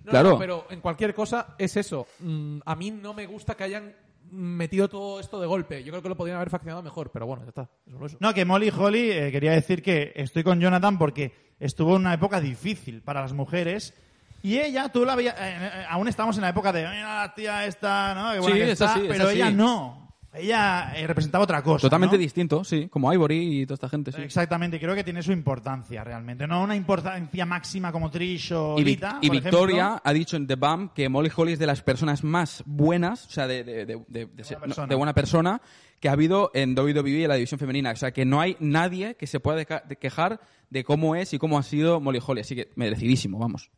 [0.03, 0.29] No, Claro.
[0.31, 2.07] no, pero en cualquier cosa es eso.
[2.19, 3.93] Mm, a mí no me gusta que hayan
[4.31, 5.83] metido todo esto de golpe.
[5.83, 7.69] Yo creo que lo podrían haber faccionado mejor, pero bueno, ya está.
[7.87, 8.17] Es eso.
[8.19, 12.13] No, que Molly Holly, eh, quería decir que estoy con Jonathan porque estuvo en una
[12.13, 13.93] época difícil para las mujeres.
[14.41, 17.33] Y ella, tú la veías, eh, eh, aún estamos en la época de, mira la
[17.35, 18.31] tía esta, ¿no?
[18.33, 19.99] Qué buena Sí, que es está", es pero ella no.
[20.31, 21.81] Ella eh, representaba otra cosa.
[21.81, 22.21] Totalmente ¿no?
[22.21, 22.87] distinto, sí.
[22.87, 24.21] Como Ivory y toda esta gente, sí.
[24.21, 26.45] Exactamente, y creo que tiene su importancia realmente.
[26.45, 30.37] No una importancia máxima como Trish o Y, Vic- Lita, y por Victoria ha dicho
[30.37, 33.63] en The Bump que Molly Holly es de las personas más buenas, o sea, de,
[33.63, 34.87] de- de- de- de ser- buena no, persona.
[34.87, 35.61] de buena persona
[35.99, 37.91] que ha habido en WWE en la división femenina.
[37.91, 40.39] O sea, que no hay nadie que se pueda deca- de quejar
[40.69, 42.41] de cómo es y cómo ha sido Molly Holly.
[42.41, 43.71] Así que merecidísimo, vamos.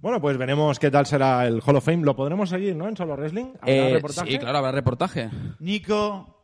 [0.00, 2.04] Bueno, pues veremos qué tal será el Hall of Fame.
[2.04, 2.88] Lo podremos seguir, ¿no?
[2.88, 3.52] En Solo Wrestling.
[3.60, 4.30] ¿Habrá Eh, reportaje?
[4.30, 5.30] sí, claro, habrá reportaje.
[5.58, 6.36] Nico,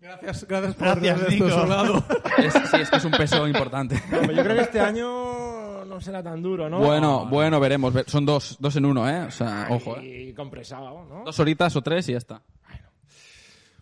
[0.00, 2.04] Gracias, gracias por Gracias, esto, Nico.
[2.38, 4.00] Es, sí, es que es un peso importante.
[4.10, 6.78] Pero yo creo que este año no será tan duro, ¿no?
[6.78, 7.92] Bueno, bueno, veremos.
[7.92, 9.22] Ver- Son dos, dos en uno, ¿eh?
[9.22, 10.28] O sea, ojo, ¿eh?
[10.28, 11.24] Y compresado, ¿no?
[11.24, 12.42] Dos horitas o tres y ya está.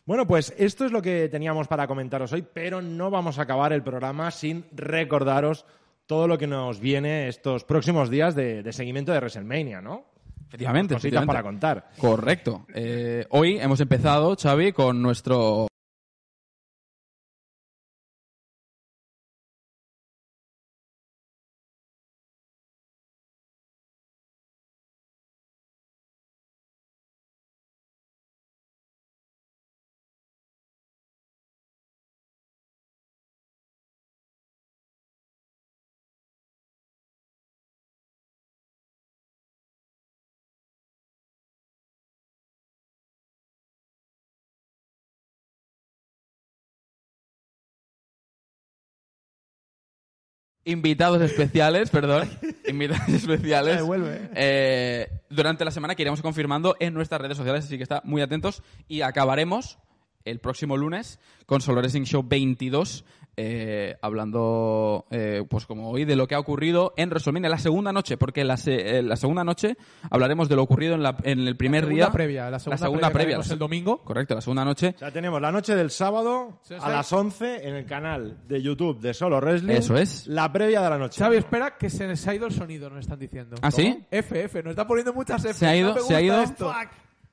[0.06, 3.72] Bueno, pues esto es lo que teníamos para comentaros hoy, pero no vamos a acabar
[3.72, 5.64] el programa sin recordaros
[6.06, 10.04] todo lo que nos viene estos próximos días de, de seguimiento de WrestleMania, ¿no?
[10.48, 11.26] Efectivamente, Cositas efectivamente.
[11.26, 11.90] para contar.
[11.98, 12.66] Correcto.
[12.74, 15.66] Eh, hoy hemos empezado, Xavi, con nuestro
[50.64, 52.30] invitados especiales, perdón,
[52.68, 53.80] invitados especiales.
[53.82, 58.00] Eh, eh, durante la semana que iremos confirmando en nuestras redes sociales, así que está
[58.04, 58.62] muy atentos.
[58.88, 59.78] Y acabaremos
[60.24, 63.04] el próximo lunes con Solo Wrestling Show 22,
[63.36, 67.92] eh, hablando, eh, pues como hoy, de lo que ha ocurrido en WrestleMania, la segunda
[67.92, 69.76] noche, porque la, se- eh, la segunda noche
[70.10, 72.12] hablaremos de lo ocurrido en, la- en el primer La segunda día.
[72.12, 73.98] previa, la segunda previa que haremos el domingo.
[74.02, 74.92] Correcto, la segunda noche.
[74.96, 78.62] O sea, tenemos la noche del sábado Sí, a las 11 en el canal de
[78.62, 79.74] YouTube de Solo Wrestling.
[79.74, 80.26] Eso es.
[80.26, 81.18] La previa de la noche.
[81.18, 83.56] Xavi, espera, que se les ha ido el sonido, nos están diciendo.
[83.62, 84.04] ¿Ah, sí?
[84.10, 85.54] F, F, nos está poniendo muchas F.
[85.54, 86.42] Se ha ido, no me se ha gusta ido.
[86.42, 86.72] esto.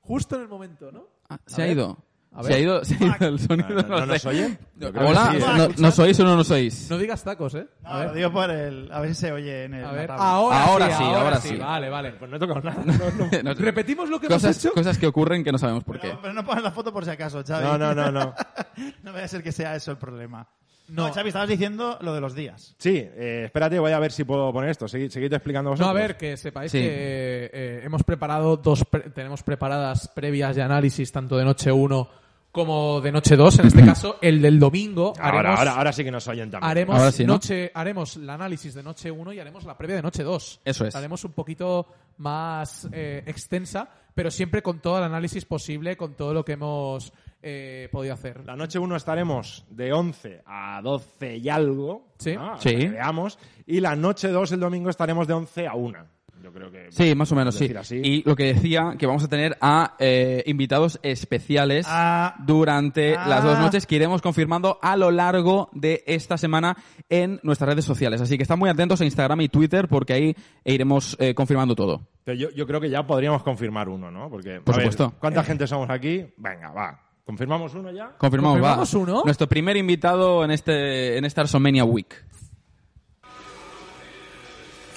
[0.01, 1.05] Justo en el momento, ¿no?
[1.29, 1.77] Ah, A se ha ver.
[1.77, 1.97] ido.
[2.33, 2.57] A Se ver.
[2.57, 3.69] ha ido, se ha ido el sonido.
[3.69, 4.29] No, no, no nos sé.
[4.29, 4.57] oyen?
[4.95, 5.39] Hola, ¿eh?
[5.57, 6.89] ¿no- ¿nos oís o no nos oís?
[6.89, 7.67] No digas tacos, ¿eh?
[7.83, 8.89] No, A ver, lo digo por el.
[8.91, 9.83] A ver si se oye en el.
[9.85, 10.11] a ver.
[10.11, 11.49] Ahora, Ahora sí, ahora, ahora sí.
[11.49, 11.57] sí.
[11.57, 12.11] Vale, vale.
[12.13, 12.81] Pues no he tocado nada.
[12.85, 12.93] No,
[13.27, 13.43] no.
[13.43, 13.53] No.
[13.53, 14.73] Repetimos lo que hemos cosas, hecho.
[14.73, 16.07] cosas que ocurren que no sabemos por qué.
[16.07, 17.65] Pero, pero no pongas la foto por si acaso, Xavi.
[17.65, 18.33] No, no, no, no.
[19.03, 20.47] No vaya a ser que sea eso el problema.
[20.87, 21.13] No, No.
[21.13, 22.75] Xavi, estabas diciendo lo de los días.
[22.77, 24.87] Sí, eh, espérate, voy a ver si puedo poner esto.
[24.87, 25.89] Seguid, seguid explicando No, vosotros.
[25.89, 26.79] a ver, que sepáis Sí.
[26.79, 32.20] que eh, hemos preparado dos, pre- tenemos preparadas previas de análisis tanto de noche 1
[32.51, 33.59] como de noche 2.
[33.59, 35.13] En este caso, el del domingo.
[35.19, 36.69] Ahora, haremos, ahora, ahora sí que nos oyen también.
[36.69, 37.33] haremos, Ahora sí, ¿no?
[37.33, 40.61] noche, haremos el análisis de noche 1 y haremos la previa de noche 2.
[40.65, 40.95] Eso es.
[40.95, 41.87] Haremos un poquito
[42.17, 47.13] más eh, extensa, pero siempre con todo el análisis posible, con todo lo que hemos
[47.41, 48.45] eh, podido hacer.
[48.45, 52.09] La noche 1 estaremos de 11 a 12 y algo.
[52.19, 52.35] Sí.
[52.35, 52.57] ¿no?
[52.57, 52.75] Sí.
[52.87, 53.39] Veamos.
[53.65, 56.05] Y la noche 2 el domingo estaremos de 11 a 1.
[56.43, 56.87] Yo creo que.
[56.91, 57.71] Sí, más o menos, sí.
[57.77, 58.01] así.
[58.03, 62.35] Y lo que decía, que vamos a tener a eh, invitados especiales Ah.
[62.45, 63.27] durante Ah.
[63.27, 66.75] las dos noches que iremos confirmando a lo largo de esta semana
[67.09, 68.21] en nuestras redes sociales.
[68.21, 70.35] Así que están muy atentos a Instagram y Twitter porque ahí
[70.65, 72.01] iremos eh, confirmando todo.
[72.23, 74.29] Pero yo, yo creo que ya podríamos confirmar uno, ¿no?
[74.29, 74.61] Porque.
[74.61, 75.13] Por a ver, supuesto.
[75.19, 76.25] ¿Cuánta gente somos aquí?
[76.37, 76.99] Venga, va.
[77.23, 78.15] ¿Confirmamos uno ya?
[78.17, 78.75] Confirmamos, va.
[78.75, 79.21] ¿Confirmamos uno?
[79.25, 82.13] Nuestro primer invitado en este en esta WrestleMania Week.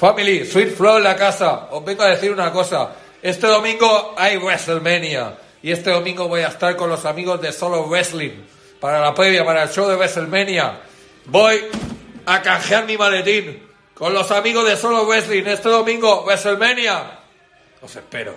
[0.05, 1.69] Family, Sweet Flow en la casa.
[1.71, 2.91] Os vengo a decir una cosa.
[3.23, 5.35] Este domingo hay WrestleMania.
[5.63, 8.33] Y este domingo voy a estar con los amigos de Solo Wrestling.
[8.79, 10.79] Para la previa, para el show de WrestleMania.
[11.25, 11.59] Voy
[12.27, 13.63] a canjear mi maletín.
[13.95, 15.45] Con los amigos de Solo Wrestling.
[15.47, 17.21] Este domingo, WrestleMania.
[17.81, 18.35] Os espero.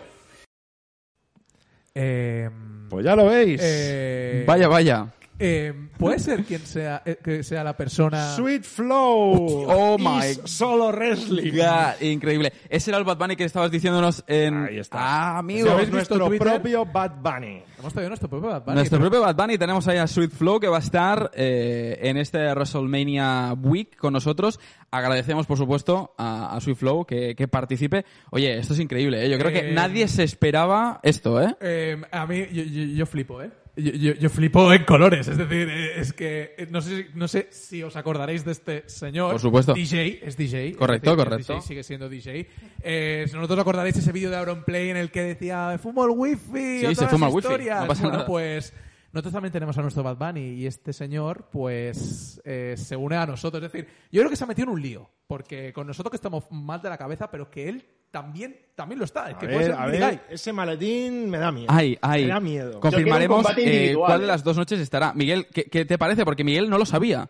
[1.94, 2.49] Eh,
[2.89, 3.60] Pues ya lo veis.
[3.61, 5.06] eh, Vaya, vaya.
[5.39, 8.35] Eh, ¿Puede ser quien sea, eh, que sea la persona...
[8.35, 9.65] Sweet Flow.
[9.69, 10.03] Oh is
[10.39, 11.51] my Solo Wrestling.
[11.53, 12.51] God, increíble.
[12.69, 14.65] Ese era el Bad Bunny que estabas diciéndonos en...
[14.65, 14.97] Ahí está.
[14.99, 15.69] Ah, amigo.
[15.72, 16.47] ¿Habéis visto nuestro Twitter?
[16.53, 17.64] propio Bad Bunny.
[17.80, 20.31] Hemos traído nuestro propio Bad Bunny, Nuestro pero- propio Bad Bunny, tenemos ahí a Sweet
[20.31, 24.59] Flow que va a estar eh, en este WrestleMania Week con nosotros.
[24.89, 28.05] Agradecemos, por supuesto, a, a Sweet Flow que, que participe.
[28.31, 29.30] Oye, esto es increíble, ¿eh?
[29.30, 31.55] Yo creo que nadie se esperaba esto, ¿eh?
[31.61, 33.51] Eh, a mí, yo, yo- yo flipo, ¿eh?
[33.77, 37.27] Yo, yo- yo flipo en colores, es decir, eh, es que eh, no sé, no
[37.27, 39.31] sé si os acordaréis de este señor.
[39.33, 39.73] Por supuesto.
[39.73, 40.69] DJ, es DJ.
[40.69, 41.53] es Correcto, decir, es correcto.
[41.53, 42.47] DJ, sigue siendo DJ.
[42.81, 46.11] Eh, si no os acordaréis ese vídeo de Auronplay en el que decía, fumo el
[46.11, 46.87] wifi.
[46.87, 47.81] Sí, se fuma el wifi, historias".
[47.81, 48.25] no pasa Bueno, nada.
[48.27, 48.73] pues
[49.13, 53.25] nosotros también tenemos a nuestro Bad Bunny y este señor, pues, eh, se une a
[53.25, 53.63] nosotros.
[53.63, 56.17] Es decir, yo creo que se ha metido en un lío, porque con nosotros que
[56.17, 59.29] estamos mal de la cabeza, pero que él también, también lo está.
[59.29, 61.67] Es A que puede ver, ser a ver, ese maletín me da miedo.
[61.69, 62.23] Ay, ay.
[62.23, 62.79] Me da miedo.
[62.79, 64.27] Confirmaremos eh, cuál de ¿eh?
[64.27, 65.13] las dos noches estará.
[65.13, 66.23] Miguel, ¿qué, qué te parece?
[66.25, 67.29] Porque Miguel no lo sabía.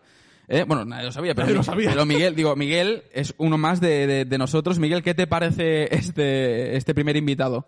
[0.50, 0.64] ¿Eh?
[0.66, 1.90] Bueno, nadie lo sabía, pero, Nadie lo sabía.
[1.90, 4.78] pero Miguel, digo, Miguel es uno más de, de- de nosotros.
[4.78, 7.66] Miguel, ¿qué te parece este, este primer invitado?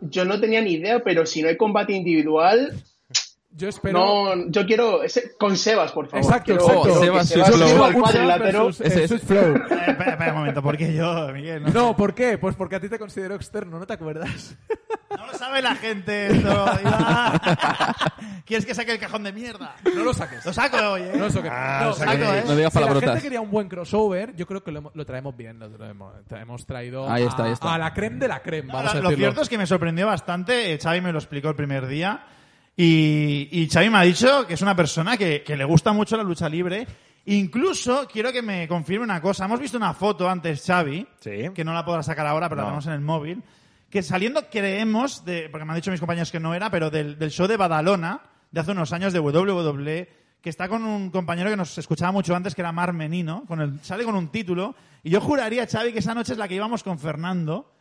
[0.00, 2.74] Yo no tenía ni idea, pero si no hay combate individual,
[3.56, 3.98] Yo espero...
[4.34, 6.24] no, yo quiero ese, con Sebas, por favor.
[6.24, 6.82] Exacto, Quiero- exacto.
[6.82, 8.00] quiero Sebas, Sebas Sweet suba Flow.
[8.02, 8.64] cuadrilátero.
[8.66, 9.22] versus, Ese es.
[9.22, 9.54] Flow.
[9.56, 12.36] Espera, espera un momento, porque yo, Miguel, no, No, ¿por qué?
[12.38, 14.56] Pues porque a ti te considero externo, ¿no te acuerdas?
[15.16, 16.64] no lo sabe la gente esto.
[18.46, 19.74] ¿Quieres que saque el cajón de mierda?
[19.94, 20.44] No lo saques.
[20.44, 21.12] Lo saco hoy, ¿eh?
[21.16, 22.42] No, eso que- Ah, no, o sea saco, ¿eh?
[22.46, 23.10] no digas si la palabrotas.
[23.10, 25.58] gente quería un buen crossover, yo creo que lo, lo traemos bien.
[25.58, 27.74] Lo traemos, hemos traído Ahí está, a, ahí está.
[27.74, 29.26] a la creme de la creme, No, vamos lo, a lo decirlo.
[29.28, 30.72] cierto es que me sorprendió bastante.
[30.72, 32.26] eh, Xavi me lo explicó el primer día.
[32.76, 36.16] Y, y Xavi me ha dicho que es una persona que, que le gusta mucho
[36.16, 36.86] la lucha libre.
[37.26, 39.44] Incluso quiero que me confirme una cosa.
[39.46, 41.50] Hemos visto una foto antes, Xavi, Sí.
[41.54, 42.64] que no la podrá sacar ahora, pero No.
[42.64, 43.42] la tenemos en el móvil.
[43.88, 47.16] Que saliendo, creemos, de, porque me han dicho mis compañeros que no era, pero del,
[47.18, 48.20] del show de Badalona,
[48.50, 50.08] de hace unos años de WWE,
[50.42, 53.60] que está con un compañero que nos escuchaba mucho antes, que era Mar Menino, con
[53.60, 54.74] el, sale con un título.
[55.02, 57.72] Y yo juraría, Xavi, que esa noche es la que íbamos con Fernando,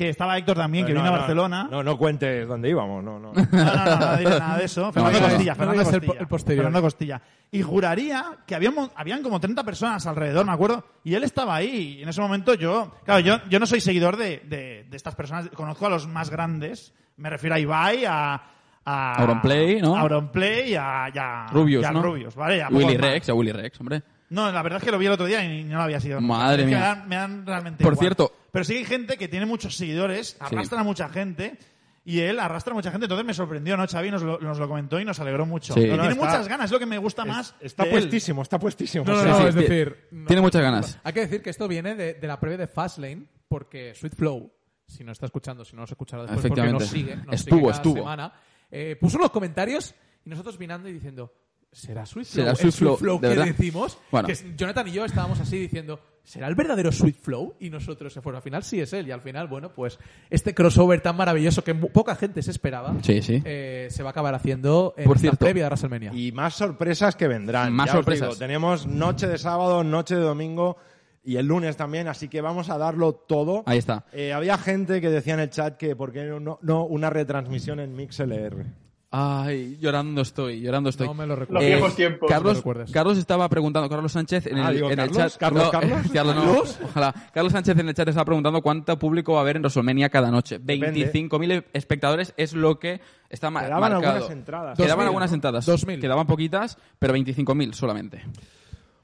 [0.00, 1.68] que estaba Héctor también, que No, vino a no, Barcelona.
[1.70, 3.34] No, no cuentes dónde íbamos, no, no.
[3.34, 4.90] No, no, no, no diré nada de eso.
[4.92, 5.30] Fernando no, no.
[5.32, 6.12] Costilla, No Fernando Costilla.
[6.20, 6.64] el posterior.
[6.64, 7.22] Fernando Costilla.
[7.50, 11.98] Y juraría que había, habían como 30 personas alrededor, me acuerdo, y él estaba ahí.
[11.98, 15.14] Y en ese momento yo, claro, yo, yo no soy seguidor de, de, de estas
[15.14, 18.40] personas, conozco a los más grandes, me refiero a Ibai, a...
[18.86, 19.96] a Auronplay, ¿no?
[19.96, 22.02] A Auronplay y a, y a- Rubius, y a ¿no?
[22.02, 22.56] Rubius, ¿vale?
[22.56, 22.96] Y a Willy.
[22.96, 24.02] Rex, a Willy Rex, hombre.
[24.30, 26.20] No, la verdad es que lo vi el otro día y no lo había sido.
[26.20, 26.78] Madre Es mía.
[26.78, 28.04] Me dan, me dan realmente Por igual.
[28.06, 31.58] cierto- Pero sí hay gente que tiene muchos seguidores, arrastran a mucha gente.
[32.02, 33.86] Y él arrastra a mucha gente, entonces me sorprendió, ¿no?
[33.86, 35.74] Xavi nos lo, nos lo comentó y nos alegró mucho.
[35.74, 35.80] Sí.
[35.80, 37.54] Y No, no, tiene está- muchas ganas, es lo que me gusta más.
[37.60, 37.94] Está de él.
[37.96, 39.04] puestísimo, está puestísimo.
[39.04, 39.46] No, no, Sí, no, sí.
[39.48, 40.08] es decir...
[40.10, 40.98] no- Tiene muchas ganas.
[41.04, 44.50] Hay que decir que esto viene de, de la previa de Fastlane, porque Sweet Flow,
[44.86, 47.60] si no está escuchando, si no nos escuchará después, porque nos sigue, nos Estuvo, sigue
[47.68, 47.96] cada estuvo.
[47.96, 48.32] semana,
[48.70, 49.94] eh, puso los comentarios
[50.24, 51.32] y nosotros mirando y diciendo,
[51.72, 52.34] ¿será Sweet Flow?
[52.44, 53.44] ¿Será el Sweet Flow, Flow de que verdad?
[53.46, 53.98] decimos?
[54.10, 54.28] Bueno.
[54.28, 57.54] Que Jonathan y yo estábamos así diciendo, ¿será el verdadero Sweet Flow?
[57.60, 58.36] Y nosotros se fueron.
[58.38, 59.06] Al final sí es él.
[59.08, 59.98] Y al final, bueno, pues
[60.30, 63.42] este crossover tan maravilloso que poca gente se esperaba, Sí, sí.
[63.44, 65.38] eh, se va a acabar haciendo en Por esta cierto.
[65.44, 66.12] previa de WrestleMania.
[66.14, 67.72] Y más sorpresas que vendrán.
[67.72, 68.28] Más Ya os sorpresas.
[68.30, 70.76] digo, tenemos noche de sábado, noche de domingo
[71.22, 73.62] y el lunes también, así que vamos a darlo todo.
[73.66, 74.06] Ahí está.
[74.12, 77.78] Eh, había gente que decía en el chat que por qué no, no una retransmisión
[77.78, 78.64] en MixLR.
[79.12, 81.08] Ay, llorando estoy, llorando estoy.
[81.08, 81.66] No me lo Los recuerdo.
[81.66, 82.20] viejos tiempos.
[82.22, 82.62] No Carlos.
[82.92, 85.16] Carlos estaba preguntando, Carlos Sánchez en el, Ah, digo, en el ¿Carlos?
[85.32, 85.36] chat.
[85.40, 86.00] ¿Carlos, no, Carlos?
[86.14, 86.78] Carlos, no, ¿Carlos?
[86.84, 87.14] ojalá.
[87.34, 90.30] Carlos Sánchez en el chat estaba preguntando cuánto público va a haber en WrestleMania cada
[90.30, 90.60] noche.
[90.60, 93.96] 25.000 espectadores es lo que está Quedaban marcado.
[93.96, 94.76] algunas entradas.
[94.76, 95.34] Quedaban 2000, algunas ¿no?
[95.34, 95.66] entradas.
[95.66, 96.00] 2000.
[96.00, 98.22] Quedaban poquitas, pero 25.000 solamente.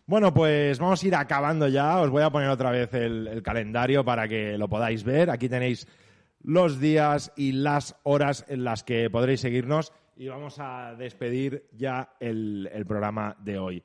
[0.06, 1.98] Bueno, pues vamos a ir acabando ya.
[1.98, 5.30] Os voy a poner otra vez el, el calendario para que lo podáis ver.
[5.30, 5.88] Aquí tenéis
[6.46, 9.92] los días y las horas en las que podréis seguirnos.
[10.16, 13.82] y vamos a despedir ya el, programa de hoy.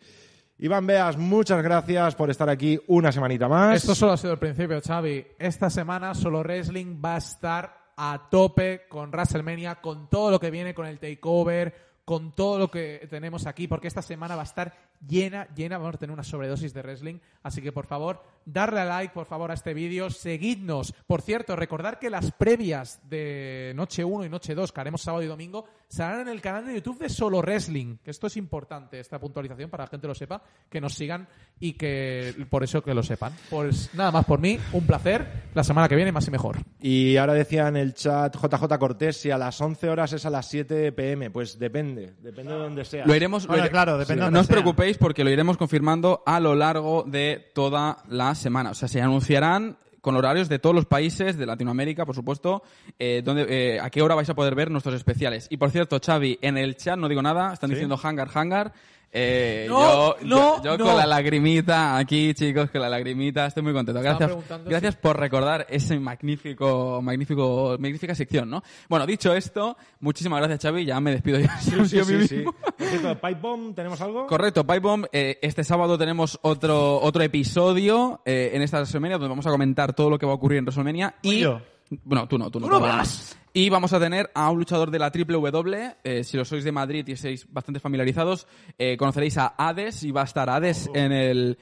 [0.59, 3.77] Iván Beas, muchas gracias por estar aquí una semanita más.
[3.77, 5.25] Esto solo ha sido el principio, Xavi.
[5.39, 10.51] Esta semana Solo Wrestling va a estar a tope con WrestleMania, con todo lo que
[10.51, 11.73] viene con el takeover,
[12.05, 14.71] con todo lo que tenemos aquí, porque esta semana va a estar
[15.07, 17.19] llena, llena, vamos a tener una sobredosis de wrestling.
[17.44, 20.94] Así que, por favor, darle a like, por favor, a este vídeo, seguidnos.
[21.07, 25.23] Por cierto, recordar que las previas de Noche 1 y Noche 2, que haremos sábado
[25.23, 27.98] y domingo, serán en el canal de YouTube de Solo Wrestling.
[28.03, 31.28] Que esto es importante, esta puntualización, para que la gente lo sepa, que nos sigan
[31.60, 33.34] y que por eso que lo sepan.
[33.49, 35.49] Pues nada más por mí, un placer.
[35.53, 36.57] La semana que viene, más y mejor.
[36.80, 40.30] Y ahora decía en el chat JJ Cortés si a las 11 horas es a
[40.30, 41.30] las 7 pm.
[41.32, 43.06] Pues depende, depende de donde sea.
[43.06, 43.45] Lo iremos.
[43.48, 44.56] lo ire- claro, depende de No os sea.
[44.97, 48.72] Porque lo iremos confirmando a lo largo de toda la semana.
[48.72, 52.63] O sea, se anunciarán con horarios de todos los países de Latinoamérica, por supuesto,
[52.97, 55.47] eh, donde, eh, a qué hora vais a poder ver nuestros especiales.
[55.49, 58.73] Y por cierto, Xavi, en el chat no digo nada, están diciendo hangar, hangar.
[59.13, 60.85] Eh, No, yo no, yo, yo no.
[60.85, 64.01] con la lagrimita aquí, chicos, con la lagrimita, estoy muy contento.
[64.01, 64.31] Gracias,
[64.65, 68.63] gracias por recordar ese magnífico, magnífico, magnífica sección, ¿no?
[68.88, 70.85] Bueno, dicho esto, muchísimas gracias, Xavi.
[70.85, 71.47] Ya me despido yo.
[71.59, 72.27] Sí, sí, yo sí, mismo.
[72.27, 72.43] sí.
[72.77, 74.27] Por cierto, Pipe Bomb, ¿tenemos algo?
[74.27, 75.05] Correcto, Pipe Bomb.
[75.11, 79.93] eh, este sábado tenemos otro, otro episodio eh, en esta WrestleMania donde vamos a comentar
[79.93, 81.15] todo lo que va a ocurrir en WrestleMania.
[81.21, 81.61] Y, yo.
[82.03, 82.68] Bueno, tú no, tú no.
[82.68, 83.38] ¡Tú no vas!
[83.53, 85.95] Y vamos a tener a un luchador de la Triple W.
[86.05, 88.47] eh, si lo sois de Madrid y estáis bastante familiarizados,
[88.80, 90.95] eh, conoceréis a Hades y va a estar Hades Oh.
[90.95, 91.57] en el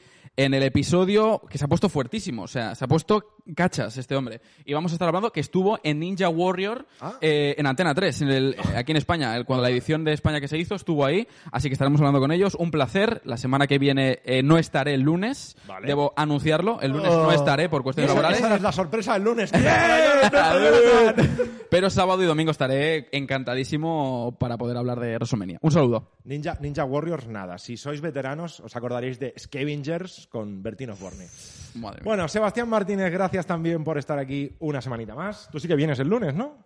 [0.45, 4.15] en el episodio que se ha puesto fuertísimo, o sea, se ha puesto cachas este
[4.15, 4.39] hombre.
[4.63, 7.15] Y vamos a estar hablando que estuvo en Ninja Warrior Ah.
[7.19, 9.35] eh, en Antena 3, en el, eh, aquí en España.
[9.35, 12.21] El- Cuando la edición de España que se hizo estuvo ahí, así que estaremos hablando
[12.21, 12.55] con ellos.
[12.55, 13.21] Un placer.
[13.25, 15.87] La semana que viene eh, no estaré el lunes, Vale.
[15.87, 16.79] debo anunciarlo.
[16.81, 17.23] El lunes Oh.
[17.23, 18.45] no estaré por cuestiones Esa, laborales.
[18.45, 19.51] esa es la sorpresa del lunes.
[21.69, 25.59] Pero sábado y domingo estaré encantadísimo para poder hablar de WrestleMania.
[25.61, 26.07] Un saludo.
[26.23, 27.57] Ninja, Ninja Warriors, nada.
[27.57, 31.27] Si sois veteranos, os acordaréis de Scavengers con Bertino Osborne.
[31.75, 32.01] Madre.
[32.03, 35.49] Bueno, Sebastián Martínez, gracias también por estar aquí una semanita más.
[35.51, 36.57] Tú sí que vienes el lunes, ¿no?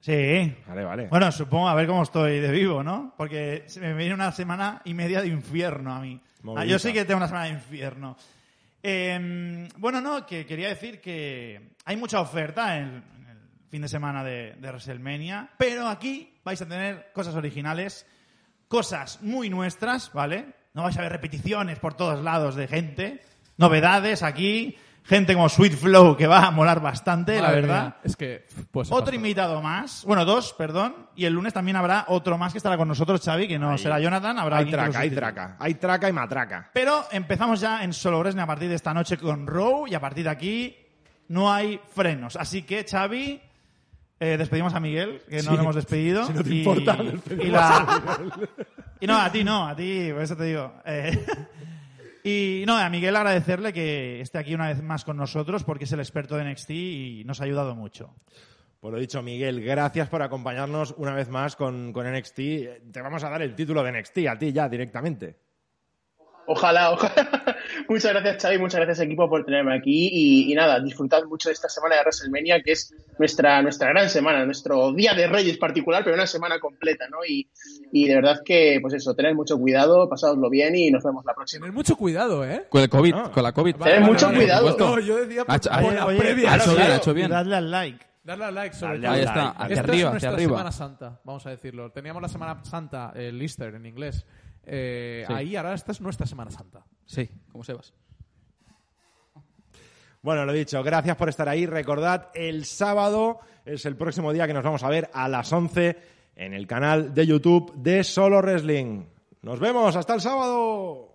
[0.00, 0.54] Sí.
[0.66, 1.06] Vale, vale.
[1.08, 3.14] Bueno, supongo a ver cómo estoy de vivo, ¿no?
[3.16, 6.20] Porque se me viene una semana y media de infierno a mí.
[6.56, 8.16] Ah, yo sí que tengo una semana de infierno.
[8.82, 13.38] Eh, bueno, no, que quería decir que hay mucha oferta en, en el
[13.70, 18.04] fin de semana de, de WrestleMania, pero aquí vais a tener cosas originales,
[18.66, 20.46] cosas muy nuestras, ¿vale?
[20.74, 23.22] No vais a ver repeticiones por todos lados de gente,
[23.58, 27.82] novedades aquí, gente como Sweet Flow que va a molar bastante, la verdad.
[27.82, 28.90] mía, Es que, pues.
[28.90, 32.76] Otro invitado más, bueno, dos, perdón, y el lunes también habrá otro más que estará
[32.78, 35.56] con nosotros, Xavi, que no será Jonathan, habrá hay traca, hay traca.
[35.58, 36.70] Hay traca y matraca.
[36.72, 40.00] Pero empezamos ya en Solo Wrestling a partir de esta noche con Raw y a
[40.00, 40.76] partir de aquí
[41.28, 42.36] no hay frenos.
[42.36, 43.40] Así que, Xavi,
[44.20, 46.26] eh, despedimos a Miguel, que Sí, no lo hemos despedido.
[46.26, 46.96] si no te y, importa,
[47.42, 48.38] y la-
[49.02, 50.72] y no, a ti no, a ti, por eso te digo.
[50.84, 51.26] Eh,
[52.22, 55.92] y no, a Miguel agradecerle que esté aquí una vez más con nosotros porque es
[55.92, 58.14] el experto de NXT y nos ha ayudado mucho.
[58.78, 62.36] Por lo dicho, Miguel, gracias por acompañarnos una vez más con, con NXT.
[62.92, 65.36] Te vamos a dar el título de NXT a ti ya directamente.
[66.54, 67.56] Ojalá, ojalá.
[67.88, 70.08] Muchas gracias, Xavi, muchas gracias, equipo, por tenerme aquí.
[70.12, 74.10] Y, y nada, disfrutad mucho de esta semana de WrestleMania, que es nuestra, nuestra gran
[74.10, 77.24] semana, nuestro Día de Reyes particular, pero una semana completa, ¿no?
[77.26, 77.48] Y,
[77.92, 81.34] y de verdad que, pues eso, tened mucho cuidado, pasadoslo bien y nos vemos la
[81.34, 81.60] próxima.
[81.62, 82.66] Tener mucho cuidado, ¿eh?
[82.68, 83.76] Con el COVID, con la COVID.
[83.76, 84.76] Vale, Tened mucho vale, cuidado.
[84.78, 86.52] No, yo decía por, ha- por la oye, previa.
[86.52, 87.30] ha hecho bien, ha hecho bien.
[87.30, 88.06] Dadle al like.
[88.24, 89.10] Darle al like, sobre Dale todo.
[89.10, 90.50] al Ahí está, hacia Esta arriba, es hacia nuestra arriba.
[90.50, 91.90] Semana Santa, vamos a decirlo.
[91.90, 94.24] Teníamos la Semana Santa, el Easter en inglés.
[94.64, 95.32] Eh, Sí.
[95.32, 96.84] Ahí, ahora esta es nuestra Semana Santa.
[97.04, 97.92] Sí, como Sebas.
[100.22, 101.66] Bueno, lo dicho, gracias por estar ahí.
[101.66, 105.96] Recordad, el sábado es el próximo día que nos vamos a ver a las 11
[106.36, 109.04] en el canal de YouTube de Solo Wrestling.
[109.42, 111.08] Nos vemos, hasta el sábado.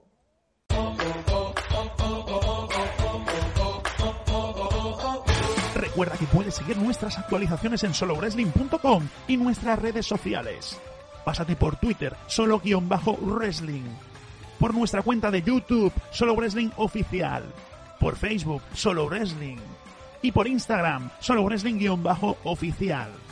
[5.75, 10.79] Recuerda que puedes seguir nuestras actualizaciones en solowrestling.com y nuestras redes sociales.
[11.27, 13.83] Pásate por Twitter, solo-wrestling.
[14.57, 17.43] Por nuestra cuenta de YouTube, Solo Wrestling Oficial.
[17.99, 19.57] Por Facebook, Solo Wrestling.
[20.21, 23.26] Y por Instagram, Solo Wrestling-oficial.